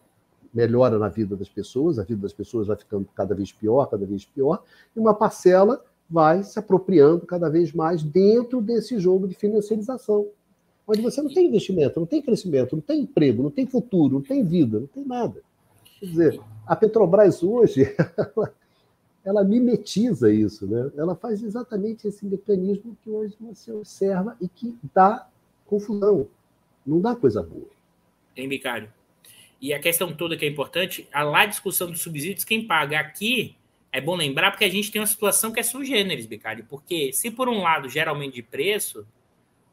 [0.53, 4.07] melhora na vida das pessoas, a vida das pessoas vai ficando cada vez pior, cada
[4.07, 4.63] vez pior,
[4.95, 10.29] e uma parcela vai se apropriando cada vez mais dentro desse jogo de financiarização,
[10.87, 14.23] onde você não tem investimento, não tem crescimento, não tem emprego, não tem futuro, não
[14.23, 15.43] tem vida, não tem nada.
[15.99, 17.95] Quer dizer, a Petrobras hoje,
[19.27, 20.91] ela, mimetiza isso, né?
[20.97, 25.29] ela faz exatamente esse mecanismo que hoje você observa e que dá
[25.67, 26.29] confusão,
[26.87, 27.69] não dá coisa boa.
[28.37, 28.89] Tem, Bicário.
[29.61, 33.57] E a questão toda que é importante, a lá discussão dos subsídios, quem paga aqui
[33.91, 36.65] é bom lembrar porque a gente tem uma situação que é sui generis, Bicalho.
[36.69, 39.05] Porque se por um lado geralmente de preço,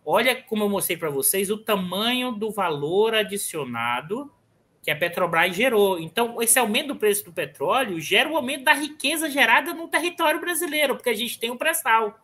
[0.04, 4.32] olha como eu mostrei para vocês o tamanho do valor adicionado
[4.84, 5.98] que a Petrobras gerou.
[5.98, 9.88] Então, esse aumento do preço do petróleo gera o um aumento da riqueza gerada no
[9.88, 12.20] território brasileiro, porque a gente tem o pré-sal.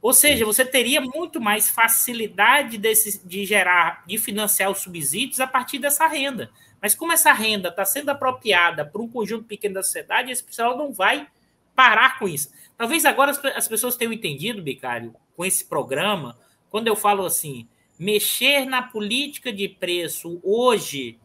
[0.00, 5.46] Ou seja, você teria muito mais facilidade desse, de gerar, de financiar os subsídios a
[5.46, 6.50] partir dessa renda.
[6.80, 10.76] Mas como essa renda está sendo apropriada por um conjunto pequeno da sociedade, esse pessoal
[10.76, 11.26] não vai
[11.74, 12.52] parar com isso.
[12.76, 16.38] Talvez agora as, pessoas tenham entendido, Bicário, com esse programa,
[16.70, 17.66] quando eu falo assim,
[17.98, 21.18] mexer na política de preço hoje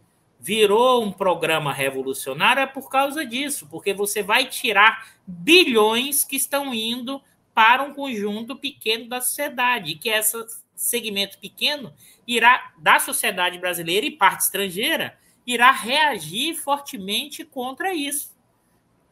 [0.43, 6.73] virou um programa revolucionário é por causa disso, porque você vai tirar bilhões que estão
[6.73, 7.21] indo
[7.53, 10.35] para um conjunto pequeno da sociedade, que esse
[10.75, 11.93] segmento pequeno
[12.27, 15.17] irá da sociedade brasileira e parte estrangeira
[15.47, 18.35] irá reagir fortemente contra isso.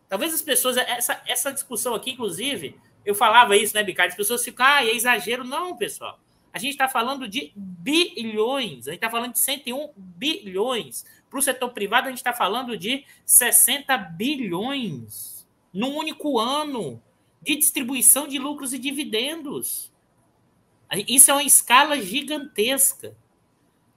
[0.09, 2.75] Talvez as pessoas essa, essa discussão aqui, inclusive,
[3.05, 4.11] Eu falava isso, né, Bicard?
[4.11, 5.43] As pessoas ficam, ah, é exagero.
[5.43, 6.19] Não, pessoal.
[6.53, 11.05] A gente está falando de bilhões, a gente está falando de 101 bilhões.
[11.31, 17.01] Para o setor privado, a gente está falando de 60 bilhões num único ano
[17.41, 19.89] de distribuição de lucros e dividendos.
[21.07, 23.15] Isso é uma escala gigantesca.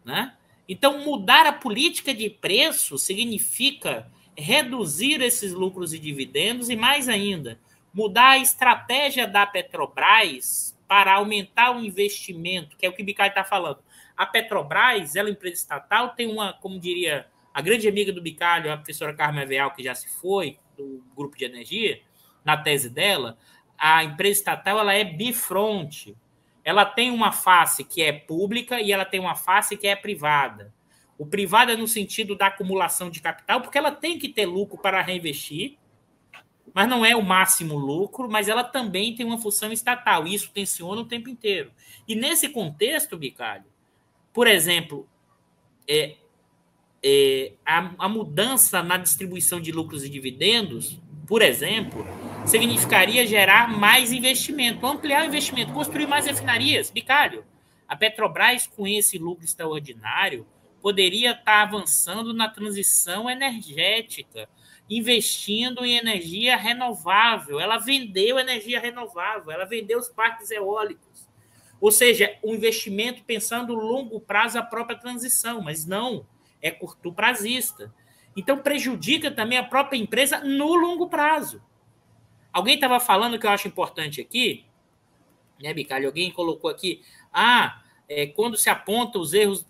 [0.04, 0.32] Né?
[0.68, 7.58] Então, mudar a política de preço significa reduzir esses lucros e dividendos e, mais ainda,
[7.92, 13.30] mudar a estratégia da Petrobras para aumentar o investimento, que é o que o Bicalho
[13.30, 13.80] está falando.
[14.16, 18.22] A Petrobras, ela é uma empresa estatal, tem uma, como diria a grande amiga do
[18.22, 22.00] Bicalho, a professora Carmen Veal, que já se foi, do grupo de energia,
[22.44, 23.38] na tese dela,
[23.78, 26.16] a empresa estatal ela é bifronte.
[26.64, 30.72] Ela tem uma face que é pública e ela tem uma face que é privada.
[31.18, 34.78] O privado é no sentido da acumulação de capital, porque ela tem que ter lucro
[34.78, 35.76] para reinvestir,
[36.72, 41.02] mas não é o máximo lucro, mas ela também tem uma função estatal, isso tensiona
[41.02, 41.70] o tempo inteiro.
[42.08, 43.64] E nesse contexto, Bicalho,
[44.34, 45.08] por exemplo,
[45.88, 46.16] é,
[47.02, 52.04] é, a, a mudança na distribuição de lucros e dividendos, por exemplo,
[52.44, 56.90] significaria gerar mais investimento, ampliar o investimento, construir mais refinarias.
[56.90, 57.44] Bicalho,
[57.86, 60.44] a Petrobras, com esse lucro extraordinário,
[60.82, 64.48] poderia estar avançando na transição energética,
[64.90, 67.60] investindo em energia renovável.
[67.60, 71.03] Ela vendeu energia renovável, ela vendeu os parques eólicos.
[71.84, 76.26] Ou seja, um investimento pensando longo prazo a própria transição, mas não,
[76.62, 77.94] é curto prazista.
[78.34, 81.62] Então prejudica também a própria empresa no longo prazo.
[82.50, 84.64] Alguém estava falando que eu acho importante aqui,
[85.62, 86.06] né, Bicalho?
[86.06, 89.66] Alguém colocou aqui, ah, é, quando se aponta os erros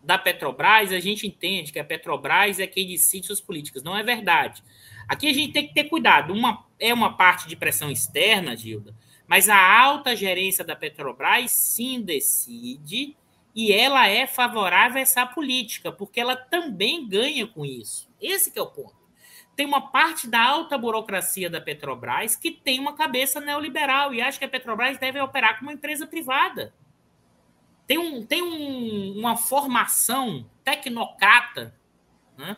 [0.00, 3.82] da Petrobras, a gente entende que a Petrobras é quem decide suas políticas.
[3.82, 4.62] Não é verdade.
[5.08, 6.32] Aqui a gente tem que ter cuidado.
[6.32, 8.94] Uma, é uma parte de pressão externa, Gilda,
[9.28, 13.16] mas a alta gerência da Petrobras sim decide
[13.54, 18.08] e ela é favorável a essa política, porque ela também ganha com isso.
[18.20, 18.96] Esse é o ponto.
[19.54, 24.38] Tem uma parte da alta burocracia da Petrobras que tem uma cabeça neoliberal e acha
[24.38, 26.72] que a Petrobras deve operar como uma empresa privada
[27.88, 31.74] tem, um, tem um, uma formação tecnocrata,
[32.36, 32.54] né?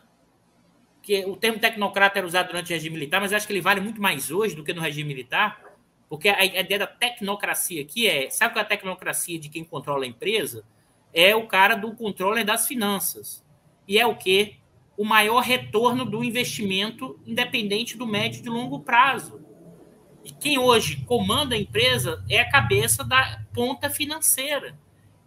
[1.01, 3.79] que o termo tecnocrata era usado durante o regime militar, mas acho que ele vale
[3.79, 5.70] muito mais hoje do que no regime militar,
[6.11, 10.03] porque a ideia da tecnocracia aqui é, sabe qual é a tecnocracia de quem controla
[10.03, 10.65] a empresa?
[11.13, 13.41] É o cara do controle das finanças.
[13.87, 14.57] E é o que?
[14.97, 19.39] O maior retorno do investimento, independente do médio e de longo prazo.
[20.25, 24.77] E quem hoje comanda a empresa é a cabeça da ponta financeira.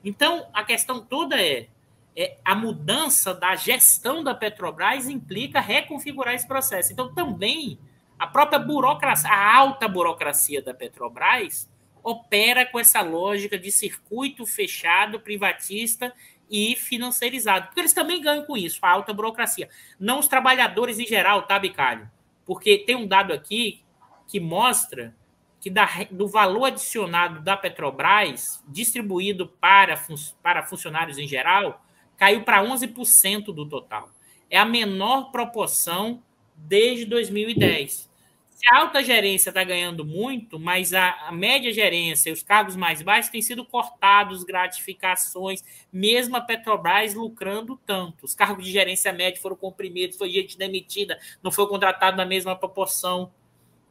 [0.04, 1.66] Então, a questão toda é,
[2.14, 6.92] é, a mudança da gestão da Petrobras implica reconfigurar esse processo.
[6.92, 7.78] Então, também
[8.18, 11.70] a própria burocracia, a alta burocracia da Petrobras
[12.02, 16.14] opera com essa lógica de circuito fechado, privatista
[16.50, 17.66] e financiarizado.
[17.66, 19.68] Porque eles também ganham com isso, a alta burocracia.
[19.98, 22.10] Não os trabalhadores em geral, tá, Bicalho?
[22.44, 23.82] Porque tem um dado aqui
[24.28, 25.14] que mostra
[25.60, 29.98] que da, do valor adicionado da Petrobras, distribuído para,
[30.42, 31.82] para funcionários em geral,
[32.18, 34.10] caiu para 11% do total.
[34.50, 36.22] É a menor proporção
[36.64, 38.10] desde 2010.
[38.54, 42.76] Se a alta gerência está ganhando muito, mas a, a, média gerência e os cargos
[42.76, 45.62] mais baixos têm sido cortados, gratificações,
[45.92, 48.24] mesmo a Petrobras lucrando tanto.
[48.24, 52.56] Os cargos de gerência média foram comprimidos, foi gente demitida, não foi contratado na mesma
[52.56, 53.30] proporção.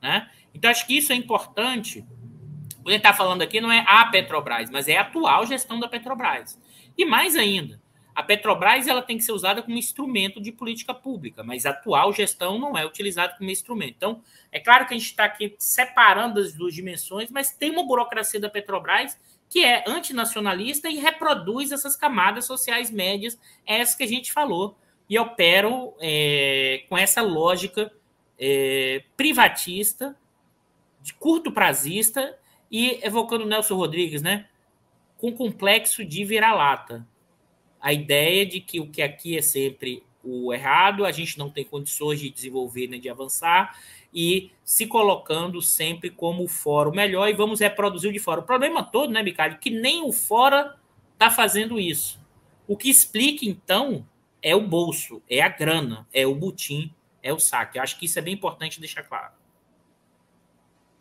[0.01, 0.27] Né?
[0.55, 2.03] Então, acho que isso é importante.
[2.79, 5.87] O que está falando aqui não é a Petrobras, mas é a atual gestão da
[5.87, 6.59] Petrobras.
[6.97, 7.79] E mais ainda,
[8.15, 12.13] a Petrobras ela tem que ser usada como instrumento de política pública, mas a atual
[12.13, 13.95] gestão não é utilizada como instrumento.
[13.97, 14.21] Então,
[14.51, 18.39] é claro que a gente está aqui separando as duas dimensões, mas tem uma burocracia
[18.39, 19.17] da Petrobras
[19.49, 24.75] que é antinacionalista e reproduz essas camadas sociais médias, essas que a gente falou,
[25.07, 27.91] e operam é, com essa lógica
[28.39, 30.15] é, privatista
[31.01, 32.35] de curto prazista
[32.71, 34.47] e evocando Nelson Rodrigues, né?
[35.17, 37.05] Com complexo de vira-lata.
[37.83, 41.65] A ideia de que o que aqui é sempre o errado, a gente não tem
[41.65, 43.77] condições de desenvolver nem de avançar,
[44.13, 48.39] e se colocando sempre como o fora o melhor e vamos reproduzir o de fora.
[48.39, 50.77] O problema todo, né, Bicalho, que nem o fora
[51.13, 52.17] está fazendo isso.
[52.65, 54.07] O que explica, então,
[54.41, 57.77] é o bolso, é a grana, é o butim, é o saque.
[57.77, 59.33] Eu acho que isso é bem importante deixar claro.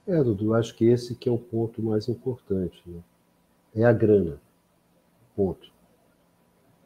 [0.07, 2.83] É, Dudu, acho que esse que é o ponto mais importante.
[2.85, 3.01] Né?
[3.77, 4.41] É a grana.
[5.37, 5.72] Ponto.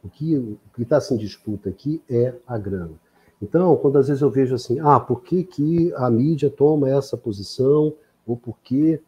[0.07, 2.93] O que está em disputa aqui é a grana.
[3.41, 7.15] Então, quando às vezes eu vejo assim, ah, por que, que a mídia toma essa
[7.15, 7.93] posição
[8.25, 8.99] ou por que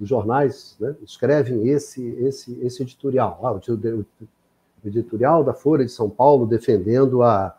[0.00, 3.38] os jornais né, escrevem esse, esse, esse editorial.
[3.42, 7.54] Ah, o editorial da Folha de São Paulo defendendo a,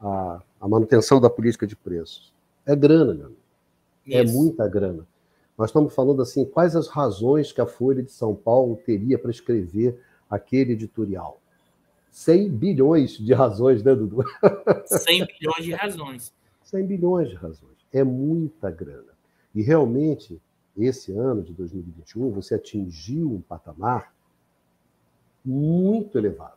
[0.00, 2.32] a, a manutenção da política de preços.
[2.66, 3.40] É grana, meu amigo.
[4.10, 5.06] É muita grana.
[5.56, 9.30] Nós estamos falando assim, quais as razões que a Folha de São Paulo teria para
[9.30, 11.40] escrever aquele editorial?
[12.14, 14.22] 100 bilhões de razões, né, Dudu?
[14.86, 16.32] 100 bilhões de razões.
[16.62, 17.74] 100 bilhões de razões.
[17.92, 19.12] É muita grana.
[19.52, 20.40] E realmente,
[20.78, 24.14] esse ano de 2021, você atingiu um patamar
[25.44, 26.54] muito elevado.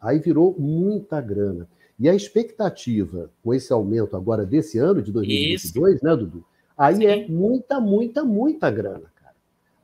[0.00, 1.68] Aí virou muita grana.
[1.98, 6.04] E a expectativa com esse aumento agora desse ano, de 2022, Isso.
[6.06, 6.42] né, Dudu?
[6.76, 7.06] Aí Sim.
[7.06, 9.34] é muita, muita, muita grana, cara.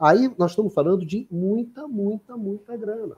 [0.01, 3.17] Aí nós estamos falando de muita, muita, muita grana.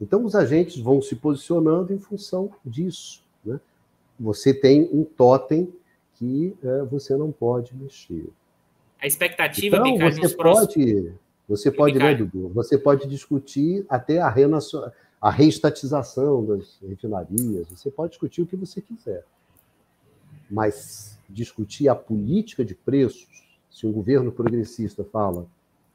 [0.00, 3.22] Então os agentes vão se posicionando em função disso.
[3.44, 3.58] Né?
[4.18, 5.72] Você tem um totem
[6.14, 8.28] que é, você não pode mexer.
[9.00, 11.12] A expectativa, então, Ricardo, você pode,
[11.48, 12.48] você pode, né, Dudu?
[12.48, 14.34] Você pode discutir até a,
[15.20, 19.24] a reestatização das refinarias, você pode discutir o que você quiser.
[20.50, 25.46] Mas discutir a política de preços, se um governo progressista fala,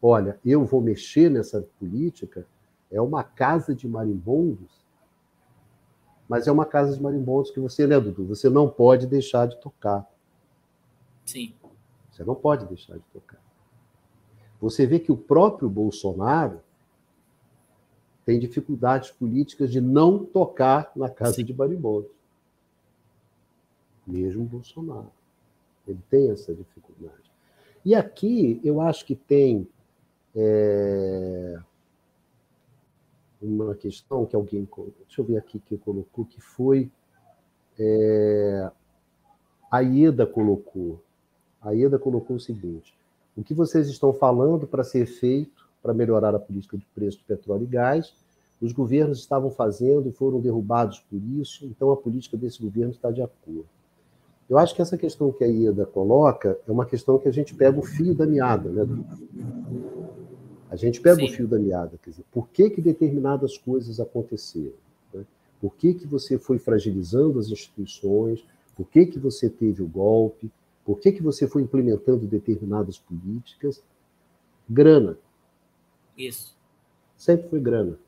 [0.01, 2.45] olha, eu vou mexer nessa política,
[2.91, 4.69] é uma casa de marimbondos,
[6.27, 8.25] mas é uma casa de marimbondos que você, né, Dudu?
[8.27, 10.05] Você não pode deixar de tocar.
[11.25, 11.53] Sim.
[12.11, 13.41] Você não pode deixar de tocar.
[14.59, 16.61] Você vê que o próprio Bolsonaro
[18.23, 21.45] tem dificuldades políticas de não tocar na casa Sim.
[21.45, 22.09] de Baribondo.
[24.05, 25.11] Mesmo Bolsonaro.
[25.87, 27.31] Ele tem essa dificuldade.
[27.83, 29.67] E aqui eu acho que tem
[30.35, 31.59] é,
[33.41, 34.67] uma questão que alguém.
[35.05, 36.91] Deixa eu ver aqui que colocou, que foi.
[37.79, 38.69] É,
[39.71, 41.01] a Ieda colocou.
[41.61, 42.93] A Ieda colocou o seguinte:
[43.35, 47.23] o que vocês estão falando para ser feito para melhorar a política de preço do
[47.23, 48.13] petróleo e gás,
[48.61, 53.09] os governos estavam fazendo e foram derrubados por isso, então a política desse governo está
[53.09, 53.65] de acordo.
[54.47, 57.55] Eu acho que essa questão que a Ieda coloca é uma questão que a gente
[57.55, 58.85] pega o fio da meada, né?
[60.71, 61.25] A gente pega Sim.
[61.25, 64.77] o fio da meada, quer dizer, por que, que determinadas coisas aconteceram?
[65.13, 65.25] Né?
[65.59, 68.45] Por que, que você foi fragilizando as instituições?
[68.73, 70.49] Por que, que você teve o golpe?
[70.85, 73.83] Por que, que você foi implementando determinadas políticas?
[74.69, 75.17] Grana.
[76.17, 76.55] Isso.
[77.17, 77.99] Sempre foi grana.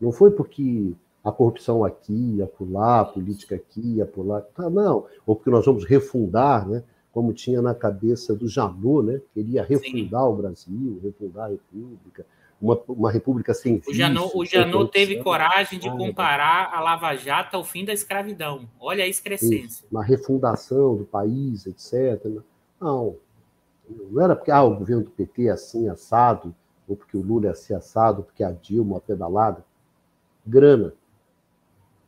[0.00, 0.92] Não foi porque
[1.24, 4.42] a corrupção aqui, acolá, a política aqui, acolá.
[4.42, 5.06] Tá, não.
[5.26, 6.84] Ou porque nós vamos refundar, né?
[7.14, 9.20] Como tinha na cabeça do Janot, né?
[9.32, 10.26] queria refundar Sim.
[10.26, 12.26] o Brasil, refundar a República,
[12.60, 17.56] uma, uma república sem O Janot, o Janot teve coragem de comparar a Lava Jato
[17.56, 18.68] ao fim da escravidão.
[18.80, 19.86] Olha a excrescência.
[19.92, 22.24] Uma refundação do país, etc.
[22.80, 23.16] Não,
[24.10, 26.52] não era porque ah, o governo do PT é assim, assado,
[26.88, 29.64] ou porque o Lula é assim, assado, porque a Dilma, a pedalada.
[30.44, 30.92] Grana.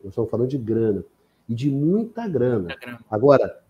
[0.02, 1.04] Nós estamos falando de grana.
[1.48, 2.64] E de muita grana.
[2.64, 3.00] Muita grana.
[3.08, 3.65] Agora,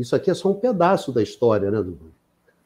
[0.00, 2.12] isso aqui é só um pedaço da história, né, Dudu?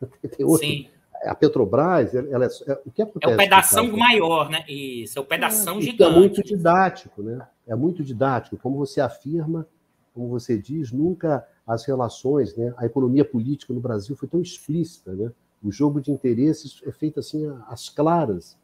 [0.59, 0.89] Sim
[1.25, 3.33] a Petrobras, ela é, é, o que acontece?
[3.33, 4.65] É o pedação maior, né?
[4.69, 6.03] Isso, é o pedação é, gigante.
[6.03, 7.47] É muito didático, né?
[7.67, 8.57] É muito didático.
[8.59, 9.67] Como você afirma,
[10.13, 12.75] como você diz, nunca as relações, né?
[12.77, 15.33] A economia política no Brasil foi tão explícita, né?
[15.63, 18.59] O jogo de interesses é feito assim às claras.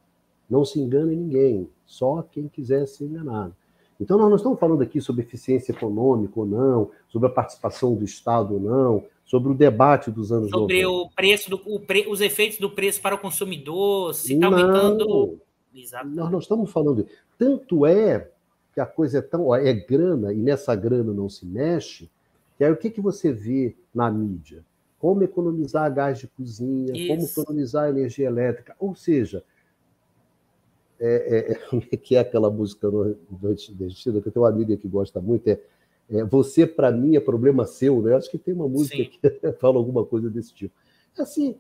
[0.49, 3.55] Não se engana ninguém, só quem quiser ser enganado.
[4.01, 8.05] Então, nós não estamos falando aqui sobre eficiência econômica ou não, sobre a participação do
[8.05, 10.89] Estado ou não, sobre o debate dos anos sobre 90.
[10.89, 15.39] o preço, do, o pre, os efeitos do preço para o consumidor, se está aumentando.
[16.07, 17.07] Nós não estamos falando.
[17.39, 18.29] Tanto é
[18.75, 19.55] que a coisa é tão.
[19.55, 22.11] É grana, e nessa grana não se mexe,
[22.57, 24.65] que aí o que, que você vê na mídia?
[24.99, 27.09] Como economizar gás de cozinha, Isso.
[27.09, 28.75] como economizar energia elétrica.
[28.79, 29.45] Ou seja,
[31.01, 33.17] é, é, é, que é aquela música do
[33.75, 35.61] Destino, que eu tenho uma amiga que gosta muito, é
[36.11, 38.17] é, você, para mim, é problema seu, né?
[38.17, 39.05] Acho que tem uma música Sim.
[39.05, 40.75] que fala alguma coisa desse tipo.
[41.17, 41.57] É assim,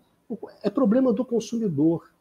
[0.62, 2.12] é problema do consumidor.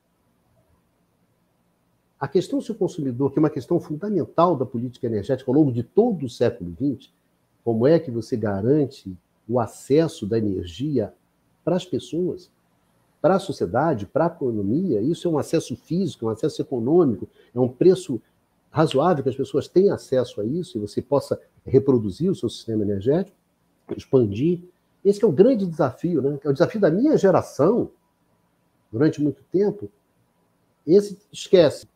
[2.19, 5.71] A questão se o consumidor, que é uma questão fundamental da política energética ao longo
[5.71, 7.09] de todo o século XX,
[7.63, 9.11] como é que você garante
[9.47, 11.13] o acesso da energia
[11.63, 12.51] para as pessoas,
[13.21, 15.01] para a sociedade, para a economia?
[15.01, 18.21] Isso é um acesso físico, um acesso econômico, é um preço
[18.71, 22.83] razoável que as pessoas tenham acesso a isso e você possa reproduzir o seu sistema
[22.83, 23.35] energético,
[23.95, 24.61] expandir.
[25.03, 26.39] Esse é o grande desafio, né?
[26.43, 27.91] É o desafio da minha geração,
[28.91, 29.89] durante muito tempo.
[30.85, 31.87] Esse esquece.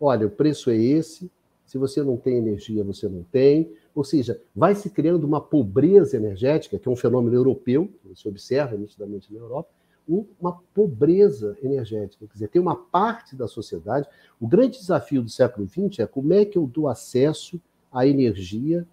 [0.00, 1.30] Olha, o preço é esse.
[1.64, 3.72] Se você não tem energia, você não tem.
[3.94, 8.76] Ou seja, vai se criando uma pobreza energética, que é um fenômeno europeu, você observa
[8.76, 9.70] nitidamente na Europa,
[10.08, 12.26] uma pobreza energética.
[12.26, 14.08] Quer dizer, tem uma parte da sociedade.
[14.40, 17.60] O grande desafio do século XX é como é que eu dou acesso
[17.92, 18.86] à energia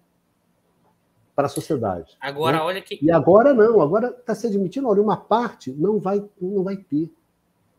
[1.34, 2.16] para a sociedade.
[2.20, 2.62] Agora, né?
[2.62, 2.98] olha que.
[3.00, 7.10] E agora não, agora está se admitindo, olha, uma parte não vai, não vai ter.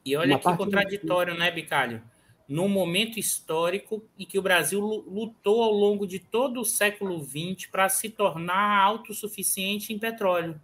[0.06, 2.02] E olha uma que contraditório, né, Bicalho?
[2.48, 7.68] Num momento histórico em que o Brasil lutou ao longo de todo o século XX
[7.72, 10.60] para se tornar autossuficiente em petróleo.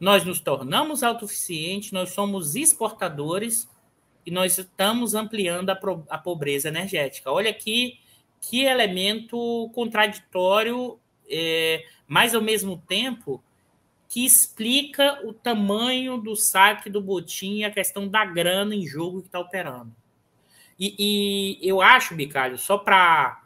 [0.00, 3.68] Nós nos tornamos autossuficientes, nós somos exportadores
[4.24, 5.78] e nós estamos ampliando a,
[6.10, 7.30] a pobreza energética.
[7.30, 7.98] Olha aqui
[8.40, 10.98] que elemento contraditório
[11.28, 13.42] é, mas ao mesmo tempo
[14.08, 19.20] que explica o tamanho do saque do botim e a questão da grana em jogo
[19.20, 19.94] que está operando.
[20.80, 23.42] E, e, eu acho, Bicalho, só para.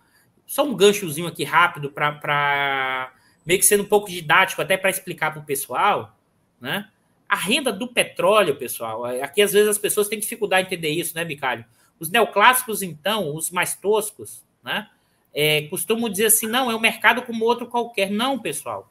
[0.47, 3.13] Só um ganchozinho aqui rápido para
[3.45, 6.17] meio que sendo um pouco didático, até para explicar para o pessoal,
[6.63, 6.89] né?
[7.29, 11.15] A renda do petróleo, pessoal, aqui às vezes as pessoas têm dificuldade em entender isso,
[11.15, 11.65] né, Bicalho?
[12.01, 14.89] Os neoclássicos, então, os mais toscos, né?
[15.35, 18.11] é, costumam dizer assim: não, é um mercado como outro qualquer.
[18.11, 18.91] Não, pessoal.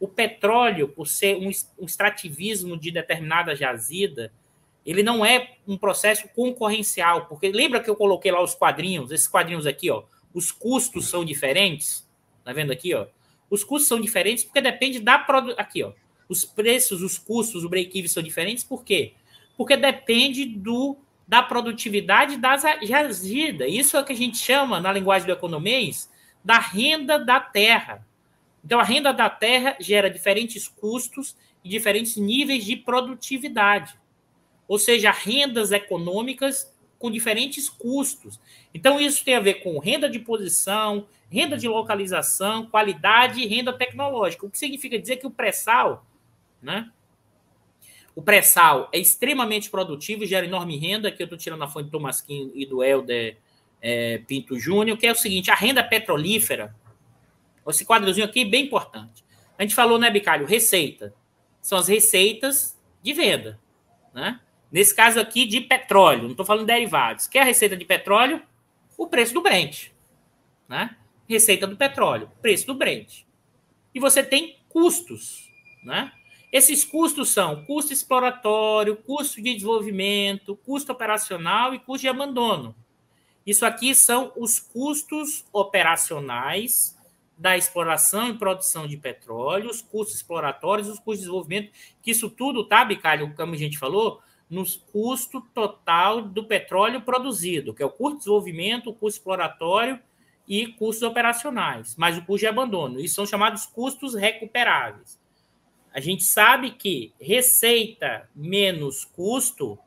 [0.00, 1.50] O petróleo, por ser um,
[1.84, 4.32] extrativismo de determinada jazida,
[4.84, 9.28] ele não é um processo concorrencial, porque lembra que eu coloquei lá os quadrinhos, esses
[9.28, 12.06] quadrinhos aqui, ó, os custos são diferentes,
[12.44, 13.06] tá vendo aqui, ó?
[13.48, 15.92] Os custos são diferentes porque depende da produção, aqui, ó.
[16.28, 19.12] Os preços, os custos, o break-even são diferentes, por quê?
[19.56, 20.96] Porque depende do
[21.26, 23.68] da produtividade das jazidas.
[23.70, 26.10] Isso é o que a gente chama, na linguagem do economês,
[26.44, 28.06] da renda da terra.
[28.64, 33.94] Então, a renda da terra gera diferentes custos e diferentes níveis de produtividade.
[34.68, 38.40] Ou seja, rendas econômicas com diferentes custos.
[38.72, 43.72] Então, isso tem a ver com renda de posição, renda de localização, qualidade e renda
[43.72, 44.46] tecnológica.
[44.46, 46.06] O que significa dizer que o pré-sal,
[46.64, 46.90] né,
[48.14, 51.08] o pré-sal é extremamente produtivo e gera enorme renda.
[51.08, 53.36] Aqui eu estou tirando a fonte do Tomasquinho e do Helder
[53.82, 56.74] é, Pinto Júnior, que é o seguinte: a renda petrolífera.
[57.66, 59.24] Esse quadrozinho aqui é bem importante.
[59.58, 60.46] A gente falou, né, Bicalho?
[60.46, 61.14] Receita.
[61.60, 63.58] São as receitas de venda.
[64.12, 64.38] Né?
[64.70, 66.24] Nesse caso aqui, de petróleo.
[66.24, 67.26] Não estou falando de derivados.
[67.26, 68.42] Que é a receita de petróleo?
[68.98, 69.88] O preço do Brent.
[70.68, 70.94] Né?
[71.26, 73.22] Receita do petróleo, preço do Brent.
[73.94, 75.50] E você tem custos.
[75.82, 76.12] Né?
[76.54, 82.76] Esses custos são custo exploratório, custo de desenvolvimento, custo operacional e custo de abandono.
[83.44, 86.96] Isso aqui são os custos operacionais
[87.36, 92.30] da exploração e produção de petróleo, os custos exploratórios, os custos de desenvolvimento, que isso
[92.30, 97.86] tudo, tá, Bicalho, como a gente falou, no custo total do petróleo produzido, que é
[97.86, 99.98] o custo de desenvolvimento, o custo exploratório
[100.46, 103.00] e custos operacionais, mais o custo de abandono.
[103.00, 105.23] Isso são chamados custos recuperáveis.
[105.94, 109.78] A gente sabe que receita menos custo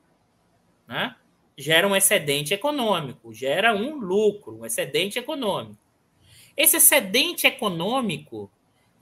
[0.88, 1.13] né,
[1.57, 5.77] gera um excedente econômico, gera um lucro, um excedente econômico.
[6.55, 8.49] Esse excedente econômico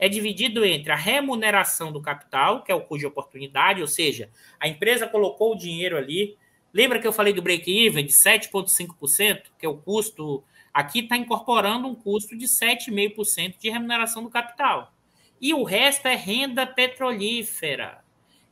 [0.00, 4.28] é dividido entre a remuneração do capital, que é o de oportunidade, ou seja,
[4.58, 6.36] a empresa colocou o dinheiro ali.
[6.74, 10.42] Lembra que eu falei do break-even de 7,5%, que é o custo.
[10.74, 14.92] Aqui está incorporando um custo de 7,5% de remuneração do capital
[15.40, 18.04] e o resto é renda petrolífera.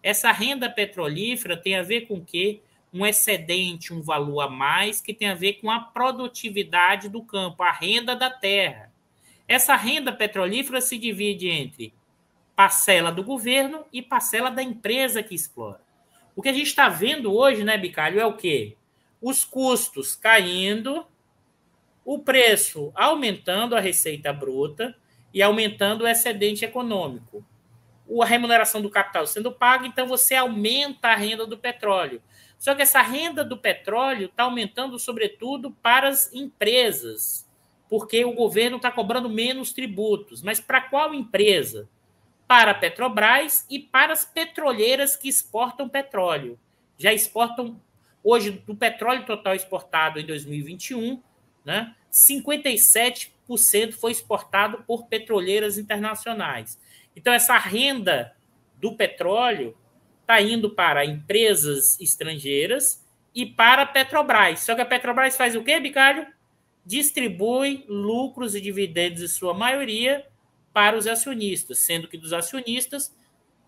[0.03, 2.61] Essa renda petrolífera tem a ver com o?
[2.93, 7.63] Um excedente, um valor a mais, que tem a ver com a produtividade do campo,
[7.63, 8.93] a renda da terra.
[9.49, 11.93] Essa renda petrolífera se divide entre
[12.55, 15.81] parcela do governo e parcela da empresa que explora.
[16.37, 18.77] O que a gente está vendo hoje, né, Bicalho, é o quê?
[19.21, 21.07] Os custos caindo,
[22.05, 24.97] o preço aumentando a receita bruta,
[25.35, 27.45] e aumentando o excedente econômico.
[28.23, 32.23] A remuneração do capital sendo paga, então você aumenta a renda do petróleo.
[32.57, 37.51] Só que essa renda do petróleo está aumentando, sobretudo, para as empresas,
[37.91, 40.41] porque o governo está cobrando menos tributos.
[40.41, 41.89] Mas para qual empresa?
[42.47, 46.59] Para a Petrobras e para as petroleiras que exportam petróleo.
[46.97, 47.81] Já exportam,
[48.23, 51.21] hoje, do petróleo total exportado em 2021,
[51.65, 53.34] né, 57
[53.99, 56.79] foi exportado por petroleiras internacionais.
[57.17, 58.35] Então, essa renda
[58.81, 59.77] do petróleo
[60.21, 63.05] está indo para empresas estrangeiras
[63.35, 64.61] e para a Petrobras.
[64.61, 66.27] Só que a Petrobras faz o quê, Bicalho?
[66.85, 70.27] Distribui lucros e dividendos, em sua maioria,
[70.73, 73.15] para os acionistas, sendo que dos acionistas,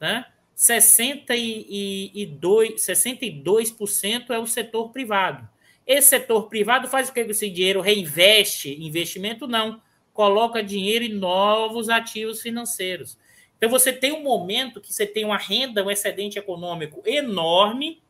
[0.01, 0.27] né,
[0.57, 5.47] 62%, 62% é o setor privado.
[5.87, 7.81] Esse setor privado faz o que com esse dinheiro?
[7.81, 8.77] Reinveste?
[8.83, 9.81] Investimento não.
[10.13, 13.17] Coloca dinheiro em novos ativos financeiros.
[13.57, 18.03] Então você tem um momento que você tem uma renda, um excedente econômico enorme,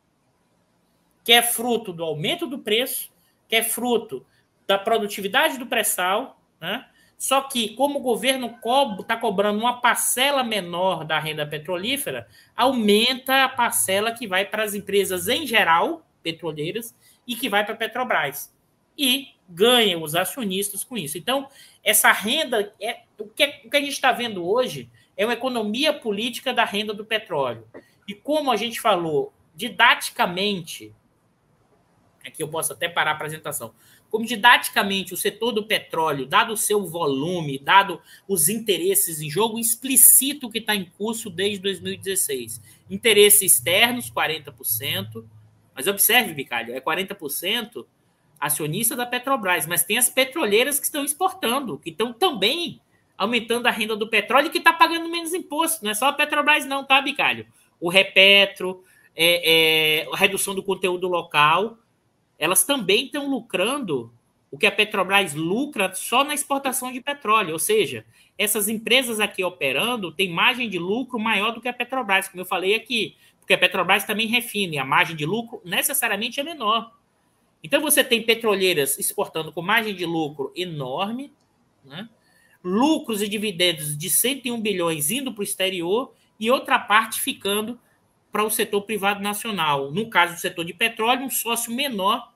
[1.23, 3.11] que é fruto do aumento do preço,
[3.47, 4.25] que é fruto
[4.65, 6.85] da produtividade do pré-sal, né?
[7.17, 8.55] Só que, como o governo
[8.99, 14.75] está cobrando uma parcela menor da renda petrolífera, aumenta a parcela que vai para as
[14.75, 16.93] empresas em geral, petroleiras,
[17.27, 18.53] e que vai para a Petrobras.
[18.97, 21.17] E ganham os acionistas com isso.
[21.17, 21.47] Então,
[21.83, 25.93] essa renda, é, o, que, o que a gente está vendo hoje é uma economia
[25.93, 27.67] política da renda do petróleo.
[28.07, 30.93] E como a gente falou, didaticamente,
[32.25, 33.73] aqui eu posso até parar a apresentação,
[34.09, 39.59] como didaticamente o setor do petróleo, dado o seu volume, dado os interesses em jogo,
[39.59, 42.61] explicito que está em curso desde 2016.
[42.89, 45.25] Interesses externos, 40%,
[45.77, 47.85] mas observe, Bicalho, é 40%
[48.39, 52.81] acionista da Petrobras, mas tem as petroleiras que estão exportando, que estão também
[53.15, 55.83] aumentando a renda do petróleo e que está pagando menos imposto.
[55.83, 57.45] Não é só a Petrobras, não, tá, Bicalho?
[57.79, 58.83] O Repetro,
[59.15, 61.77] é, é, a redução do conteúdo local,
[62.39, 64.11] elas também estão lucrando
[64.49, 67.53] o que a Petrobras lucra só na exportação de petróleo.
[67.53, 68.03] Ou seja,
[68.35, 72.45] essas empresas aqui operando têm margem de lucro maior do que a Petrobras, como eu
[72.45, 73.15] falei aqui,
[73.47, 76.93] porque a Petrobras também refine, a margem de lucro necessariamente é menor.
[77.63, 81.33] Então você tem petroleiras exportando com margem de lucro enorme,
[81.81, 82.09] né?
[82.61, 87.79] lucros e dividendos de 101 bilhões indo para o exterior e outra parte ficando
[88.33, 89.91] para o setor privado nacional.
[89.91, 92.33] No caso do setor de petróleo, um sócio menor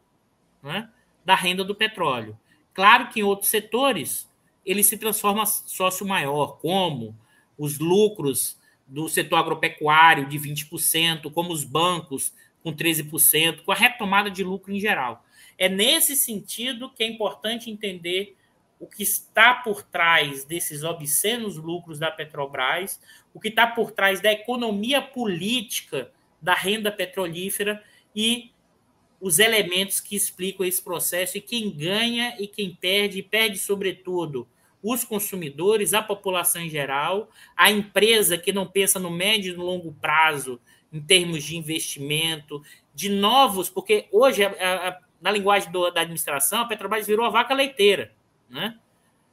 [0.63, 0.89] né,
[1.25, 2.39] da renda do petróleo.
[2.73, 4.31] Claro que em outros setores
[4.65, 7.13] ele se transforma sócio maior, como
[7.57, 8.60] os lucros
[8.91, 14.73] do setor agropecuário de 20%, como os bancos com 13%, com a retomada de lucro
[14.73, 15.25] em geral.
[15.57, 18.35] É nesse sentido que é importante entender
[18.77, 22.99] o que está por trás desses obscenos lucros da Petrobras,
[23.33, 26.11] o que está por trás da economia política
[26.41, 27.81] da renda petrolífera
[28.13, 28.51] e
[29.21, 34.45] os elementos que explicam esse processo e quem ganha e quem perde, e perde sobretudo
[34.83, 39.63] os consumidores, a população em geral, a empresa que não pensa no médio e no
[39.63, 40.59] longo prazo
[40.91, 42.61] em termos de investimento,
[42.93, 47.29] de novos, porque hoje, a, a, na linguagem do, da administração, a Petrobras virou a
[47.29, 48.13] vaca leiteira,
[48.49, 48.77] né?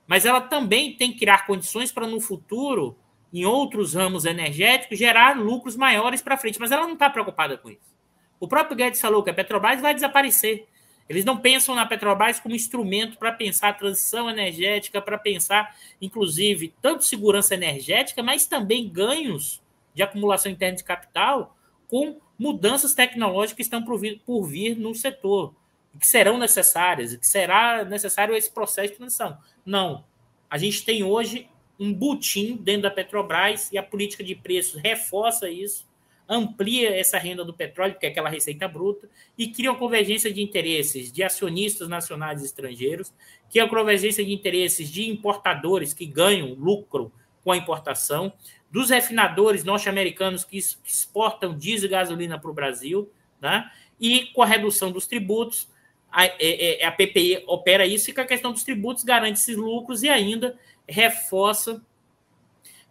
[0.07, 2.97] Mas ela também tem que criar condições para, no futuro,
[3.33, 6.59] em outros ramos energéticos, gerar lucros maiores para frente.
[6.59, 7.95] Mas ela não está preocupada com isso.
[8.41, 10.67] O próprio Guedes falou que a Petrobras vai desaparecer.
[11.09, 16.75] Eles não pensam na Petrobras como instrumento para pensar a transição energética, para pensar, inclusive,
[16.83, 19.63] tanto segurança energética, mas também ganhos
[19.95, 21.57] de acumulação interna de capital
[21.89, 25.55] com mudanças tecnológicas que estão por vir, por vir no setor,
[25.99, 29.39] que serão necessárias, que será necessário esse processo de transição.
[29.65, 30.05] Não.
[30.51, 31.49] A gente tem hoje
[31.81, 35.88] um butim dentro da Petrobras e a política de preços reforça isso,
[36.29, 40.43] amplia essa renda do petróleo, que é aquela receita bruta, e cria uma convergência de
[40.43, 43.13] interesses de acionistas nacionais e estrangeiros,
[43.49, 47.11] que é a convergência de interesses de importadores que ganham lucro
[47.43, 48.33] com a importação,
[48.71, 53.11] dos refinadores norte-americanos que exportam diesel e gasolina para o Brasil,
[53.41, 53.71] né?
[53.99, 55.69] e com a redução dos tributos,
[56.11, 59.41] a, a, é, é, a PPI opera isso e com a questão dos tributos garante
[59.41, 61.83] esses lucros e ainda reforça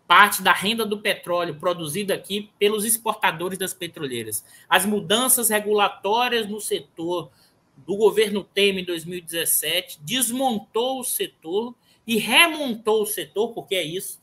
[0.08, 4.44] parte da renda do petróleo produzida aqui pelos exportadores das petroleiras.
[4.70, 7.30] As mudanças regulatórias no setor
[7.76, 11.76] do governo Temer em 2017 desmontou o setor
[12.06, 14.20] e remontou o setor, porque é isso,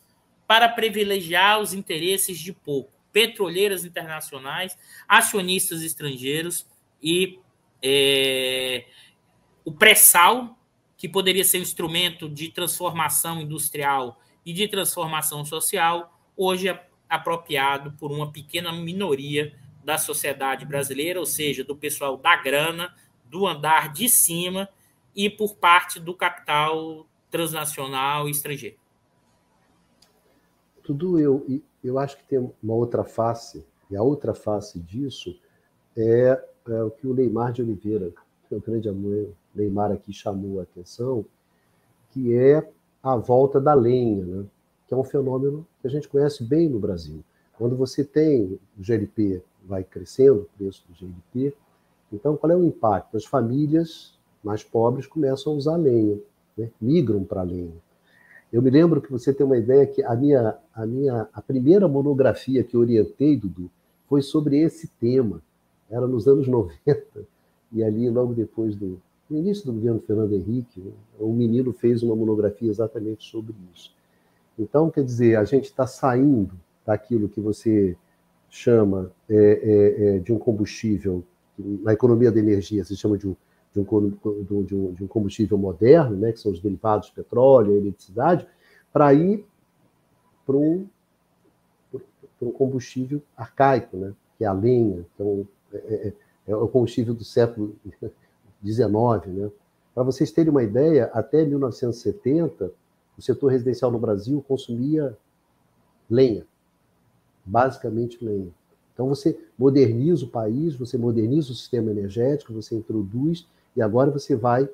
[0.47, 6.66] para privilegiar os interesses de pouco, petroleiras internacionais, acionistas estrangeiros
[7.02, 7.39] e
[7.82, 8.86] é,
[9.65, 10.59] o pré-sal,
[10.97, 17.92] que poderia ser um instrumento de transformação industrial e de transformação social, hoje é apropriado
[17.92, 19.54] por uma pequena minoria
[19.84, 22.94] da sociedade brasileira, ou seja, do pessoal da grana,
[23.24, 24.68] do andar de cima
[25.14, 28.76] e por parte do capital transnacional e estrangeiro.
[30.82, 35.38] Tudo eu, eu acho que tem uma outra face, e a outra face disso
[35.96, 38.12] é, é o que o Neymar de Oliveira,
[38.48, 41.24] que é grande amor Neymar aqui chamou a atenção,
[42.10, 42.68] que é
[43.05, 44.44] a volta da lenha, né?
[44.89, 47.22] que é um fenômeno que a gente conhece bem no Brasil.
[47.59, 51.55] Quando você tem o GLP vai crescendo, o preço do GLP,
[52.10, 53.16] então qual é o impacto?
[53.16, 56.18] As famílias mais pobres começam a usar lenha,
[56.56, 56.70] né?
[56.81, 57.74] migram para lenha.
[58.51, 61.86] Eu me lembro que você tem uma ideia que a minha, a minha a primeira
[61.86, 63.70] monografia que orientei, Dudu,
[64.09, 65.43] foi sobre esse tema.
[65.90, 67.26] Era nos anos 90,
[67.72, 70.82] e ali, logo depois do início do governo Fernando Henrique,
[71.18, 73.94] um menino fez uma monografia exatamente sobre isso.
[74.59, 76.52] Então, quer dizer, a gente está saindo
[76.84, 77.96] daquilo que você
[78.51, 81.24] chama é, é, é, de um combustível,
[81.59, 83.36] na economia da energia se chama de um,
[83.72, 88.46] de um, de um, combustível moderno, né, que são os derivados de petróleo eletricidade,
[88.92, 89.44] para ir
[90.46, 90.86] para um,
[92.40, 95.05] um combustível arcaico, né, que é a lenha.
[95.14, 96.12] Então, é, é,
[96.48, 97.74] é o combustível do século
[98.65, 99.27] XIX.
[99.27, 99.51] Né?
[99.95, 102.73] Para vocês terem uma ideia, até 1970,
[103.16, 105.16] o setor residencial no Brasil consumia
[106.11, 106.45] lenha,
[107.45, 108.51] basicamente lenha.
[108.93, 113.47] Então você moderniza o país, você moderniza o sistema energético, você introduz
[113.77, 114.69] e agora você vai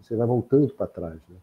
[0.00, 1.14] você vai voltando para trás.
[1.28, 1.36] Né?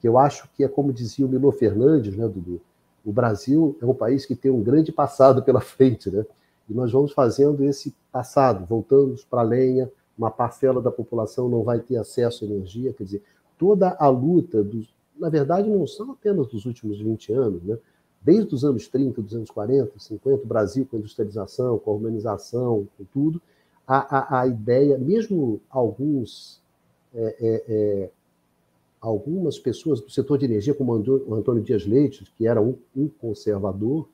[0.00, 2.60] Que eu acho que é como dizia o Milo Fernandes, né, Dudu?
[3.04, 6.24] O Brasil é um país que tem um grande passado pela frente, né?
[6.68, 11.62] E nós vamos fazendo esse passado, voltamos para a lenha, uma parcela da população não
[11.62, 13.22] vai ter acesso à energia, quer dizer,
[13.58, 17.78] toda a luta, dos, na verdade, não são apenas dos últimos 20 anos, né?
[18.22, 21.94] desde os anos 30, dos anos 40, 50, o Brasil com a industrialização, com a
[21.94, 23.40] urbanização, com tudo,
[23.86, 26.60] a, a, a ideia, mesmo alguns,
[27.14, 28.10] é, é, é,
[28.98, 33.08] algumas pessoas do setor de energia, como o Antônio Dias Leite, que era um, um
[33.08, 34.08] conservador,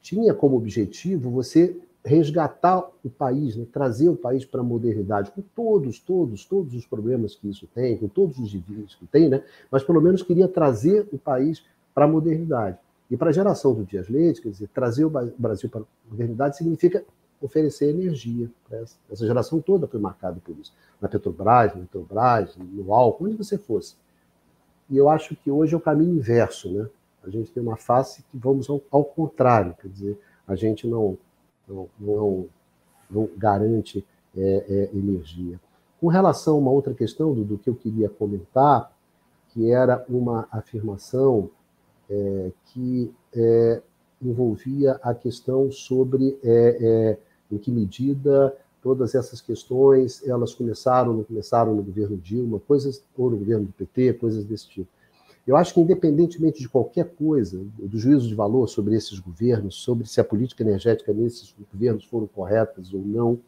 [0.00, 3.64] tinha como objetivo você resgatar o país, né?
[3.72, 7.96] trazer o país para a modernidade, com todos, todos, todos os problemas que isso tem,
[7.96, 9.42] com todos os desvios que tem, né?
[9.70, 11.62] mas pelo menos queria trazer o país
[11.94, 12.78] para a modernidade.
[13.10, 16.56] E para a geração do Dias Leite, quer dizer, trazer o Brasil para a modernidade
[16.56, 17.04] significa
[17.42, 18.50] oferecer energia.
[18.70, 18.96] Essa.
[19.10, 20.72] essa geração toda foi marcada por isso.
[21.00, 23.96] Na Petrobras, na Petrobras, no álcool, onde você fosse.
[24.88, 26.88] E eu acho que hoje é o caminho inverso, né?
[27.22, 31.16] A gente tem uma face que vamos ao, ao contrário, quer dizer, a gente não,
[31.68, 32.46] não, não,
[33.10, 34.04] não garante
[34.36, 35.60] é, é, energia.
[36.00, 38.92] Com relação a uma outra questão do, do, que eu queria comentar,
[39.50, 41.50] que era uma afirmação
[42.10, 43.82] é, que é,
[44.20, 47.18] envolvia a questão sobre é, é,
[47.50, 53.30] em que medida todas essas questões elas começaram, não começaram no governo Dilma, coisas ou
[53.30, 54.88] no governo do PT, coisas desse tipo.
[55.46, 60.06] Eu acho que, independentemente de qualquer coisa, do juízo de valor sobre esses governos, sobre
[60.06, 63.38] se a política energética nesses governos foram corretas ou não,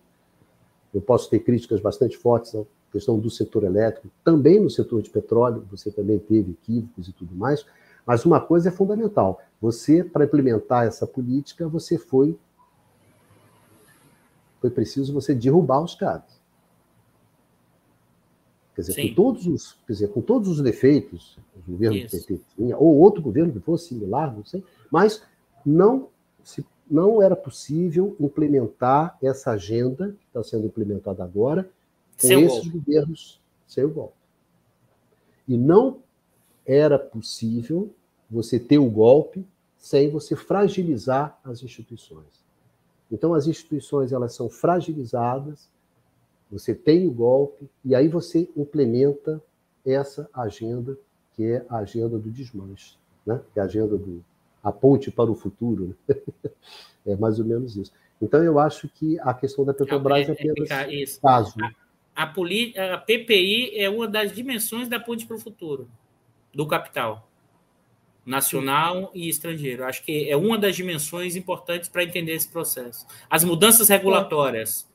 [0.93, 5.11] eu posso ter críticas bastante fortes à questão do setor elétrico, também no setor de
[5.11, 7.65] petróleo, você também teve equívocos e tudo mais,
[8.07, 12.37] mas uma coisa é fundamental: você, para implementar essa política, você foi.
[14.61, 16.41] Foi preciso você derrubar os caras.
[18.75, 22.17] Quer dizer, com todos os, quer dizer, com todos os defeitos, o governo Isso.
[22.17, 25.23] do PT tinha, ou outro governo que fosse similar, não sei, mas
[25.65, 26.09] não,
[26.43, 31.71] se, não era possível implementar essa agenda que está sendo implementada agora
[32.21, 32.79] com Seu esses golpe.
[32.79, 34.17] governos sem o golpe.
[35.47, 36.01] E não
[36.67, 37.95] era possível
[38.29, 39.47] você ter o golpe
[39.77, 42.43] sem você fragilizar as instituições.
[43.13, 45.69] Então, as instituições elas são fragilizadas
[46.51, 49.43] você tem o golpe e aí você implementa
[49.85, 50.97] essa agenda
[51.35, 52.97] que é a agenda do desmanche,
[53.27, 53.41] né?
[53.57, 54.25] É a agenda do
[54.63, 55.95] a ponte para o futuro.
[56.09, 56.17] Né?
[57.07, 57.93] é mais ou menos isso.
[58.21, 61.21] Então eu acho que a questão da Petrobras é, é apenas isso.
[61.21, 61.55] caso.
[62.17, 65.89] A, a, a PPI é uma das dimensões da ponte para o futuro
[66.55, 67.29] do capital
[68.25, 69.85] nacional e estrangeiro.
[69.85, 73.07] Acho que é uma das dimensões importantes para entender esse processo.
[73.29, 74.89] As mudanças regulatórias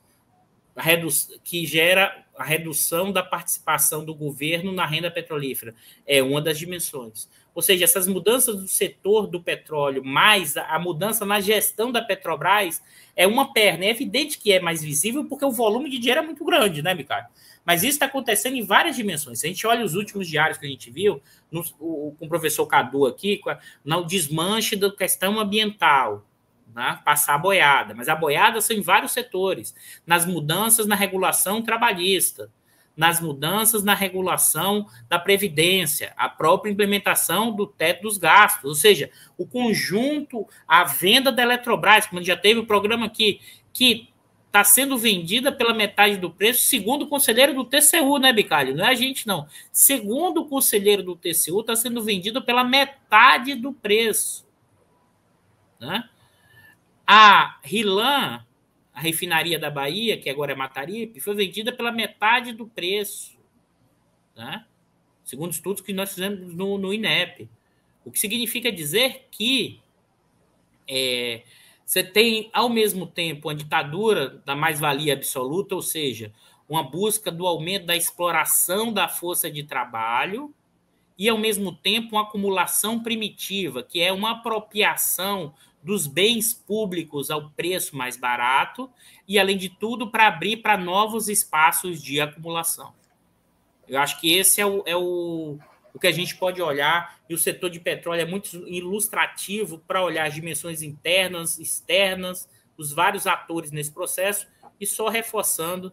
[1.43, 5.76] que gera a redução da participação do governo na renda petrolífera.
[6.07, 7.27] É uma das dimensões.
[7.53, 12.81] Ou seja, essas mudanças do setor do petróleo, mais a mudança na gestão da Petrobras,
[13.15, 13.84] é uma perna.
[13.84, 16.93] É evidente que é mais visível porque o volume de dinheiro é muito grande, né,
[16.93, 17.27] Ricardo?
[17.65, 19.39] Mas isso está acontecendo em várias dimensões.
[19.39, 22.30] Se a gente olha os últimos diários que a gente viu, no, o, com o
[22.30, 23.41] professor Cadu aqui,
[23.84, 26.26] no desmanche da questão ambiental,
[26.73, 26.99] né?
[27.03, 29.75] passar a boiada, mas a boiada são em vários setores,
[30.05, 32.51] nas mudanças na regulação trabalhista,
[32.95, 39.09] nas mudanças na regulação da previdência, a própria implementação do teto dos gastos, ou seja,
[39.37, 43.39] o conjunto, a venda da Eletrobras, como já teve o programa aqui,
[43.71, 44.09] que
[44.49, 48.75] está sendo vendida pela metade do preço, segundo o conselheiro do TCU, né, Bicalho?
[48.75, 49.47] Não é a gente, não.
[49.71, 54.45] Segundo o conselheiro do TCU, está sendo vendido pela metade do preço.
[55.79, 56.03] Né?
[57.11, 58.45] A Rilan,
[58.94, 63.36] a refinaria da Bahia, que agora é Mataripe, foi vendida pela metade do preço.
[64.36, 64.64] Né?
[65.23, 67.49] Segundo estudos que nós fizemos no, no INEP.
[68.06, 69.81] O que significa dizer que
[70.88, 71.41] é,
[71.84, 76.31] você tem, ao mesmo tempo, a ditadura da mais-valia absoluta, ou seja,
[76.69, 80.53] uma busca do aumento da exploração da força de trabalho
[81.19, 87.49] e, ao mesmo tempo, uma acumulação primitiva, que é uma apropriação dos bens públicos ao
[87.51, 88.89] preço mais barato
[89.27, 92.93] e, além de tudo, para abrir para novos espaços de acumulação.
[93.85, 95.57] Eu acho que esse é o, é o,
[95.93, 100.01] o que a gente pode olhar, e o setor de petróleo é muito ilustrativo para
[100.01, 102.47] olhar as dimensões internas, externas,
[102.77, 104.47] os vários atores nesse processo,
[104.79, 105.91] e só reforçando,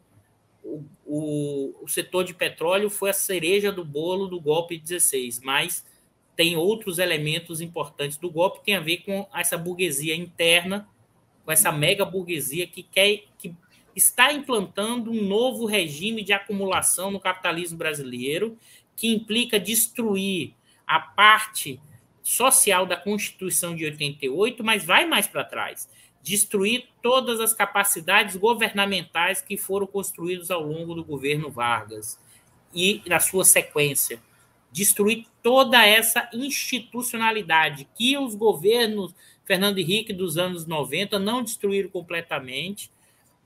[1.05, 5.85] o, o, setor de petróleo foi a cereja do bolo do golpe 16, mas
[6.35, 10.89] tem outros elementos importantes do golpe, que tem a ver com essa burguesia interna,
[11.45, 13.55] com essa mega burguesia que quer que
[13.95, 18.59] está implantando um novo regime de acumulação no capitalismo brasileiro
[18.95, 20.53] que implica destruir
[20.87, 21.81] a parte
[22.23, 25.89] social da Constituição de 88, mas vai mais para trás
[26.27, 32.19] destruir todas as capacidades governamentais que foram construídas ao longo do governo Vargas
[32.75, 34.21] e na sua sequência.
[34.73, 42.91] Destruir toda essa institucionalidade que os governos Fernando Henrique dos anos 90 não destruíram completamente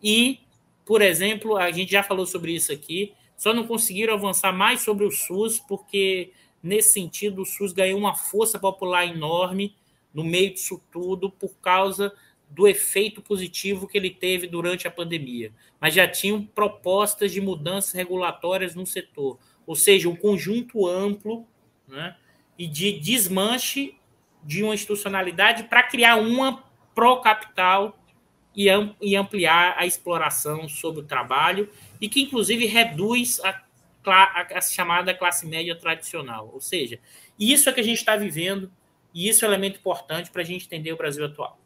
[0.03, 0.41] e,
[0.87, 5.05] por exemplo, a gente já falou sobre isso aqui, só não conseguiram avançar mais sobre
[5.05, 6.33] o SUS, porque,
[6.63, 9.77] nesse sentido, o SUS ganhou uma força popular enorme
[10.15, 12.11] no meio disso tudo, por causa
[12.51, 15.53] do efeito positivo que ele teve durante a pandemia.
[15.81, 21.47] Mas já tinham propostas de mudanças regulatórias no setor, ou seja, um conjunto amplo
[21.87, 22.17] né,
[22.59, 23.95] e de desmanche
[24.43, 26.65] de uma institucionalidade para criar uma
[26.95, 27.97] pró-capital
[28.53, 31.71] e ampliar a exploração sobre o trabalho
[32.01, 33.63] e que, inclusive, reduz a,
[34.07, 36.51] a, a chamada classe média tradicional.
[36.53, 36.99] Ou seja,
[37.39, 38.71] isso é que a gente está vivendo
[39.15, 41.60] e isso é um elemento importante para a gente entender o Brasil atual.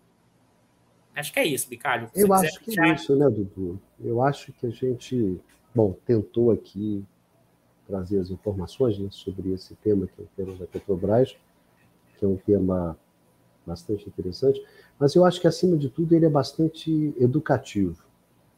[1.15, 2.11] Acho que é isso, Bicalho.
[2.15, 3.81] Eu acho que é isso, né, Dudu?
[4.01, 5.41] Eu acho que a gente,
[5.75, 7.05] bom, tentou aqui
[7.87, 11.37] trazer as informações né, sobre esse tema, que é o tema da Petrobras,
[12.19, 12.97] que é um tema
[13.67, 14.63] bastante interessante,
[14.99, 18.03] mas eu acho que, acima de tudo, ele é bastante educativo.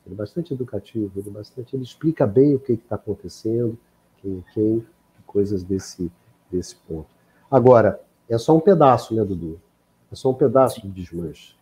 [0.04, 3.78] Ele é bastante educativo, ele, é bastante, ele explica bem o que está acontecendo,
[4.22, 4.86] quem é quem,
[5.26, 6.10] coisas desse,
[6.50, 7.08] desse ponto.
[7.50, 9.60] Agora, é só um pedaço, né, Dudu?
[10.10, 11.55] É só um pedaço de desmanche.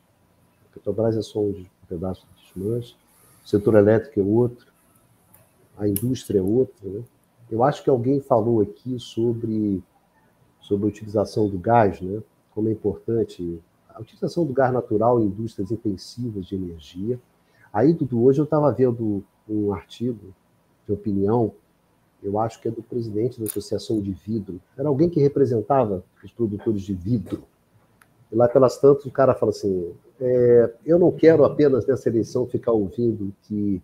[0.74, 2.96] Petrobras é só um pedaço de desmanche,
[3.44, 4.66] o setor elétrico é outro,
[5.78, 6.88] a indústria é outra.
[6.88, 7.02] Né?
[7.50, 9.82] Eu acho que alguém falou aqui sobre,
[10.60, 12.22] sobre a utilização do gás, né?
[12.54, 17.20] como é importante a utilização do gás natural em indústrias intensivas de energia.
[17.72, 20.34] Aí, Dudu, hoje eu estava vendo um artigo
[20.86, 21.52] de opinião,
[22.22, 24.60] eu acho que é do presidente da Associação de Vidro.
[24.76, 27.44] Era alguém que representava os produtores de vidro.
[28.32, 32.46] E lá pelas tantas o cara fala assim: é, eu não quero apenas nessa eleição
[32.46, 33.82] ficar ouvindo que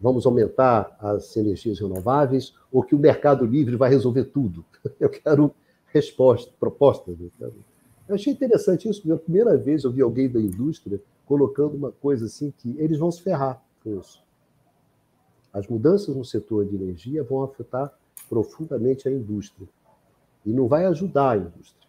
[0.00, 4.64] vamos aumentar as energias renováveis ou que o mercado livre vai resolver tudo.
[5.00, 5.54] Eu quero
[5.92, 7.18] resposta, propostas.
[7.20, 7.54] Eu quero
[8.08, 12.26] eu achei interessante isso, pela primeira vez eu vi alguém da indústria colocando uma coisa
[12.26, 14.22] assim que eles vão se ferrar com isso.
[15.52, 17.92] As mudanças no setor de energia vão afetar
[18.28, 19.68] profundamente a indústria
[20.44, 21.88] e não vai ajudar a indústria,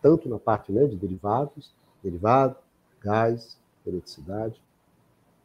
[0.00, 2.56] tanto na parte né, de derivados, derivado,
[3.00, 4.60] gás, eletricidade.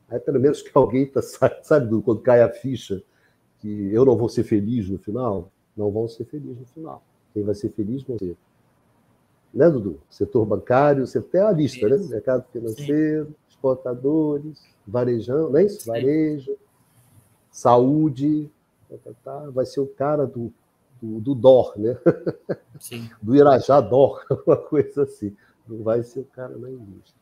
[0.10, 1.22] Aí pelo menos que alguém está,
[1.64, 3.04] sabe, quando cai a ficha
[3.60, 7.04] que eu não vou ser feliz no final, não vão ser felizes no final.
[7.34, 8.38] Quem vai ser feliz vão ser
[9.54, 10.00] né, Dudu?
[10.10, 11.96] Setor bancário, você tem a lista, né?
[11.96, 12.06] isso.
[12.06, 12.16] né?
[12.16, 13.36] Mercado financeiro, Sim.
[13.50, 15.82] exportadores, varejão, não é isso?
[15.82, 15.92] Sim.
[15.92, 16.58] Varejo,
[17.50, 18.52] saúde,
[18.90, 20.54] tá, tá, tá, vai ser o cara do,
[21.02, 21.98] do, do DOR, né?
[22.80, 23.10] Sim.
[23.22, 25.36] do Irajá DOR, uma coisa assim.
[25.68, 27.16] Não vai ser o cara na indústria.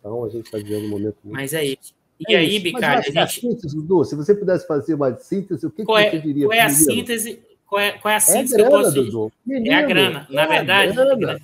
[0.00, 1.34] Então a gente está vivendo um momento muito.
[1.34, 1.94] Mas é isso.
[2.28, 3.40] E é aí, Bicalho, a gente.
[3.40, 6.46] Síntese, Dudu, se você pudesse fazer uma síntese, o que, qual que você é, diria?
[6.46, 7.42] Qual é a síntese?
[7.66, 9.32] Qual é, qual é a é síntese é grana, que eu posso Dudu.
[9.46, 10.92] Menino, é a grana, na é verdade.
[10.94, 11.40] Grana.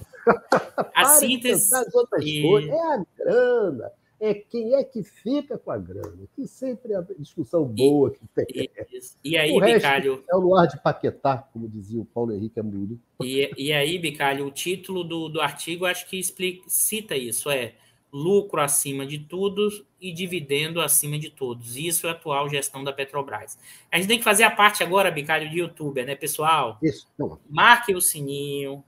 [0.95, 1.71] A síntese.
[2.21, 2.69] E...
[2.69, 3.93] É a grana.
[4.25, 6.27] É quem é que fica com a grana.
[6.35, 8.47] Que sempre é a discussão boa que tem.
[8.51, 8.71] E,
[9.23, 10.25] e aí, o Bicalho.
[10.31, 12.99] É o luar de Paquetá, como dizia o Paulo Henrique Amuri.
[13.23, 17.75] E, e aí, Bicalho, o título do, do artigo acho que explica, cita isso: é
[18.11, 19.69] lucro acima de tudo
[20.01, 21.77] e dividendo acima de todos.
[21.77, 23.59] Isso é a atual gestão da Petrobras.
[23.93, 26.79] A gente tem que fazer a parte agora, Bicalho, de youtuber, né, pessoal?
[26.83, 27.07] Isso.
[27.19, 27.39] Não.
[27.51, 28.83] Marque o sininho,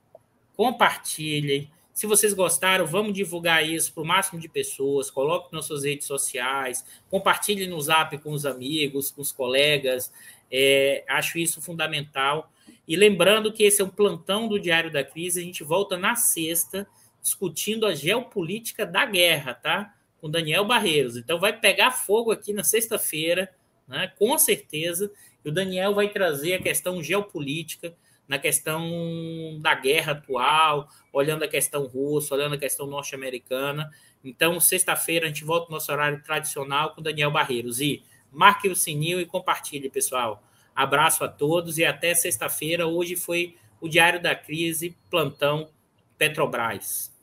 [0.55, 1.69] compartilhem.
[1.97, 5.09] Se vocês gostaram, vamos divulgar isso para o máximo de pessoas.
[5.09, 10.13] Coloque nas suas redes sociais, compartilhe no Zap com os amigos, com os colegas.
[10.51, 12.51] É, acho isso fundamental.
[12.87, 15.39] E lembrando que esse é um plantão do Diário da Crise.
[15.39, 16.87] A gente volta na sexta
[17.19, 19.95] discutindo a geopolítica da guerra, tá?
[20.21, 21.17] Com Daniel Barreiros.
[21.17, 23.51] Então vai pegar fogo aqui na sexta-feira,
[23.87, 24.13] né?
[24.19, 25.11] Com certeza.
[25.43, 27.91] E o Daniel vai trazer a questão geopolítica
[28.27, 33.89] na questão da guerra atual, olhando a questão russa, olhando a questão norte-americana.
[34.23, 37.79] Então, sexta-feira, a gente volta no nosso horário tradicional com Daniel Barreiros.
[37.79, 40.43] E marque o sininho e compartilhe, pessoal.
[40.75, 42.85] Abraço a todos e até sexta-feira.
[42.85, 45.69] Hoje foi o Diário da Crise, plantão
[46.17, 47.15] Petrobras.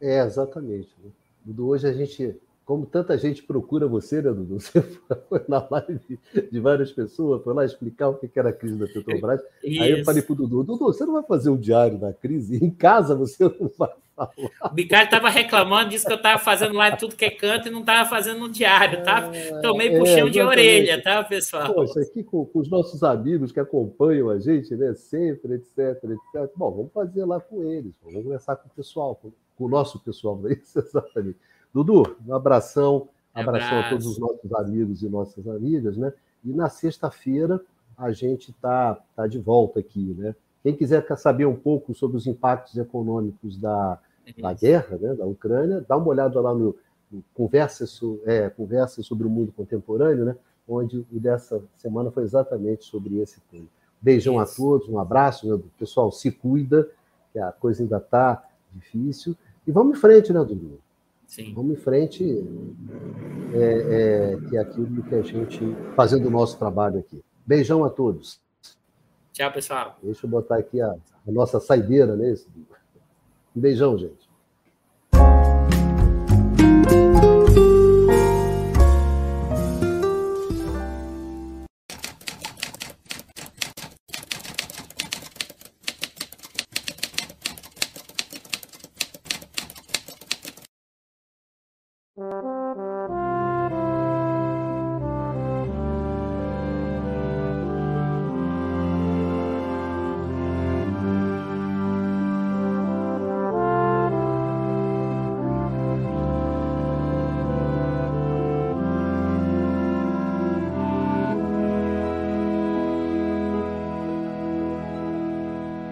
[0.00, 0.90] É, exatamente.
[1.02, 1.10] Né?
[1.58, 4.58] Hoje a gente, como tanta gente procura você, né, Dudu?
[4.60, 4.82] Você
[5.28, 6.18] foi na live
[6.50, 9.40] de várias pessoas, foi lá explicar o que era a crise da Petrobras.
[9.62, 9.82] Isso.
[9.82, 12.64] Aí eu falei para o Dudu, Dudu, você não vai fazer o diário da crise?
[12.64, 14.30] Em casa você não vai falar.
[14.64, 17.70] O Bicalho estava reclamando, disse que eu estava fazendo live tudo que é canto e
[17.70, 19.30] não estava fazendo um diário, tá?
[19.60, 21.74] Tomei é, puxão é, de orelha, tá, pessoal?
[21.74, 26.50] Poxa, aqui com, com, os nossos amigos que acompanham a gente, né, sempre, etc, etc.
[26.56, 29.98] Bom, vamos fazer lá com eles, vamos conversar com o pessoal, com com o nosso
[30.00, 31.38] pessoal para isso, exatamente.
[31.74, 33.86] Dudu, um abração, abração Abraço.
[33.86, 36.12] a todos os nossos amigos e nossas amigas, né?
[36.44, 37.60] E na sexta-feira
[37.98, 40.36] a gente está tá de volta aqui, né?
[40.62, 43.98] Quem quiser saber um pouco sobre os impactos econômicos da,
[44.38, 46.74] da guerra, né, da Ucrânia, dá uma olhada lá no,
[47.10, 47.84] no Conversa,
[48.24, 50.36] é, Conversa sobre o Mundo Contemporâneo, né?
[50.66, 53.66] Onde o dessa semana foi exatamente sobre esse tema.
[54.00, 54.52] Beijão Isso.
[54.52, 56.88] a todos, um abraço, meu pessoal, se cuida,
[57.32, 59.36] que a coisa ainda está difícil.
[59.66, 60.78] E vamos em frente, né, Dudu?
[61.26, 61.52] Sim.
[61.54, 62.44] Vamos em frente,
[63.52, 67.22] é, é, que é aquilo que a gente fazendo o nosso trabalho aqui.
[67.46, 68.40] Beijão a todos.
[69.32, 69.98] Tchau, pessoal.
[70.02, 72.34] Deixa eu botar aqui a, a nossa saideira, né?
[73.54, 74.23] Um beijão, gente.